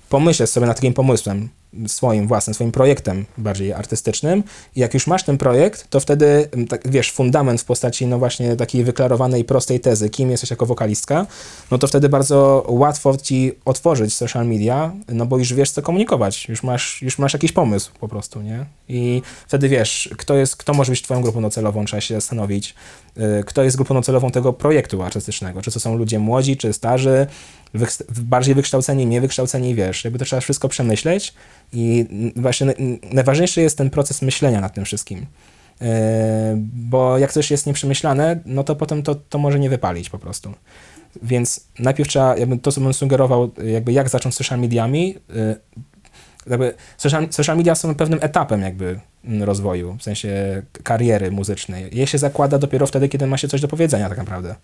pomyśleć 0.08 0.50
sobie 0.50 0.66
nad 0.66 0.76
takim 0.76 0.94
pomysłem 0.94 1.48
swoim 1.86 2.28
własnym, 2.28 2.54
swoim 2.54 2.72
projektem 2.72 3.24
bardziej 3.38 3.72
artystycznym. 3.72 4.42
I 4.76 4.80
jak 4.80 4.94
już 4.94 5.06
masz 5.06 5.22
ten 5.22 5.38
projekt, 5.38 5.90
to 5.90 6.00
wtedy, 6.00 6.48
m, 6.52 6.66
tak, 6.66 6.90
wiesz, 6.90 7.12
fundament 7.12 7.60
w 7.60 7.64
postaci, 7.64 8.06
no 8.06 8.18
właśnie 8.18 8.56
takiej 8.56 8.84
wyklarowanej, 8.84 9.44
prostej 9.44 9.80
tezy, 9.80 10.10
kim 10.10 10.30
jesteś 10.30 10.50
jako 10.50 10.66
wokalistka, 10.66 11.26
no 11.70 11.78
to 11.78 11.86
wtedy 11.86 12.08
bardzo 12.08 12.66
łatwo 12.68 13.16
ci 13.16 13.52
otworzyć 13.64 14.14
social 14.14 14.46
media, 14.46 14.92
no 15.08 15.26
bo 15.26 15.38
już 15.38 15.54
wiesz, 15.54 15.70
co 15.70 15.82
komunikować, 15.82 16.48
już 16.48 16.62
masz, 16.62 17.02
już 17.02 17.18
masz 17.18 17.32
jakiś 17.32 17.52
pomysł 17.52 17.90
po 18.00 18.08
prostu, 18.08 18.42
nie? 18.42 18.66
I 18.88 19.22
wtedy 19.48 19.68
wiesz, 19.68 20.10
kto 20.16 20.34
jest, 20.34 20.56
kto 20.56 20.74
może 20.74 20.92
być 20.92 21.02
twoją 21.02 21.22
grupą 21.22 21.42
docelową, 21.42 21.84
trzeba 21.84 22.00
się 22.00 22.14
zastanowić, 22.14 22.74
y, 23.16 23.44
kto 23.46 23.62
jest 23.62 23.76
grupą 23.76 23.94
docelową 23.94 24.30
tego 24.30 24.52
projektu 24.52 25.02
artystycznego, 25.02 25.62
czy 25.62 25.70
to 25.70 25.80
są 25.80 25.96
ludzie 25.96 26.18
młodzi, 26.18 26.56
czy 26.56 26.72
starzy, 26.72 27.26
wykst- 27.74 28.04
bardziej 28.20 28.54
wykształceni, 28.54 29.06
mniej 29.06 29.20
wykształceni, 29.20 29.74
wiesz, 29.74 30.04
jakby 30.04 30.18
to 30.18 30.24
trzeba 30.24 30.40
wszystko 30.40 30.68
przemyśleć 30.68 31.34
i 31.74 32.06
właśnie 32.36 32.74
najważniejszy 33.12 33.60
jest 33.60 33.78
ten 33.78 33.90
proces 33.90 34.22
myślenia 34.22 34.60
nad 34.60 34.74
tym 34.74 34.84
wszystkim. 34.84 35.26
E, 35.80 36.54
bo 36.74 37.18
jak 37.18 37.32
coś 37.32 37.50
jest 37.50 37.66
nieprzemyślane, 37.66 38.40
no 38.46 38.64
to 38.64 38.76
potem 38.76 39.02
to, 39.02 39.14
to 39.14 39.38
może 39.38 39.60
nie 39.60 39.70
wypalić 39.70 40.10
po 40.10 40.18
prostu. 40.18 40.52
Więc 41.22 41.66
najpierw 41.78 42.08
trzeba, 42.08 42.36
jakby 42.36 42.58
to, 42.58 42.72
co 42.72 42.80
bym 42.80 42.94
sugerował, 42.94 43.50
jakby 43.64 43.92
jak 43.92 44.08
zacząć 44.08 44.34
social 44.34 44.60
mediami, 44.60 45.16
y, 45.36 45.56
jakby 46.46 46.74
social, 46.96 47.26
social 47.30 47.56
media 47.56 47.74
są 47.74 47.94
pewnym 47.94 48.18
etapem 48.22 48.62
jakby 48.62 49.00
mm, 49.24 49.42
rozwoju, 49.42 49.96
w 49.98 50.02
sensie 50.02 50.62
kariery 50.82 51.30
muzycznej. 51.30 51.88
Je 51.92 52.06
się 52.06 52.18
zakłada 52.18 52.58
dopiero 52.58 52.86
wtedy, 52.86 53.08
kiedy 53.08 53.26
ma 53.26 53.36
się 53.36 53.48
coś 53.48 53.60
do 53.60 53.68
powiedzenia 53.68 54.08
tak 54.08 54.18
naprawdę. 54.18 54.54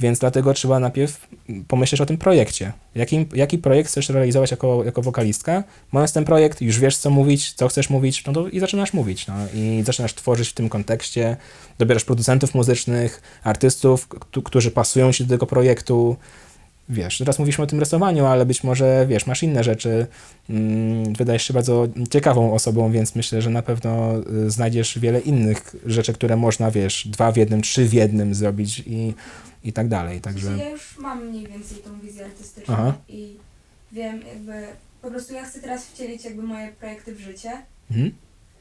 Więc 0.00 0.18
dlatego 0.18 0.54
trzeba 0.54 0.80
najpierw 0.80 1.28
pomyśleć 1.68 2.00
o 2.00 2.06
tym 2.06 2.18
projekcie. 2.18 2.72
Jaki, 2.94 3.26
jaki 3.34 3.58
projekt 3.58 3.90
chcesz 3.90 4.08
realizować 4.08 4.50
jako, 4.50 4.84
jako 4.84 5.02
wokalistka? 5.02 5.64
Mając 5.92 6.12
ten 6.12 6.24
projekt, 6.24 6.62
już 6.62 6.78
wiesz, 6.80 6.96
co 6.96 7.10
mówić, 7.10 7.52
co 7.52 7.68
chcesz 7.68 7.90
mówić, 7.90 8.26
no 8.26 8.32
to 8.32 8.48
i 8.48 8.60
zaczynasz 8.60 8.92
mówić. 8.92 9.26
No, 9.26 9.34
I 9.54 9.82
zaczynasz 9.86 10.14
tworzyć 10.14 10.48
w 10.48 10.52
tym 10.52 10.68
kontekście, 10.68 11.36
dobierasz 11.78 12.04
producentów 12.04 12.54
muzycznych, 12.54 13.22
artystów, 13.42 14.08
którzy 14.44 14.70
pasują 14.70 15.12
ci 15.12 15.24
do 15.24 15.34
tego 15.34 15.46
projektu. 15.46 16.16
Wiesz, 16.88 17.18
teraz 17.18 17.38
mówiliśmy 17.38 17.64
o 17.64 17.66
tym 17.66 17.80
rysowaniu, 17.80 18.26
ale 18.26 18.46
być 18.46 18.64
może, 18.64 19.06
wiesz, 19.08 19.26
masz 19.26 19.42
inne 19.42 19.64
rzeczy. 19.64 20.06
Mm, 20.50 21.12
wydajesz 21.12 21.42
się 21.42 21.54
bardzo 21.54 21.88
ciekawą 22.10 22.54
osobą, 22.54 22.92
więc 22.92 23.14
myślę, 23.14 23.42
że 23.42 23.50
na 23.50 23.62
pewno 23.62 24.20
y, 24.46 24.50
znajdziesz 24.50 24.98
wiele 24.98 25.20
innych 25.20 25.76
rzeczy, 25.86 26.12
które 26.12 26.36
można, 26.36 26.70
wiesz, 26.70 27.08
dwa 27.08 27.32
w 27.32 27.36
jednym, 27.36 27.62
trzy 27.62 27.88
w 27.88 27.92
jednym 27.92 28.34
zrobić 28.34 28.82
i, 28.86 29.14
i 29.64 29.72
tak 29.72 29.88
dalej. 29.88 30.20
Także... 30.20 30.46
Także 30.46 30.64
Ja 30.64 30.70
już 30.70 30.98
mam 30.98 31.26
mniej 31.26 31.46
więcej 31.46 31.78
tą 31.78 32.00
wizję 32.00 32.24
artystyczną 32.24 32.74
Aha. 32.74 32.94
i 33.08 33.36
wiem 33.92 34.22
jakby, 34.26 34.66
po 35.02 35.10
prostu 35.10 35.34
ja 35.34 35.44
chcę 35.44 35.60
teraz 35.60 35.86
wcielić 35.86 36.24
jakby 36.24 36.42
moje 36.42 36.72
projekty 36.72 37.14
w 37.14 37.20
życie, 37.20 37.52
mhm. 37.90 38.12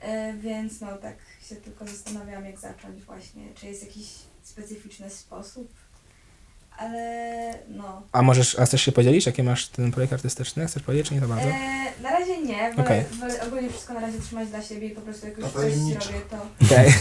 e, 0.02 0.34
więc 0.34 0.82
no 0.82 0.98
tak 0.98 1.16
się 1.50 1.56
tylko 1.56 1.86
zastanawiam 1.86 2.46
jak 2.46 2.60
zacząć 2.60 3.02
właśnie, 3.02 3.44
czy 3.56 3.66
jest 3.66 3.84
jakiś 3.84 4.08
specyficzny 4.44 5.10
sposób, 5.10 5.68
ale 6.78 7.54
no. 7.70 8.02
A 8.12 8.22
możesz, 8.22 8.60
a 8.60 8.66
chcesz 8.66 8.82
się 8.82 8.92
podzielić, 8.92 9.26
jakie 9.26 9.44
masz 9.44 9.68
ten 9.68 9.92
projekt 9.92 10.14
artystyczny? 10.14 10.68
Chcesz 10.68 10.84
powiedzieć, 10.84 11.08
czy 11.08 11.14
nie 11.14 11.22
to 11.22 11.28
bardzo? 11.28 11.48
E, 11.48 12.02
na 12.02 12.10
razie 12.10 12.42
nie, 12.42 12.72
wolę, 12.72 12.86
Okej. 12.86 13.04
wolę 13.20 13.42
ogólnie 13.48 13.70
wszystko 13.70 13.94
na 13.94 14.00
razie 14.00 14.20
trzymać 14.20 14.50
dla 14.50 14.62
siebie 14.62 14.88
i 14.88 14.92
po 14.92 15.02
prostu 15.02 15.28
jak 15.28 15.38
już 15.38 15.48
To 15.48 15.54
coś 15.54 15.62
tajemnicze. 15.72 16.02
zrobię, 16.02 16.20
to 16.30 16.66
Okej. 16.66 16.94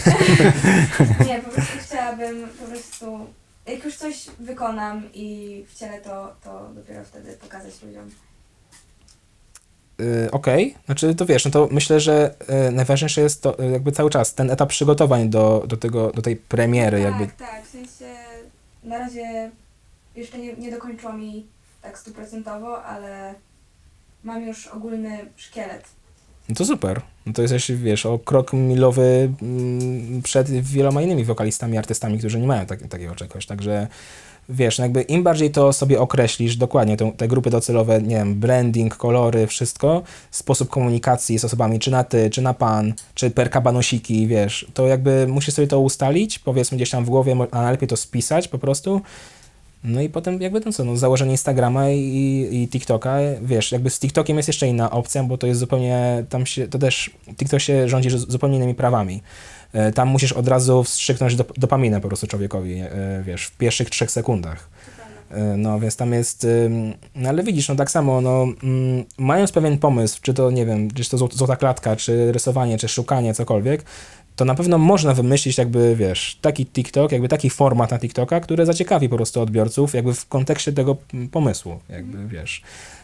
nie, 1.27 1.39
po 1.41 1.49
prostu 1.49 1.73
chciałabym 1.81 2.47
po 2.59 2.65
prostu, 2.65 3.19
jak 3.67 3.85
już 3.85 3.95
coś 3.95 4.25
wykonam 4.39 5.03
i 5.13 5.65
wcielę 5.69 6.01
to, 6.01 6.35
to 6.43 6.69
dopiero 6.75 7.03
wtedy 7.03 7.33
pokazać 7.33 7.73
ludziom. 7.83 8.09
Y, 10.01 10.31
Okej, 10.31 10.75
znaczy 10.85 11.15
to 11.15 11.25
wiesz, 11.25 11.45
no 11.45 11.51
to 11.51 11.67
myślę, 11.71 11.99
że 11.99 12.35
y, 12.67 12.71
najważniejsze 12.71 13.21
jest 13.21 13.41
to 13.41 13.63
y, 13.63 13.71
jakby 13.71 13.91
cały 13.91 14.09
czas 14.09 14.33
ten 14.33 14.51
etap 14.51 14.69
przygotowań 14.69 15.29
do, 15.29 15.63
do, 15.67 15.77
tego, 15.77 16.11
do 16.11 16.21
tej 16.21 16.35
premiery, 16.35 17.03
tak, 17.03 17.11
jakby 17.11 17.27
tak, 17.37 17.65
w 17.65 17.69
sensie 17.71 18.15
na 18.83 18.97
razie 18.97 19.51
jeszcze 20.15 20.37
nie, 20.37 20.53
nie 20.53 20.71
dokończyło 20.71 21.13
mi 21.13 21.45
tak 21.81 21.99
stuprocentowo, 21.99 22.83
ale 22.83 23.35
mam 24.23 24.47
już 24.47 24.67
ogólny 24.67 25.25
szkielet. 25.35 25.83
No 26.49 26.55
to 26.55 26.65
super. 26.65 27.01
No 27.25 27.33
to 27.33 27.41
jesteś, 27.41 27.71
wiesz, 27.71 28.05
o 28.05 28.19
krok 28.19 28.53
milowy 28.53 29.33
mm, 29.41 30.21
przed 30.21 30.49
wieloma 30.49 31.01
innymi 31.01 31.25
wokalistami, 31.25 31.77
artystami, 31.77 32.19
którzy 32.19 32.39
nie 32.39 32.47
mają 32.47 32.65
tak, 32.65 32.87
takiego 32.87 33.15
czegoś. 33.15 33.45
Także 33.45 33.87
wiesz, 34.49 34.77
no 34.77 34.85
jakby 34.85 35.01
im 35.01 35.23
bardziej 35.23 35.51
to 35.51 35.73
sobie 35.73 35.99
określisz 35.99 36.55
dokładnie, 36.55 36.97
tą, 36.97 37.11
te 37.11 37.27
grupy 37.27 37.49
docelowe, 37.49 38.01
nie 38.01 38.15
wiem, 38.15 38.35
branding, 38.35 38.97
kolory, 38.97 39.47
wszystko, 39.47 40.03
sposób 40.31 40.69
komunikacji 40.69 41.39
z 41.39 41.45
osobami, 41.45 41.79
czy 41.79 41.91
na 41.91 42.03
ty, 42.03 42.29
czy 42.29 42.41
na 42.41 42.53
pan, 42.53 42.93
czy 43.13 43.31
per 43.31 43.49
kabanosiki, 43.49 44.27
wiesz, 44.27 44.67
to 44.73 44.87
jakby 44.87 45.27
musisz 45.27 45.53
sobie 45.53 45.67
to 45.67 45.79
ustalić, 45.79 46.39
powiedzmy 46.39 46.75
gdzieś 46.75 46.89
tam 46.89 47.05
w 47.05 47.09
głowie, 47.09 47.35
a 47.51 47.61
najlepiej 47.61 47.87
to 47.87 47.97
spisać 47.97 48.47
po 48.47 48.59
prostu. 48.59 49.01
No 49.83 50.01
i 50.01 50.09
potem 50.09 50.41
jakby 50.41 50.61
to 50.61 50.71
co, 50.71 50.83
no 50.83 50.97
założenie 50.97 51.31
Instagrama 51.31 51.89
i, 51.89 52.47
i 52.51 52.67
TikToka, 52.67 53.17
wiesz, 53.41 53.71
jakby 53.71 53.89
z 53.89 53.99
TikTokiem 53.99 54.37
jest 54.37 54.49
jeszcze 54.49 54.67
inna 54.67 54.91
opcja, 54.91 55.23
bo 55.23 55.37
to 55.37 55.47
jest 55.47 55.59
zupełnie, 55.59 56.23
tam 56.29 56.45
się, 56.45 56.67
to 56.67 56.79
też, 56.79 57.11
TikTok 57.37 57.59
się 57.59 57.89
rządzi 57.89 58.09
zu- 58.09 58.31
zupełnie 58.31 58.57
innymi 58.57 58.75
prawami. 58.75 59.21
E, 59.73 59.91
Tam 59.91 60.07
musisz 60.07 60.31
od 60.33 60.47
razu 60.47 60.83
wstrzyknąć 60.83 61.35
dop- 61.35 61.53
dopaminę 61.59 62.01
po 62.01 62.07
prostu 62.07 62.27
człowiekowi, 62.27 62.73
e, 62.79 62.89
wiesz, 63.25 63.45
w 63.45 63.57
pierwszych 63.57 63.89
trzech 63.89 64.11
sekundach. 64.11 64.69
E, 65.31 65.57
No, 65.57 65.79
więc 65.79 65.95
tam 65.95 66.13
jest, 66.13 66.47
no 67.15 67.29
ale 67.29 67.43
widzisz, 67.43 67.69
no 67.69 67.75
tak 67.75 67.91
samo, 67.91 68.21
no, 68.21 68.43
mm, 68.63 69.03
mając 69.17 69.51
pewien 69.51 69.77
pomysł, 69.77 70.19
czy 70.21 70.33
to, 70.33 70.51
nie 70.51 70.65
wiem, 70.65 70.91
czy 70.91 71.09
to 71.09 71.17
zł- 71.17 71.33
złota 71.37 71.55
klatka, 71.55 71.95
czy 71.95 72.31
rysowanie, 72.31 72.77
czy 72.77 72.87
szukanie, 72.87 73.33
cokolwiek, 73.33 73.83
to 74.35 74.45
na 74.45 74.55
pewno 74.55 74.77
można 74.77 75.13
wymyślić 75.13 75.57
jakby, 75.57 75.95
wiesz, 75.95 76.37
taki 76.41 76.65
TikTok, 76.65 77.11
jakby 77.11 77.27
taki 77.27 77.49
format 77.49 77.91
na 77.91 77.99
TikToka, 77.99 78.39
który 78.39 78.65
zaciekawi 78.65 79.09
po 79.09 79.15
prostu 79.15 79.41
odbiorców, 79.41 79.93
jakby 79.93 80.13
w 80.13 80.27
kontekście 80.27 80.73
tego 80.73 80.97
pomysłu, 81.31 81.79
jakby, 81.89 82.27
wiesz. 82.27 82.61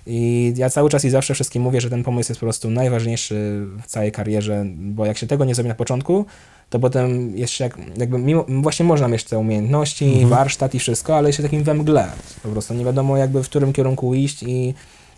I 0.08 0.54
ja 0.58 0.70
cały 0.70 0.90
czas 0.90 1.06
i 1.06 1.10
zawsze 1.10 1.34
wszystkim 1.34 1.62
mówię, 1.62 1.82
że 1.82 1.90
ten 1.90 2.04
pomysł 2.04 2.32
jest 2.32 2.40
po 2.40 2.46
prostu 2.46 2.70
najważniejszy 2.70 3.66
w 3.84 3.88
całej 3.88 4.12
karierze, 4.12 4.66
bo 4.76 5.06
jak 5.06 5.18
się 5.18 5.28
tego 5.28 5.46
nie 5.46 5.56
zrobi 5.56 5.68
na 5.68 5.76
początku, 5.76 6.26
to 6.70 6.80
potem 6.80 7.38
jeszcze 7.38 7.64
jak, 7.64 7.78
jakby 7.98 8.18
mimo, 8.20 8.46
właśnie 8.48 8.86
można 8.86 9.08
mieć 9.08 9.24
te 9.24 9.40
umiejętności, 9.40 10.06
Mhm. 10.06 10.30
warsztat 10.30 10.76
i 10.76 10.80
wszystko, 10.80 11.18
ale 11.18 11.30
jeszcze 11.30 11.44
takim 11.44 11.64
we 11.64 11.74
mgle. 11.74 12.12
Po 12.44 12.50
prostu 12.50 12.74
nie 12.74 12.86
wiadomo 12.86 13.18
jakby 13.18 13.44
w 13.44 13.50
którym 13.50 13.74
kierunku 13.74 14.14
iść 14.14 14.44
i, 14.44 14.74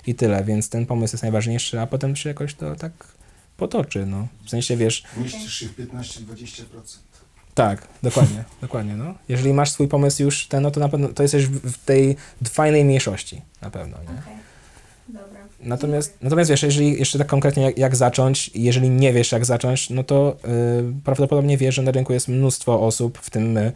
i 0.07 0.15
tyle, 0.15 0.43
więc 0.43 0.69
ten 0.69 0.85
pomysł 0.85 1.13
jest 1.13 1.23
najważniejszy, 1.23 1.79
a 1.79 1.87
potem 1.87 2.15
się 2.15 2.29
jakoś 2.29 2.53
to 2.55 2.75
tak 2.75 2.91
potoczy, 3.61 4.05
no. 4.05 4.27
W 4.45 4.49
sensie, 4.49 4.77
wiesz, 4.77 5.03
Mieścisz 5.17 5.53
się 5.53 5.65
w 5.65 5.77
15-20%. 5.77 6.63
tak, 7.53 7.87
dokładnie, 8.03 8.43
dokładnie, 8.61 8.95
no. 8.95 9.13
Jeżeli 9.29 9.53
masz 9.53 9.71
swój 9.71 9.87
pomysł 9.87 10.23
już 10.23 10.47
ten, 10.47 10.63
no 10.63 10.71
to 10.71 10.79
na 10.79 10.89
pewno 10.89 11.07
to 11.07 11.23
jesteś 11.23 11.45
w 11.47 11.77
tej 11.85 12.15
fajnej 12.49 12.85
mniejszości, 12.85 13.41
na 13.61 13.69
pewno, 13.69 13.97
nie? 13.97 14.05
Dobra. 14.07 14.23
Natomiast, 15.63 16.17
natomiast 16.21 16.49
wiesz, 16.49 16.63
jeżeli 16.63 16.99
jeszcze 16.99 17.17
tak 17.17 17.27
konkretnie 17.27 17.63
jak, 17.63 17.77
jak 17.77 17.95
zacząć, 17.95 18.51
jeżeli 18.55 18.89
nie 18.89 19.13
wiesz 19.13 19.31
jak 19.31 19.45
zacząć, 19.45 19.89
no 19.89 20.03
to 20.03 20.37
y, 20.89 21.03
prawdopodobnie 21.03 21.57
wiesz, 21.57 21.75
że 21.75 21.81
na 21.81 21.91
rynku 21.91 22.13
jest 22.13 22.27
mnóstwo 22.27 22.81
osób, 22.81 23.17
w 23.17 23.29
tym 23.29 23.51
my, 23.51 23.71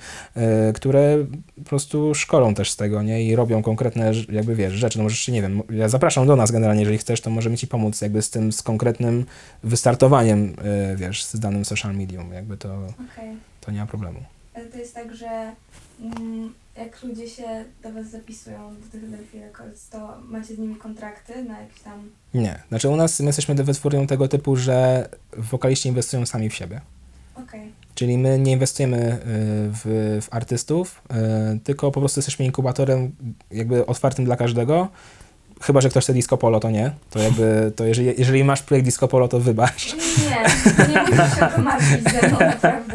y, 0.69 0.73
które 0.73 1.17
po 1.55 1.69
prostu 1.69 2.15
szkolą 2.15 2.53
też 2.53 2.71
z 2.71 2.75
tego, 2.75 3.01
nie? 3.01 3.23
I 3.23 3.35
robią 3.35 3.63
konkretne, 3.63 4.11
jakby 4.29 4.55
wiesz, 4.55 4.73
rzeczy. 4.73 4.97
No 4.97 5.03
możesz 5.03 5.27
nie 5.27 5.41
wiem, 5.41 5.61
ja 5.69 5.89
zapraszam 5.89 6.27
do 6.27 6.35
nas 6.35 6.51
generalnie, 6.51 6.81
jeżeli 6.81 6.97
chcesz, 6.97 7.21
to 7.21 7.29
możemy 7.29 7.57
ci 7.57 7.67
pomóc 7.67 8.01
jakby 8.01 8.21
z 8.21 8.29
tym, 8.29 8.51
z 8.51 8.61
konkretnym 8.61 9.25
wystartowaniem, 9.63 10.55
y, 10.93 10.95
wiesz, 10.95 11.25
z 11.25 11.39
danym 11.39 11.65
social 11.65 11.95
medium, 11.95 12.33
jakby 12.33 12.57
to, 12.57 12.75
Okej. 12.75 13.29
to 13.61 13.71
nie 13.71 13.79
ma 13.79 13.85
problemu. 13.85 14.19
Ale 14.53 14.65
to 14.65 14.77
jest 14.77 14.95
tak, 14.95 15.15
że 15.15 15.51
jak 16.77 17.03
ludzie 17.03 17.27
się 17.29 17.65
do 17.83 17.93
Was 17.93 18.07
zapisują 18.07 18.75
do 18.75 18.91
tych 18.91 19.09
Delphi 19.09 19.39
Records, 19.39 19.89
to 19.89 20.17
macie 20.27 20.55
z 20.55 20.57
nimi 20.57 20.75
kontrakty 20.75 21.43
na 21.43 21.61
jakieś 21.61 21.79
tam... 21.79 22.09
Nie, 22.33 22.59
znaczy 22.69 22.89
u 22.89 22.95
nas 22.95 23.19
my 23.19 23.25
jesteśmy 23.25 23.55
wytwórnią 23.55 24.07
tego 24.07 24.27
typu, 24.27 24.55
że 24.55 25.09
wokaliści 25.37 25.89
inwestują 25.89 26.25
sami 26.25 26.49
w 26.49 26.55
siebie. 26.55 26.81
Okej, 27.35 27.71
Czyli 27.95 28.17
my 28.17 28.39
nie 28.39 28.51
inwestujemy 28.51 28.97
y, 28.97 29.17
w, 29.71 30.19
w 30.21 30.27
artystów, 30.31 31.01
y, 31.55 31.59
tylko 31.59 31.91
po 31.91 31.99
prostu 31.99 32.19
jesteśmy 32.19 32.45
inkubatorem 32.45 33.11
jakby 33.51 33.85
otwartym 33.85 34.25
dla 34.25 34.35
każdego. 34.35 34.87
Chyba, 35.61 35.81
że 35.81 35.89
ktoś 35.89 36.03
chce 36.03 36.13
disco 36.13 36.37
polo, 36.37 36.59
to 36.59 36.69
nie. 36.69 36.91
To 37.09 37.19
jakby, 37.19 37.71
to 37.75 37.85
jeżeli, 37.85 38.13
jeżeli 38.17 38.43
masz 38.43 38.61
projekt 38.61 38.85
disco 38.85 39.07
polo, 39.07 39.27
to 39.27 39.39
wybacz. 39.39 39.95
Nie, 39.95 40.85
nie 40.93 41.01
musisz 41.01 41.39
się 41.39 41.47
pomartwić 41.55 42.03
ze 42.21 42.27
mną, 42.27 42.39
naprawdę. 42.39 42.93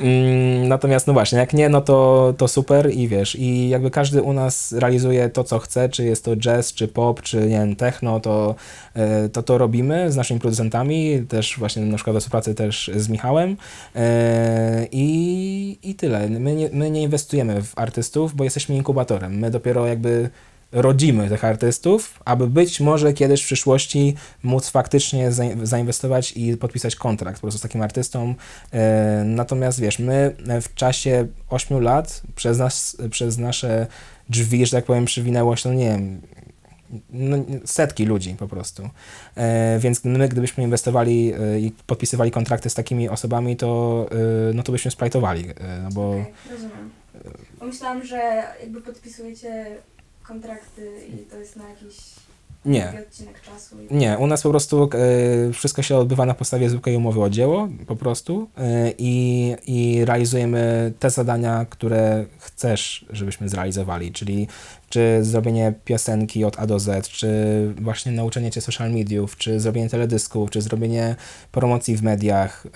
Mm, 0.00 0.68
Natomiast 0.68 1.06
no 1.06 1.12
właśnie, 1.12 1.38
jak 1.38 1.52
nie, 1.52 1.68
no 1.68 1.80
to, 1.80 2.34
to 2.38 2.48
super 2.48 2.90
i 2.92 3.08
wiesz, 3.08 3.34
i 3.36 3.68
jakby 3.68 3.90
każdy 3.90 4.22
u 4.22 4.32
nas 4.32 4.72
realizuje 4.72 5.28
to, 5.28 5.44
co 5.44 5.58
chce, 5.58 5.88
czy 5.88 6.04
jest 6.04 6.24
to 6.24 6.36
jazz, 6.36 6.72
czy 6.72 6.88
pop, 6.88 7.22
czy 7.22 7.36
nie 7.36 7.58
wiem, 7.58 7.76
techno, 7.76 8.20
to 8.20 8.54
e, 8.94 9.28
to, 9.28 9.42
to 9.42 9.58
robimy 9.58 10.12
z 10.12 10.16
naszymi 10.16 10.40
producentami, 10.40 11.26
też 11.28 11.58
właśnie 11.58 11.82
na 11.82 11.96
przykład 11.96 12.14
we 12.14 12.20
współpracy 12.20 12.54
też 12.54 12.90
z 12.96 13.08
Michałem 13.08 13.56
E, 13.96 14.86
i, 14.92 15.78
i 15.82 15.94
tyle. 15.94 16.28
My 16.28 16.54
nie, 16.54 16.68
my 16.72 16.90
nie 16.90 17.02
inwestujemy 17.02 17.62
w 17.62 17.78
artystów, 17.78 18.34
bo 18.34 18.44
jesteśmy 18.44 18.74
inkubatorem. 18.74 19.38
My 19.38 19.50
dopiero 19.50 19.86
jakby 19.86 20.30
rodzimy 20.74 21.28
tych 21.28 21.44
artystów, 21.44 22.20
aby 22.24 22.46
być 22.46 22.80
może 22.80 23.12
kiedyś 23.12 23.42
w 23.42 23.46
przyszłości 23.46 24.14
móc 24.42 24.68
faktycznie 24.68 25.30
zain- 25.30 25.66
zainwestować 25.66 26.32
i 26.36 26.56
podpisać 26.56 26.96
kontrakt 26.96 27.36
po 27.36 27.40
prostu 27.40 27.58
z 27.58 27.62
takim 27.62 27.82
artystą. 27.82 28.34
E, 28.72 29.22
Natomiast 29.24 29.80
wiesz, 29.80 29.98
my 29.98 30.36
w 30.62 30.74
czasie 30.74 31.26
8 31.48 31.80
lat 31.82 32.22
przez, 32.36 32.58
nas, 32.58 32.96
przez 33.10 33.38
nasze 33.38 33.86
drzwi, 34.28 34.66
że 34.66 34.76
tak 34.76 34.84
powiem, 34.84 35.04
przywinęło 35.04 35.56
się, 35.56 35.68
no 35.68 35.74
nie 35.74 35.88
wiem, 35.88 36.20
no, 37.10 37.36
setki 37.64 38.04
ludzi 38.06 38.34
po 38.38 38.48
prostu. 38.48 38.88
E, 39.36 39.78
więc 39.80 40.04
my, 40.04 40.28
gdybyśmy 40.28 40.64
inwestowali 40.64 41.32
e, 41.34 41.60
i 41.60 41.72
podpisywali 41.86 42.30
kontrakty 42.30 42.70
z 42.70 42.74
takimi 42.74 43.08
osobami, 43.08 43.56
to, 43.56 44.06
e, 44.50 44.54
no 44.54 44.62
to 44.62 44.72
byśmy 44.72 44.90
splajtowali, 44.90 45.48
e, 45.48 45.80
no 45.82 45.88
bo 45.90 46.10
Okej, 46.10 46.32
rozumiem. 46.50 46.90
Pomyślałam, 47.58 48.04
że 48.04 48.42
jakby 48.60 48.80
podpisujecie 48.80 49.66
kontrakty 50.26 51.06
i 51.08 51.18
to 51.30 51.36
jest 51.36 51.56
na 51.56 51.68
jakiś 51.68 51.96
Nie. 52.64 52.82
taki 52.82 52.98
odcinek 52.98 53.40
czasu. 53.40 53.76
I... 53.82 53.94
Nie, 53.94 54.18
u 54.18 54.26
nas 54.26 54.42
po 54.42 54.50
prostu 54.50 54.90
e, 55.48 55.52
wszystko 55.52 55.82
się 55.82 55.96
odbywa 55.96 56.26
na 56.26 56.34
podstawie 56.34 56.70
zwykłej 56.70 56.96
umowy 56.96 57.20
o 57.22 57.30
dzieło, 57.30 57.68
po 57.86 57.96
prostu 57.96 58.48
i, 58.98 59.56
i 59.66 60.04
realizujemy 60.04 60.92
te 60.98 61.10
zadania, 61.10 61.66
które 61.70 62.24
chcesz, 62.38 63.06
żebyśmy 63.10 63.48
zrealizowali, 63.48 64.12
czyli 64.12 64.48
czy 64.94 65.24
zrobienie 65.24 65.74
piosenki 65.84 66.44
od 66.44 66.58
A 66.58 66.66
do 66.66 66.78
Z, 66.78 67.08
czy 67.08 67.28
właśnie 67.80 68.12
nauczenie 68.12 68.50
cię 68.50 68.60
social 68.60 68.92
mediów, 68.92 69.36
czy 69.36 69.60
zrobienie 69.60 69.90
teledysków, 69.90 70.50
czy 70.50 70.62
zrobienie 70.62 71.16
promocji 71.52 71.96
w 71.96 72.02
mediach, 72.02 72.66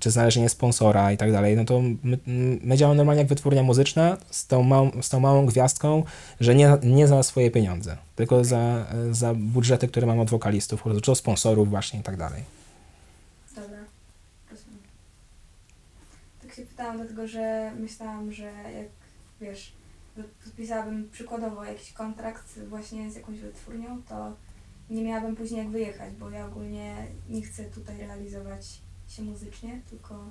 czy 0.00 0.10
znalezienie 0.10 0.48
sponsora 0.48 1.12
i 1.12 1.16
tak 1.16 1.32
dalej, 1.32 1.56
no 1.56 1.64
to 1.64 1.82
my, 2.02 2.18
my 2.62 2.76
działamy 2.76 2.96
normalnie 2.96 3.20
jak 3.20 3.28
wytwórnia 3.28 3.62
muzyczna 3.62 4.16
z 4.30 4.46
tą 4.46 4.62
małą, 4.62 4.90
z 5.02 5.08
tą 5.08 5.20
małą 5.20 5.46
gwiazdką, 5.46 6.02
że 6.40 6.54
nie, 6.54 6.78
nie 6.82 7.08
za 7.08 7.22
swoje 7.22 7.50
pieniądze, 7.50 7.96
tylko 8.16 8.44
za, 8.44 8.86
za 9.10 9.34
budżety, 9.34 9.88
które 9.88 10.06
mamy 10.06 10.20
od 10.20 10.30
wokalistów, 10.30 10.84
czy 11.02 11.12
od 11.12 11.18
sponsorów 11.18 11.70
właśnie 11.70 12.00
i 12.00 12.02
tak 12.02 12.16
dalej. 12.16 12.42
Dobra, 13.54 13.78
rozumiem. 14.50 14.80
Tak 16.42 16.54
się 16.54 16.62
pytałam 16.62 16.96
dlatego, 16.96 17.28
że 17.28 17.72
myślałam, 17.80 18.32
że 18.32 18.44
jak 18.44 18.88
wiesz, 19.40 19.72
podpisałabym 20.44 21.08
przykładowo 21.12 21.64
jakiś 21.64 21.92
kontrakt 21.92 22.60
właśnie 22.68 23.10
z 23.10 23.16
jakąś 23.16 23.38
wytwórnią, 23.38 24.02
to 24.02 24.36
nie 24.90 25.04
miałabym 25.04 25.36
później 25.36 25.58
jak 25.58 25.70
wyjechać, 25.70 26.14
bo 26.14 26.30
ja 26.30 26.46
ogólnie 26.46 27.06
nie 27.28 27.42
chcę 27.42 27.64
tutaj 27.64 27.98
realizować 27.98 28.80
się 29.08 29.22
muzycznie, 29.22 29.80
tylko 29.90 30.24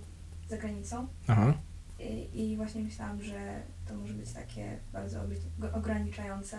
za 0.49 0.57
granicą. 0.57 1.07
Aha. 1.27 1.53
I, 1.99 2.51
i 2.51 2.57
właśnie 2.57 2.81
myślałam, 2.81 3.23
że 3.23 3.61
to 3.87 3.95
może 3.95 4.13
być 4.13 4.31
takie 4.31 4.77
bardzo 4.93 5.19
ograniczające. 5.73 6.57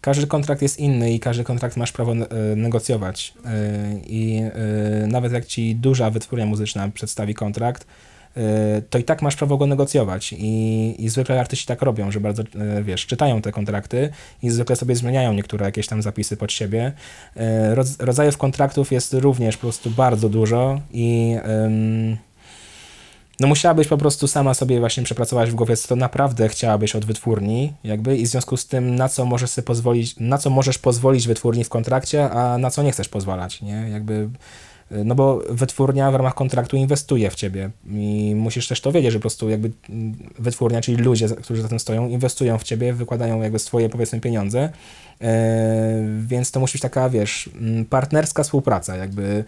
Każdy 0.00 0.26
kontrakt 0.26 0.62
jest 0.62 0.78
inny 0.78 1.12
i 1.12 1.20
każdy 1.20 1.44
kontrakt 1.44 1.76
masz 1.76 1.92
prawo 1.92 2.12
e, 2.12 2.56
negocjować. 2.56 3.34
E, 3.44 4.00
I 4.06 4.38
e, 4.38 5.06
nawet 5.06 5.32
jak 5.32 5.46
ci 5.46 5.76
duża 5.76 6.10
wytwórnia 6.10 6.46
muzyczna 6.46 6.88
przedstawi 6.88 7.34
kontrakt, 7.34 7.86
to 8.90 8.98
i 8.98 9.04
tak 9.04 9.22
masz 9.22 9.36
prawo 9.36 9.56
go 9.56 9.66
negocjować. 9.66 10.32
I, 10.32 10.94
I 11.04 11.08
zwykle 11.08 11.40
artyści 11.40 11.66
tak 11.66 11.82
robią, 11.82 12.10
że 12.10 12.20
bardzo, 12.20 12.42
e, 12.42 12.82
wiesz, 12.82 13.06
czytają 13.06 13.42
te 13.42 13.52
kontrakty 13.52 14.10
i 14.42 14.50
zwykle 14.50 14.76
sobie 14.76 14.96
zmieniają 14.96 15.32
niektóre 15.32 15.66
jakieś 15.66 15.86
tam 15.86 16.02
zapisy 16.02 16.36
pod 16.36 16.52
siebie. 16.52 16.92
E, 17.36 17.74
rodz- 17.74 18.04
Rodzajów 18.04 18.36
kontraktów 18.38 18.92
jest 18.92 19.14
również 19.14 19.56
po 19.56 19.60
prostu 19.60 19.90
bardzo 19.90 20.28
dużo 20.28 20.80
i 20.92 21.36
no 23.40 23.48
musiałabyś 23.48 23.88
po 23.88 23.98
prostu 23.98 24.28
sama 24.28 24.54
sobie 24.54 24.80
właśnie 24.80 25.02
przepracować 25.02 25.50
w 25.50 25.54
głowie, 25.54 25.76
co 25.76 25.88
to 25.88 25.96
naprawdę 25.96 26.48
chciałabyś 26.48 26.96
od 26.96 27.04
wytwórni, 27.04 27.72
jakby 27.84 28.16
i 28.16 28.26
w 28.26 28.28
związku 28.28 28.56
z 28.56 28.66
tym, 28.66 28.96
na 28.96 29.08
co 29.08 29.24
możesz 29.24 29.50
sobie 29.50 29.66
pozwolić, 29.66 30.16
na 30.18 30.38
co 30.38 30.50
możesz 30.50 30.78
pozwolić 30.78 31.26
wytwórni 31.26 31.64
w 31.64 31.68
kontrakcie, 31.68 32.30
a 32.30 32.58
na 32.58 32.70
co 32.70 32.82
nie 32.82 32.92
chcesz 32.92 33.08
pozwalać, 33.08 33.62
nie? 33.62 33.88
Jakby, 33.92 34.28
no 34.90 35.14
bo 35.14 35.42
wytwórnia 35.48 36.10
w 36.10 36.14
ramach 36.14 36.34
kontraktu 36.34 36.76
inwestuje 36.76 37.30
w 37.30 37.34
ciebie 37.34 37.70
i 37.90 38.32
musisz 38.36 38.68
też 38.68 38.80
to 38.80 38.92
wiedzieć, 38.92 39.12
że 39.12 39.18
po 39.18 39.22
prostu 39.22 39.48
jakby 39.48 39.70
wytwórnia, 40.38 40.80
czyli 40.80 40.96
ludzie, 40.96 41.28
którzy 41.28 41.62
za 41.62 41.68
tym 41.68 41.78
stoją, 41.78 42.08
inwestują 42.08 42.58
w 42.58 42.62
ciebie, 42.62 42.92
wykładają 42.92 43.42
jakby 43.42 43.58
swoje, 43.58 43.88
powiedzmy, 43.88 44.20
pieniądze, 44.20 44.70
yy, 45.20 45.28
więc 46.26 46.50
to 46.50 46.60
musi 46.60 46.72
być 46.72 46.82
taka, 46.82 47.10
wiesz, 47.10 47.50
partnerska 47.90 48.42
współpraca, 48.42 48.96
jakby 48.96 49.44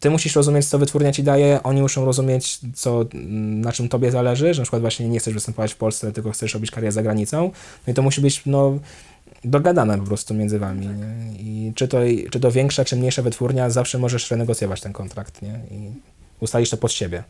ty 0.00 0.10
musisz 0.10 0.36
rozumieć, 0.36 0.66
co 0.66 0.78
wytwórnia 0.78 1.12
ci 1.12 1.22
daje, 1.22 1.62
oni 1.62 1.82
muszą 1.82 2.04
rozumieć, 2.04 2.60
co, 2.74 3.04
na 3.38 3.72
czym 3.72 3.88
tobie 3.88 4.10
zależy, 4.10 4.54
że 4.54 4.60
na 4.60 4.64
przykład 4.64 4.82
właśnie 4.82 5.08
nie 5.08 5.18
chcesz 5.18 5.34
występować 5.34 5.72
w 5.72 5.76
Polsce, 5.76 6.12
tylko 6.12 6.30
chcesz 6.30 6.54
robić 6.54 6.70
karierę 6.70 6.92
za 6.92 7.02
granicą. 7.02 7.50
No 7.86 7.90
i 7.90 7.94
to 7.94 8.02
musi 8.02 8.20
być, 8.20 8.42
no, 8.46 8.78
dogadane 9.44 9.98
po 9.98 10.04
prostu 10.04 10.34
między 10.34 10.58
wami, 10.58 10.86
nie? 10.86 11.38
I 11.38 11.72
czy 11.74 11.88
to, 11.88 11.98
czy 12.30 12.40
to 12.40 12.50
większa, 12.50 12.84
czy 12.84 12.96
mniejsza 12.96 13.22
wytwórnia, 13.22 13.70
zawsze 13.70 13.98
możesz 13.98 14.30
renegocjować 14.30 14.80
ten 14.80 14.92
kontrakt, 14.92 15.42
nie? 15.42 15.60
I 15.70 15.92
ustalić 16.40 16.70
to 16.70 16.76
pod 16.76 16.92
siebie. 16.92 17.24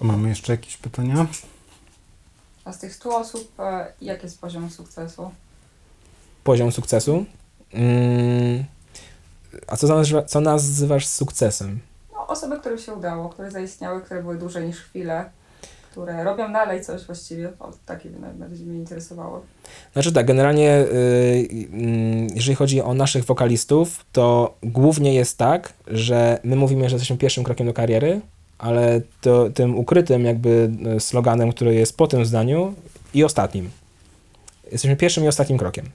Mamy 0.00 0.28
jeszcze 0.28 0.52
jakieś 0.52 0.76
pytania? 0.76 1.26
A 2.64 2.72
z 2.72 2.78
tych 2.78 2.94
100 2.94 3.16
osób, 3.16 3.60
e, 3.60 3.92
jaki 4.00 4.22
jest 4.22 4.40
poziom 4.40 4.70
sukcesu? 4.70 5.30
Poziom 6.44 6.72
sukcesu. 6.72 7.24
Mm, 7.72 8.64
a 9.66 9.76
co, 9.76 9.86
nazywa, 9.86 10.22
co 10.22 10.40
nazywasz 10.40 11.06
sukcesem? 11.06 11.80
No, 12.12 12.26
osoby, 12.26 12.60
którym 12.60 12.78
się 12.78 12.92
udało, 12.92 13.28
które 13.28 13.50
zaistniały, 13.50 14.00
które 14.00 14.22
były 14.22 14.38
dłużej 14.38 14.66
niż 14.66 14.80
chwilę, 14.80 15.30
które 15.92 16.24
robią 16.24 16.52
dalej 16.52 16.84
coś 16.84 17.04
właściwie. 17.04 17.52
O, 17.60 17.72
takie 17.86 18.10
najbardziej 18.10 18.66
mnie 18.66 18.78
interesowało. 18.78 19.42
Znaczy 19.92 20.12
tak, 20.12 20.26
generalnie 20.26 20.78
y, 20.78 20.84
y, 20.84 22.26
jeżeli 22.34 22.54
chodzi 22.54 22.82
o 22.82 22.94
naszych 22.94 23.24
wokalistów, 23.24 24.04
to 24.12 24.54
głównie 24.62 25.14
jest 25.14 25.38
tak, 25.38 25.72
że 25.86 26.40
my 26.44 26.56
mówimy, 26.56 26.88
że 26.88 26.94
jesteśmy 26.94 27.16
pierwszym 27.16 27.44
krokiem 27.44 27.66
do 27.66 27.72
kariery, 27.72 28.20
ale 28.58 29.00
to, 29.20 29.50
tym 29.50 29.78
ukrytym 29.78 30.24
jakby 30.24 30.70
y, 30.96 31.00
sloganem, 31.00 31.52
który 31.52 31.74
jest 31.74 31.96
po 31.96 32.06
tym 32.06 32.24
zdaniu 32.26 32.74
i 33.14 33.24
ostatnim. 33.24 33.70
Jesteśmy 34.72 34.96
pierwszym 34.96 35.24
i 35.24 35.28
ostatnim 35.28 35.58
krokiem. 35.58 35.86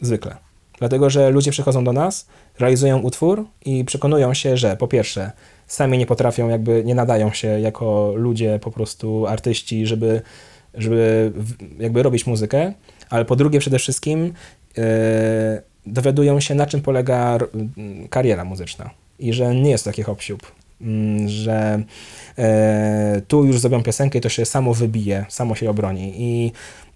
Zwykle. 0.00 0.36
Dlatego, 0.78 1.10
że 1.10 1.30
ludzie 1.30 1.50
przychodzą 1.50 1.84
do 1.84 1.92
nas, 1.92 2.26
realizują 2.58 2.98
utwór 2.98 3.44
i 3.64 3.84
przekonują 3.84 4.34
się, 4.34 4.56
że 4.56 4.76
po 4.76 4.88
pierwsze 4.88 5.32
sami 5.72 5.98
nie 5.98 6.06
potrafią, 6.06 6.48
jakby 6.48 6.84
nie 6.84 6.94
nadają 6.94 7.32
się 7.32 7.60
jako 7.60 8.12
ludzie, 8.16 8.58
po 8.62 8.70
prostu 8.70 9.26
artyści, 9.26 9.86
żeby, 9.86 10.22
żeby 10.74 11.32
jakby 11.78 12.02
robić 12.02 12.26
muzykę, 12.26 12.72
ale 13.10 13.24
po 13.24 13.36
drugie 13.36 13.58
przede 13.58 13.78
wszystkim 13.78 14.32
e, 14.78 15.62
dowiadują 15.86 16.40
się, 16.40 16.54
na 16.54 16.66
czym 16.66 16.80
polega 16.80 17.38
kariera 18.10 18.44
muzyczna. 18.44 18.90
I 19.18 19.32
że 19.32 19.54
nie 19.54 19.70
jest 19.70 19.84
to 19.84 19.90
taki 19.90 20.02
hop 20.02 20.22
że 21.26 21.82
e, 22.38 23.22
tu 23.28 23.44
już 23.44 23.58
zrobią 23.58 23.82
piosenkę 23.82 24.18
i 24.18 24.22
to 24.22 24.28
się 24.28 24.44
samo 24.44 24.74
wybije, 24.74 25.26
samo 25.28 25.54
się 25.54 25.70
obroni. 25.70 26.12
I 26.16 26.52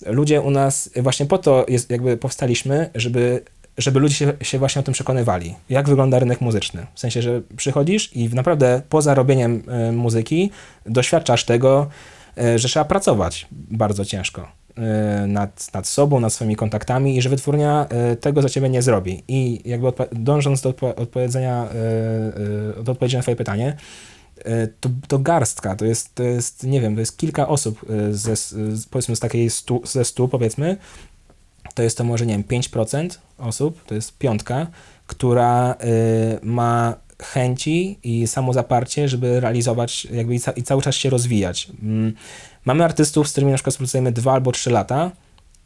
ludzie 0.07 0.41
u 0.41 0.51
nas 0.51 0.91
właśnie 0.97 1.27
po 1.27 1.39
to 1.39 1.66
jest, 1.68 1.91
jakby 1.91 2.16
powstaliśmy, 2.16 2.91
żeby 2.95 3.43
żeby 3.79 4.01
ludzie 4.01 4.14
się, 4.14 4.33
się 4.43 4.59
właśnie 4.59 4.81
o 4.81 4.83
tym 4.83 4.95
przekonywali, 4.95 5.55
jak 5.70 5.89
wygląda 5.89 6.18
rynek 6.18 6.41
muzyczny. 6.41 6.87
W 6.95 7.01
sensie, 7.01 7.22
że 7.22 7.43
przychodzisz 7.57 8.16
i 8.16 8.29
naprawdę 8.29 8.83
poza 8.89 9.14
robieniem 9.14 9.62
e, 9.68 9.93
muzyki 9.93 10.51
doświadczasz 10.87 11.45
tego, 11.45 11.87
e, 12.39 12.59
że 12.59 12.68
trzeba 12.68 12.85
pracować 12.85 13.47
bardzo 13.53 14.05
ciężko 14.05 14.49
e, 14.77 15.27
nad, 15.27 15.74
nad 15.74 15.87
sobą, 15.87 16.20
nad 16.20 16.33
swoimi 16.33 16.57
kontaktami 16.57 17.16
i 17.16 17.22
że 17.22 17.29
wytwórnia 17.29 17.87
tego 18.20 18.43
za 18.43 18.49
ciebie 18.49 18.68
nie 18.68 18.83
zrobi. 18.83 19.22
I 19.29 19.61
jakby 19.64 19.93
dążąc 20.12 20.61
do 20.61 20.70
odpo- 20.70 20.95
odpowiedzenia, 20.97 21.68
do 22.83 22.93
odpowiedzi 22.93 23.16
na 23.16 23.22
twoje 23.22 23.37
pytanie, 23.37 23.77
to, 24.81 24.89
to 25.09 25.18
garstka, 25.18 25.77
to 25.77 25.85
jest, 25.85 26.14
to 26.14 26.22
jest, 26.22 26.64
nie 26.64 26.81
wiem, 26.81 26.95
to 26.95 27.01
jest 27.01 27.18
kilka 27.18 27.49
osób 27.49 27.87
ze, 28.11 28.35
powiedzmy 28.91 29.16
z 29.16 29.20
takiej 29.20 29.51
stu, 29.51 29.83
ze 29.85 30.05
stu, 30.05 30.29
powiedzmy, 30.29 30.77
to 31.77 31.83
jest 31.83 31.99
to 31.99 32.05
może, 32.05 32.27
nie 32.27 32.35
wiem, 32.35 32.45
5% 32.45 33.09
osób, 33.39 33.85
to 33.85 33.95
jest 33.95 34.18
piątka, 34.18 34.66
która 35.07 35.72
y, 35.74 36.47
ma 36.47 36.95
chęci 37.22 37.99
i 38.03 38.27
samozaparcie, 38.27 39.09
żeby 39.09 39.41
realizować 39.41 40.05
jakby 40.05 40.35
i, 40.35 40.41
ca- 40.41 40.53
i 40.53 40.62
cały 40.62 40.83
czas 40.83 40.95
się 40.95 41.11
rozwijać. 41.11 41.68
Mm, 41.83 42.12
Mamy 42.64 42.85
artystów, 42.85 43.29
z 43.29 43.33
którymi 43.33 43.51
na 43.53 43.57
przykład 43.59 43.72
współpracujemy 43.74 44.12
dwa 44.12 44.33
albo 44.33 44.53
trzy 44.53 44.70
lata 44.70 45.11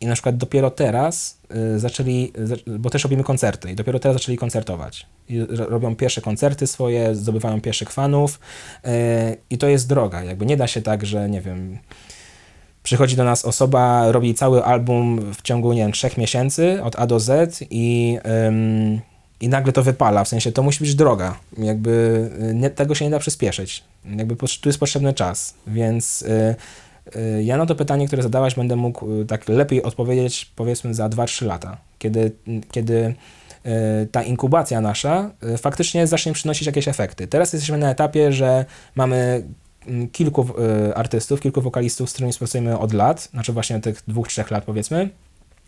i 0.01 0.07
na 0.07 0.13
przykład 0.15 0.37
dopiero 0.37 0.71
teraz 0.71 1.39
y, 1.75 1.79
zaczęli, 1.79 2.33
za- 2.45 2.57
bo 2.79 2.91
też 2.91 3.03
robimy 3.05 3.25
koncerty 3.25 3.71
i 3.73 3.75
dopiero 3.75 3.99
teraz 3.99 4.17
zaczęli 4.17 4.39
koncertować. 4.39 5.07
I 5.29 5.41
ro- 5.41 5.67
robią 5.69 5.97
pierwsze 5.97 6.21
koncerty 6.21 6.67
swoje, 6.67 7.15
zdobywają 7.15 7.61
pierwszych 7.61 7.91
fanów 7.91 8.41
y, 8.87 8.89
i 9.51 9.59
to 9.59 9.69
jest 9.69 9.89
droga. 9.89 10.25
Jakby 10.25 10.47
nie 10.47 10.57
da 10.57 10.67
się 10.67 10.83
tak, 10.83 11.07
że 11.07 11.29
nie 11.31 11.41
wiem, 11.41 11.79
przychodzi 12.83 13.16
do 13.16 13.24
nas 13.24 13.45
osoba, 13.45 14.12
robi 14.12 14.35
cały 14.35 14.64
album 14.64 15.33
w 15.35 15.43
ciągu, 15.43 15.72
nie 15.72 15.83
wiem, 15.83 15.93
trzech 15.93 16.18
miesięcy 16.18 16.83
od 16.83 16.99
A 16.99 17.07
do 17.07 17.20
Z 17.20 17.59
i, 17.70 18.18
ym, 18.47 19.01
i 19.41 19.49
nagle 19.49 19.72
to 19.72 19.83
wypala, 19.83 20.24
w 20.24 20.28
sensie 20.28 20.53
to 20.53 20.62
musi 20.62 20.81
być 20.81 20.95
droga, 20.95 21.37
jakby 21.59 21.91
y, 22.51 22.55
nie, 22.55 22.70
tego 22.70 22.95
się 22.95 23.05
nie 23.05 23.11
da 23.11 23.18
przyspieszyć, 23.18 23.85
jakby 24.16 24.37
tu 24.37 24.68
jest 24.68 24.78
potrzebny 24.78 25.14
czas, 25.14 25.55
więc 25.66 26.22
y, 26.22 26.55
y, 27.16 27.43
ja 27.43 27.57
na 27.57 27.66
to 27.66 27.74
pytanie, 27.74 28.07
które 28.07 28.22
zadałaś, 28.22 28.55
będę 28.55 28.76
mógł 28.76 29.24
tak 29.24 29.49
lepiej 29.49 29.83
odpowiedzieć 29.83 30.51
powiedzmy 30.57 30.95
za 30.95 31.09
2-3 31.09 31.47
lata, 31.47 31.76
kiedy, 31.99 32.33
kiedy 32.70 33.14
ta 34.12 34.22
inkubacja 34.22 34.81
nasza 34.81 35.31
faktycznie 35.59 36.07
zacznie 36.07 36.33
przynosić 36.33 36.66
jakieś 36.66 36.89
efekty. 36.89 37.26
Teraz 37.26 37.53
jesteśmy 37.53 37.78
na 37.78 37.91
etapie, 37.91 38.33
że 38.33 38.64
mamy 38.95 39.43
kilku 40.12 40.47
y, 40.89 40.95
artystów, 40.95 41.41
kilku 41.41 41.61
wokalistów, 41.61 42.11
z 42.11 42.12
którymi 42.12 42.33
współpracujemy 42.33 42.78
od 42.78 42.93
lat, 42.93 43.28
znaczy 43.33 43.53
właśnie 43.53 43.81
tych 43.81 44.03
dwóch, 44.09 44.28
trzech 44.28 44.51
lat 44.51 44.64
powiedzmy. 44.64 45.11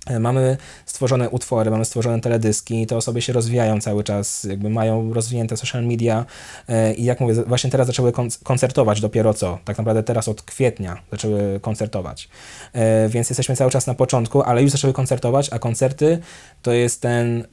E, 0.06 0.18
Mamy 0.20 0.56
stworzone 0.86 1.30
utwory, 1.30 1.70
mamy 1.70 1.84
stworzone 1.84 2.20
teledyski, 2.20 2.86
te 2.86 2.96
osoby 2.96 3.22
się 3.22 3.32
rozwijają 3.32 3.80
cały 3.80 4.04
czas, 4.04 4.44
jakby 4.44 4.70
mają 4.70 5.12
rozwinięte 5.14 5.56
social 5.56 5.84
media 5.86 6.24
e, 6.68 6.94
i 6.94 7.04
jak 7.04 7.20
mówię, 7.20 7.34
właśnie 7.34 7.70
teraz 7.70 7.86
zaczęły 7.86 8.12
konc- 8.12 8.42
koncertować 8.42 9.00
dopiero 9.00 9.34
co, 9.34 9.58
tak 9.64 9.78
naprawdę 9.78 10.02
teraz 10.02 10.28
od 10.28 10.42
kwietnia 10.42 11.02
zaczęły 11.10 11.60
koncertować, 11.60 12.28
E, 12.72 13.08
więc 13.08 13.30
jesteśmy 13.30 13.56
cały 13.56 13.70
czas 13.70 13.86
na 13.86 13.94
początku, 13.94 14.42
ale 14.42 14.62
już 14.62 14.70
zaczęły 14.70 14.92
koncertować, 14.92 15.52
a 15.52 15.58
koncerty 15.58 16.18
to 16.62 16.72
jest 16.72 17.00
ten 17.00 17.26
mm, 17.26 17.46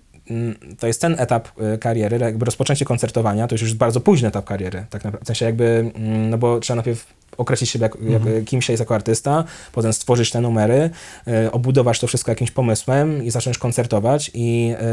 to 0.80 0.88
jest 0.88 1.02
ten 1.02 1.16
etap 1.20 1.48
e, 1.62 1.78
kariery, 1.78 2.18
jakby 2.18 2.46
rozpoczęcie 2.46 2.86
koncertowania, 2.86 3.48
to 3.48 3.56
już 3.56 3.62
jest 3.62 3.76
bardzo 3.76 4.00
późny 4.00 4.28
etap 4.28 4.46
kariery, 4.46 4.86
tak 4.90 5.04
naprawdę, 5.04 5.26
w 5.26 5.28
sensie 5.28 5.46
jakby, 5.46 5.92
mm, 5.96 6.30
no 6.30 6.38
bo 6.38 6.60
trzeba 6.60 6.76
najpierw 6.76 7.08
określić 7.38 7.70
siebie, 7.70 7.84
jak, 7.84 8.26
jak, 8.26 8.44
kim 8.46 8.62
się 8.62 8.74
jest 8.74 8.80
jako 8.80 8.96
artysta, 8.96 9.44
potem 9.72 9.94
stworzyć 9.94 10.32
te 10.32 10.42
numery, 10.42 10.90
e, 11.28 11.52
obudować 11.52 12.00
to 12.00 12.08
wszystko 12.08 12.32
jakimś 12.32 12.52
pomysłem 12.52 13.24
i 13.24 13.32
zacząć 13.32 13.58
koncertować 13.58 14.32
i 14.34 14.74
e, 14.80 14.84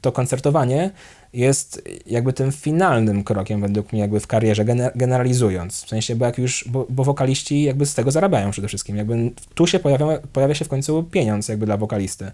to 0.00 0.12
koncertowanie 0.12 0.90
jest 1.32 1.82
jakby 2.06 2.32
tym 2.32 2.52
finalnym 2.52 3.24
krokiem 3.24 3.60
według 3.60 3.92
mnie 3.92 4.00
jakby 4.00 4.20
w 4.20 4.26
karierze, 4.26 4.64
gener- 4.64 4.90
generalizując. 4.94 5.84
W 5.84 5.88
sensie, 5.88 6.16
bo 6.16 6.24
jak 6.24 6.38
już, 6.38 6.64
bo, 6.68 6.86
bo 6.90 7.04
wokaliści 7.04 7.62
jakby 7.62 7.86
z 7.86 7.94
tego 7.94 8.10
zarabiają 8.10 8.50
przede 8.50 8.68
wszystkim. 8.68 8.96
Jakby 8.96 9.30
tu 9.54 9.66
się 9.66 9.78
pojawia, 9.78 10.06
pojawia 10.32 10.54
się 10.54 10.64
w 10.64 10.68
końcu 10.68 11.02
pieniądz 11.02 11.48
jakby 11.48 11.66
dla 11.66 11.76
wokalisty. 11.76 12.30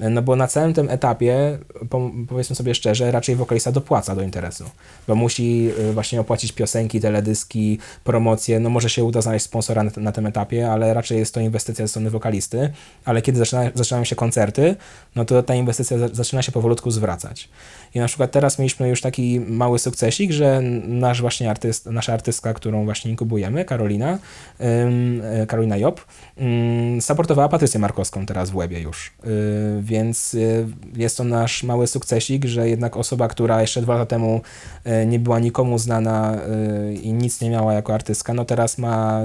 No 0.00 0.22
bo 0.22 0.36
na 0.36 0.46
całym 0.46 0.74
tym 0.74 0.90
etapie, 0.90 1.58
po, 1.90 2.10
powiedzmy 2.28 2.56
sobie 2.56 2.74
szczerze, 2.74 3.10
raczej 3.10 3.36
wokalista 3.36 3.72
dopłaca 3.72 4.14
do 4.14 4.22
interesu, 4.22 4.64
bo 5.08 5.14
musi 5.14 5.70
y, 5.78 5.92
właśnie 5.92 6.20
opłacić 6.20 6.52
piosenki, 6.52 7.00
teledyski, 7.00 7.78
promocje, 8.04 8.60
no 8.60 8.70
może 8.70 8.90
się 8.90 9.04
uda 9.04 9.20
znaleźć 9.20 9.44
sponsora 9.44 9.82
na, 9.82 9.90
na 9.96 10.12
tym 10.12 10.26
etapie, 10.26 10.70
ale 10.72 10.94
raczej 10.94 11.18
jest 11.18 11.34
to 11.34 11.40
inwestycja 11.40 11.84
ze 11.84 11.88
strony 11.88 12.10
wokalisty, 12.10 12.72
ale 13.04 13.22
kiedy 13.22 13.38
zaczyna, 13.38 13.70
zaczynają 13.74 14.04
się 14.04 14.16
koncerty, 14.16 14.76
no 15.16 15.24
to 15.24 15.42
ta 15.42 15.54
inwestycja 15.54 15.98
za- 15.98 16.08
zaczyna 16.08 16.42
się 16.42 16.52
powolutku 16.52 16.90
zwracać. 16.90 17.48
I 17.94 17.98
na 17.98 18.06
przykład 18.06 18.30
teraz 18.38 18.58
mieliśmy 18.58 18.88
już 18.88 19.00
taki 19.00 19.40
mały 19.40 19.78
sukcesik, 19.78 20.32
że 20.32 20.60
nasz 20.86 21.20
właśnie 21.20 21.50
artyst, 21.50 21.86
nasza 21.86 22.12
artystka, 22.12 22.54
którą 22.54 22.84
właśnie 22.84 23.10
inkubujemy, 23.10 23.64
Karolina, 23.64 24.18
e, 24.60 25.46
Karolina 25.46 25.76
Job, 25.76 26.04
supportowała 27.00 27.48
Patrycję 27.48 27.80
Markowską 27.80 28.26
teraz 28.26 28.50
w 28.50 28.56
Łebie 28.56 28.80
już. 28.80 29.12
Y, 29.24 29.82
więc 29.82 30.34
y, 30.34 30.66
jest 30.96 31.16
to 31.16 31.24
nasz 31.24 31.62
mały 31.62 31.86
sukcesik, 31.86 32.44
że 32.44 32.68
jednak 32.68 32.96
osoba, 32.96 33.28
która 33.28 33.60
jeszcze 33.60 33.82
dwa 33.82 33.94
lata 33.94 34.06
temu 34.06 34.40
y, 34.86 35.06
nie 35.06 35.18
była 35.18 35.38
nikomu 35.38 35.78
znana 35.78 36.36
y, 36.90 36.94
i 36.94 37.12
nic 37.12 37.40
nie 37.40 37.50
miała 37.50 37.74
jako 37.74 37.94
artystka, 37.94 38.34
no 38.34 38.44
teraz 38.44 38.78
ma 38.78 39.20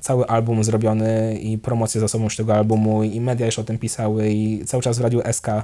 cały 0.00 0.26
album 0.26 0.64
zrobiony 0.64 1.38
i 1.38 1.58
promocję 1.58 2.00
za 2.00 2.08
sobą 2.08 2.24
już 2.24 2.36
tego 2.36 2.54
albumu 2.54 3.04
i 3.04 3.20
media 3.20 3.46
już 3.46 3.58
o 3.58 3.64
tym 3.64 3.78
pisały 3.78 4.30
i 4.30 4.64
cały 4.64 4.82
czas 4.82 4.98
w 4.98 5.00
Radiu 5.00 5.22
SK 5.32 5.48
y, 5.48 5.54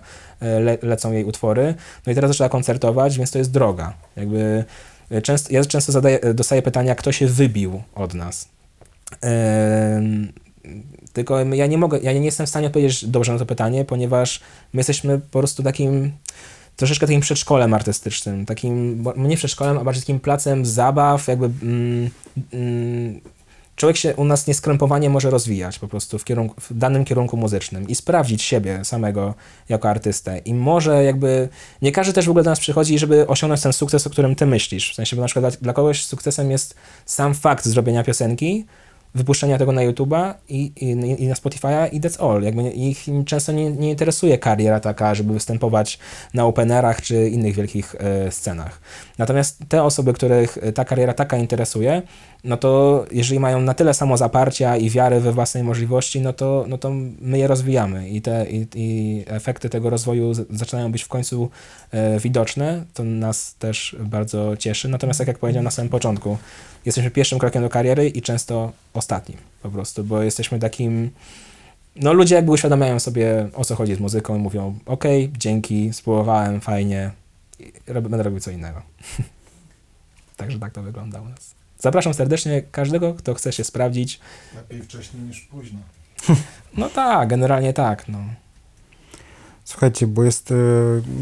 le, 0.41 0.78
lecą 0.82 1.12
jej 1.12 1.24
utwory. 1.24 1.74
No 2.07 2.12
i 2.12 2.14
teraz 2.14 2.30
zaczęła 2.30 2.49
koncertować, 2.75 3.18
więc 3.18 3.31
to 3.31 3.39
jest 3.39 3.51
droga. 3.51 3.95
Jakby 4.16 4.64
y, 5.12 5.22
często, 5.22 5.53
ja 5.53 5.64
często 5.64 5.93
zadaję, 5.93 6.18
dostaję 6.35 6.62
pytania, 6.62 6.95
kto 6.95 7.12
się 7.12 7.27
wybił 7.27 7.83
od 7.95 8.14
nas. 8.14 8.49
Tylko 11.12 11.39
ja 11.39 11.66
nie 11.66 11.79
mogę, 11.79 11.99
ja 11.99 12.12
nie 12.12 12.25
jestem 12.25 12.47
w 12.47 12.49
stanie 12.49 12.66
odpowiedzieć 12.66 13.05
dobrze 13.05 13.33
na 13.33 13.39
to 13.39 13.47
pytanie, 13.47 13.85
ponieważ 13.85 14.41
my 14.72 14.81
jesteśmy 14.81 15.18
po 15.18 15.39
prostu 15.39 15.62
takim 15.62 16.12
troszeczkę 16.77 17.07
takim 17.07 17.20
przedszkolem 17.20 17.75
artystycznym, 17.75 18.47
takim, 18.47 19.05
nie 19.16 19.37
przedszkolem, 19.37 19.79
a 19.79 19.85
bardziej 19.85 20.03
takim 20.03 20.20
placem 20.20 20.66
zabaw, 20.66 21.29
jakby 21.29 21.47
mm, 21.47 22.11
mm, 22.53 23.20
człowiek 23.77 23.97
się 23.97 24.16
u 24.16 24.25
nas 24.25 24.47
nieskrępowanie 24.47 25.11
może 25.11 25.31
rozwijać 25.31 25.79
po 25.79 25.89
prostu 25.89 26.18
w, 26.18 26.25
kierunku, 26.25 26.61
w 26.61 26.79
danym 26.79 27.05
kierunku 27.05 27.37
muzycznym 27.37 27.89
i 27.89 27.95
sprawdzić 27.95 28.43
siebie 28.43 28.85
samego 28.85 29.35
jako 29.68 29.91
artystę 29.91 30.39
i 30.39 30.55
może 30.55 31.05
jakby, 31.05 31.49
nie 31.83 31.93
każdy 31.93 32.12
też 32.12 32.27
w 32.27 32.31
ogóle 32.31 32.45
do 32.45 32.51
nas 32.51 32.61
przychodzi, 32.61 32.99
żeby 32.99 33.27
osiągnąć 33.27 33.62
ten 33.62 33.72
sukces, 33.72 34.07
o 34.07 34.11
którym 34.11 34.35
ty 34.35 34.47
myślisz, 34.47 34.93
w 34.93 34.95
sensie, 34.95 35.16
bo 35.16 35.22
na 35.22 35.29
przykład 35.29 35.53
dla, 35.53 35.61
dla 35.62 35.72
kogoś 35.72 36.05
sukcesem 36.05 36.51
jest 36.51 36.75
sam 37.07 37.35
fakt 37.35 37.64
zrobienia 37.66 38.05
piosenki, 38.05 38.66
wypuszczenia 39.14 39.59
tego 39.59 39.72
na 39.72 39.81
YouTube'a 39.83 40.35
i, 40.49 40.72
i, 40.77 40.91
i 41.22 41.29
na 41.29 41.35
Spotify'a 41.35 41.89
i 41.93 42.01
that's 42.01 42.31
all. 42.31 42.43
Jakby 42.43 42.70
ich 42.70 43.07
często 43.27 43.53
nie, 43.53 43.70
nie 43.70 43.91
interesuje 43.91 44.39
kariera 44.39 44.81
taka, 44.81 45.14
żeby 45.14 45.33
występować 45.33 45.99
na 46.35 46.45
openerach 46.45 47.03
czy 47.03 47.29
innych 47.29 47.55
wielkich 47.55 47.95
e, 47.99 48.33
scenach. 48.33 48.81
Natomiast 49.18 49.59
te 49.68 49.83
osoby, 49.83 50.12
których 50.12 50.59
e, 50.62 50.72
ta 50.72 50.85
kariera 50.85 51.12
taka 51.12 51.37
interesuje, 51.37 52.03
no 52.45 52.57
to 52.57 53.05
jeżeli 53.11 53.40
mają 53.40 53.61
na 53.61 53.74
tyle 53.74 53.95
samo 53.95 54.16
zaparcia 54.16 54.76
i 54.76 54.90
wiary 54.90 55.20
we 55.20 55.32
własnej 55.32 55.64
możliwości, 55.64 56.20
no 56.20 56.32
to, 56.32 56.64
no 56.68 56.78
to 56.78 56.90
my 57.20 57.38
je 57.38 57.47
rozwijamy 57.47 58.09
i 58.09 58.22
te 58.22 58.47
i, 58.51 58.66
i 58.74 59.24
efekty 59.26 59.68
tego 59.68 59.90
rozwoju 59.90 60.32
zaczynają 60.51 60.92
być 60.92 61.03
w 61.03 61.09
końcu 61.09 61.51
e, 61.90 62.20
widoczne. 62.20 62.84
To 62.95 63.05
nas 63.05 63.55
też 63.55 63.97
bardzo 64.01 64.57
cieszy. 64.57 64.88
Natomiast 64.88 65.18
tak 65.18 65.28
jak 65.28 65.38
powiedziałem 65.38 65.64
na 65.64 65.70
samym 65.70 65.88
początku, 65.88 66.38
jesteśmy 66.84 67.11
pierwszym 67.11 67.38
krokiem 67.38 67.62
do 67.62 67.68
kariery 67.68 68.09
i 68.09 68.22
często 68.22 68.72
ostatnim 68.95 69.38
po 69.62 69.70
prostu, 69.70 70.05
bo 70.05 70.22
jesteśmy 70.22 70.59
takim 70.59 71.11
no 71.97 72.12
ludzie 72.12 72.34
jakby 72.34 72.53
uświadamiają 72.53 73.01
sobie 73.01 73.49
o 73.55 73.64
co 73.64 73.74
chodzi 73.74 73.95
z 73.95 74.01
muzyką 74.01 74.36
i 74.36 74.38
mówią 74.38 74.78
okej, 74.86 75.32
dzięki, 75.38 75.92
spróbowałem, 75.92 76.61
fajnie, 76.61 77.11
rob, 77.86 78.09
będę 78.09 78.22
robił 78.22 78.40
co 78.40 78.51
innego. 78.51 78.82
Także 80.36 80.59
tak 80.59 80.72
to 80.72 80.82
wygląda 80.82 81.20
u 81.20 81.28
nas. 81.28 81.55
Zapraszam 81.85 82.14
serdecznie 82.14 82.62
każdego, 82.62 83.14
kto 83.14 83.35
chce 83.35 83.53
się 83.53 83.64
sprawdzić. 83.64 84.20
Lepiej 84.55 84.82
wcześniej 84.82 85.22
niż 85.22 85.41
późno. 85.41 85.78
No 86.76 86.91
tak, 86.91 87.28
generalnie 87.28 87.72
tak, 87.72 88.09
no. 88.09 88.18
Słuchajcie, 89.64 90.07
bo 90.07 90.24
jest 90.24 90.51
e, 90.51 90.55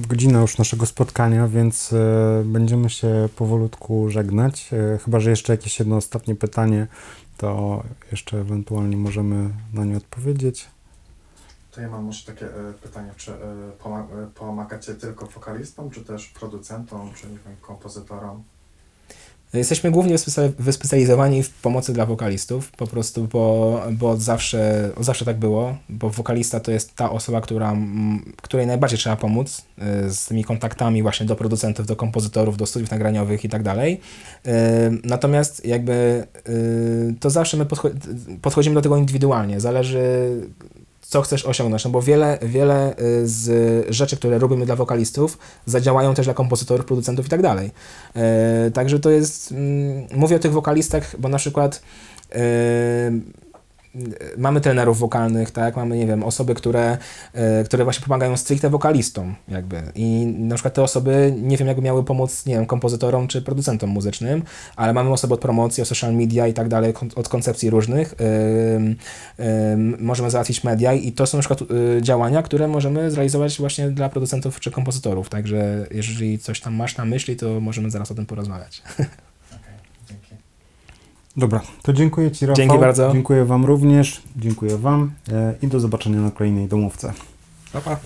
godzina 0.09 0.41
już 0.41 0.59
naszego 0.59 0.87
spotkania, 0.87 1.49
więc 1.49 1.93
e, 1.93 2.43
będziemy 2.45 2.91
się 2.91 3.29
powolutku 3.37 4.11
żegnać. 4.11 4.71
E, 4.73 4.99
chyba, 4.99 5.21
że 5.21 5.31
jeszcze 5.31 5.53
jakieś 5.53 5.79
jedno 5.79 5.97
ostatnie 5.97 6.35
pytanie, 6.35 6.87
to 7.37 7.83
jeszcze 8.11 8.41
ewentualnie 8.41 8.97
możemy 8.97 9.51
na 9.75 9.85
nie 9.85 9.97
odpowiedzieć. 9.97 10.67
To 11.71 11.81
ja 11.81 11.91
mam 11.91 12.05
może 12.05 12.27
takie 12.27 12.47
e, 12.47 12.73
pytanie, 12.83 13.11
czy 13.17 13.33
e, 13.33 13.37
pomagacie 14.35 14.95
tylko 14.95 15.27
wokalistom, 15.27 15.91
czy 15.91 16.05
też 16.05 16.29
producentom, 16.29 17.13
czy 17.15 17.27
nie 17.27 17.39
wiem, 17.47 17.57
kompozytorom? 17.61 18.43
Jesteśmy 19.55 19.91
głównie 19.91 20.15
wyspe- 20.17 20.53
wyspecjalizowani 20.59 21.43
w 21.43 21.51
pomocy 21.51 21.93
dla 21.93 22.07
wokalistów, 22.07 22.71
po 22.71 22.87
prostu, 22.87 23.29
bo, 23.33 23.81
bo 23.91 24.17
zawsze, 24.17 24.91
zawsze 25.01 25.25
tak 25.25 25.37
było, 25.39 25.77
bo 25.89 26.11
wokalista 26.11 26.61
to 26.61 26.71
jest 26.71 26.97
ta 26.97 27.11
osoba, 27.11 27.41
która, 27.41 27.77
której 28.43 28.67
najbardziej 28.67 28.99
trzeba 28.99 29.17
pomóc 29.17 29.63
y, 30.07 30.13
z 30.15 30.27
tymi 30.27 30.45
kontaktami 30.45 31.03
właśnie 31.03 31.27
do 31.27 31.37
producentów, 31.37 31.87
do 31.87 31.97
kompozytorów, 31.97 32.57
do 32.57 32.67
studiów 32.67 32.91
nagraniowych 32.91 33.45
i 33.45 33.49
tak 33.49 33.63
dalej. 33.63 34.01
Y, 34.47 34.51
Natomiast 35.05 35.67
jakby 35.67 36.27
y, 36.49 37.15
to 37.21 37.31
zawsze 37.31 37.57
my 37.57 37.65
podcho- 37.65 37.91
podchodzimy 38.43 38.75
do 38.75 38.83
tego 38.83 38.97
indywidualnie, 38.97 39.61
zależy 39.61 40.01
co 41.13 41.23
chcesz 41.23 41.47
osiągnąć, 41.47 41.85
no 41.85 41.91
bo 41.91 42.03
wiele, 42.03 42.39
wiele 42.43 42.97
y, 42.99 43.29
z 43.29 43.87
rzeczy, 43.95 44.17
które 44.17 44.39
robimy 44.39 44.67
dla 44.67 44.77
wokalistów, 44.77 45.39
zadziałają 45.67 46.15
też 46.15 46.27
dla 46.27 46.35
kompozytorów, 46.35 46.87
producentów 46.87 47.27
i 47.27 47.29
tak 47.29 47.43
dalej. 47.43 47.71
E, 48.17 48.71
Także 48.71 49.01
to 49.01 49.11
jest, 49.11 49.53
mm, 49.53 50.07
mówię 50.15 50.37
o 50.37 50.39
tych 50.39 50.53
wokalistach, 50.53 51.21
bo 51.21 51.29
na 51.29 51.39
przykład 51.39 51.83
e, 52.33 52.39
mamy 54.39 54.61
trenerów 54.61 54.99
wokalnych, 54.99 55.51
tak, 55.51 55.77
mamy, 55.77 55.97
nie 55.97 56.07
wiem, 56.07 56.25
osoby, 56.25 56.55
które, 56.55 56.99
e, 57.33 57.65
które 57.65 57.85
właśnie 57.85 58.05
pomagają 58.05 58.37
stricte 58.37 58.71
wokalistom, 58.71 59.35
jakby. 59.49 59.83
I 59.95 60.27
na 60.27 60.55
przykład 60.55 60.75
te 60.75 60.83
osoby, 60.83 61.35
nie 61.43 61.57
wiem, 61.57 61.69
jakby 61.69 61.83
miały 61.83 62.05
pomóc, 62.05 62.47
nie 62.47 62.55
wiem, 62.55 62.67
kompozytorom 62.67 63.29
czy 63.29 63.43
producentom 63.43 63.91
muzycznym, 63.91 64.43
ale 64.77 64.93
mamy 64.93 65.11
osoby 65.11 65.35
od 65.35 65.41
promocji, 65.41 65.83
od 65.83 65.89
social 65.89 66.15
media 66.15 66.47
i 66.47 66.53
tak 66.53 66.69
dalej, 66.69 66.95
od 67.17 67.29
koncepcji 67.29 67.71
różnych. 67.71 68.15
Ym, 68.77 68.97
ym, 69.73 69.97
możemy 70.01 70.31
załatwić 70.31 70.65
media 70.65 70.93
i 70.93 71.13
to 71.13 71.27
są 71.27 71.39
na 71.39 71.43
przykład 71.43 71.61
działania, 72.01 72.43
które 72.43 72.69
możemy 72.69 73.11
zrealizować 73.11 73.59
właśnie 73.59 73.91
dla 73.91 74.09
producentów 74.09 74.61
czy 74.61 74.71
kompozytorów. 74.71 75.29
Także 75.29 75.87
jeżeli 75.91 76.39
coś 76.39 76.61
tam 76.61 76.75
masz 76.75 76.97
na 76.97 77.05
myśli, 77.05 77.37
to 77.37 77.61
możemy 77.61 77.91
zaraz 77.91 78.11
o 78.11 78.15
tym 78.15 78.27
porozmawiać. 78.27 78.83
Dobra, 81.37 81.61
to 81.83 81.93
dziękuję 81.93 82.31
Ci, 82.31 82.47
Rafał. 82.47 82.57
Dzięki 82.57 82.79
bardzo. 82.79 83.13
Dziękuję 83.13 83.45
Wam 83.45 83.65
również. 83.65 84.23
Dziękuję 84.37 84.79
Wam 84.79 85.11
e, 85.33 85.55
i 85.63 85.67
do 85.67 85.81
zobaczenia 85.81 86.21
na 86.21 86.31
kolejnej 86.31 86.69
domówce. 86.69 87.13
Pa, 87.73 87.81
pa. 87.81 87.97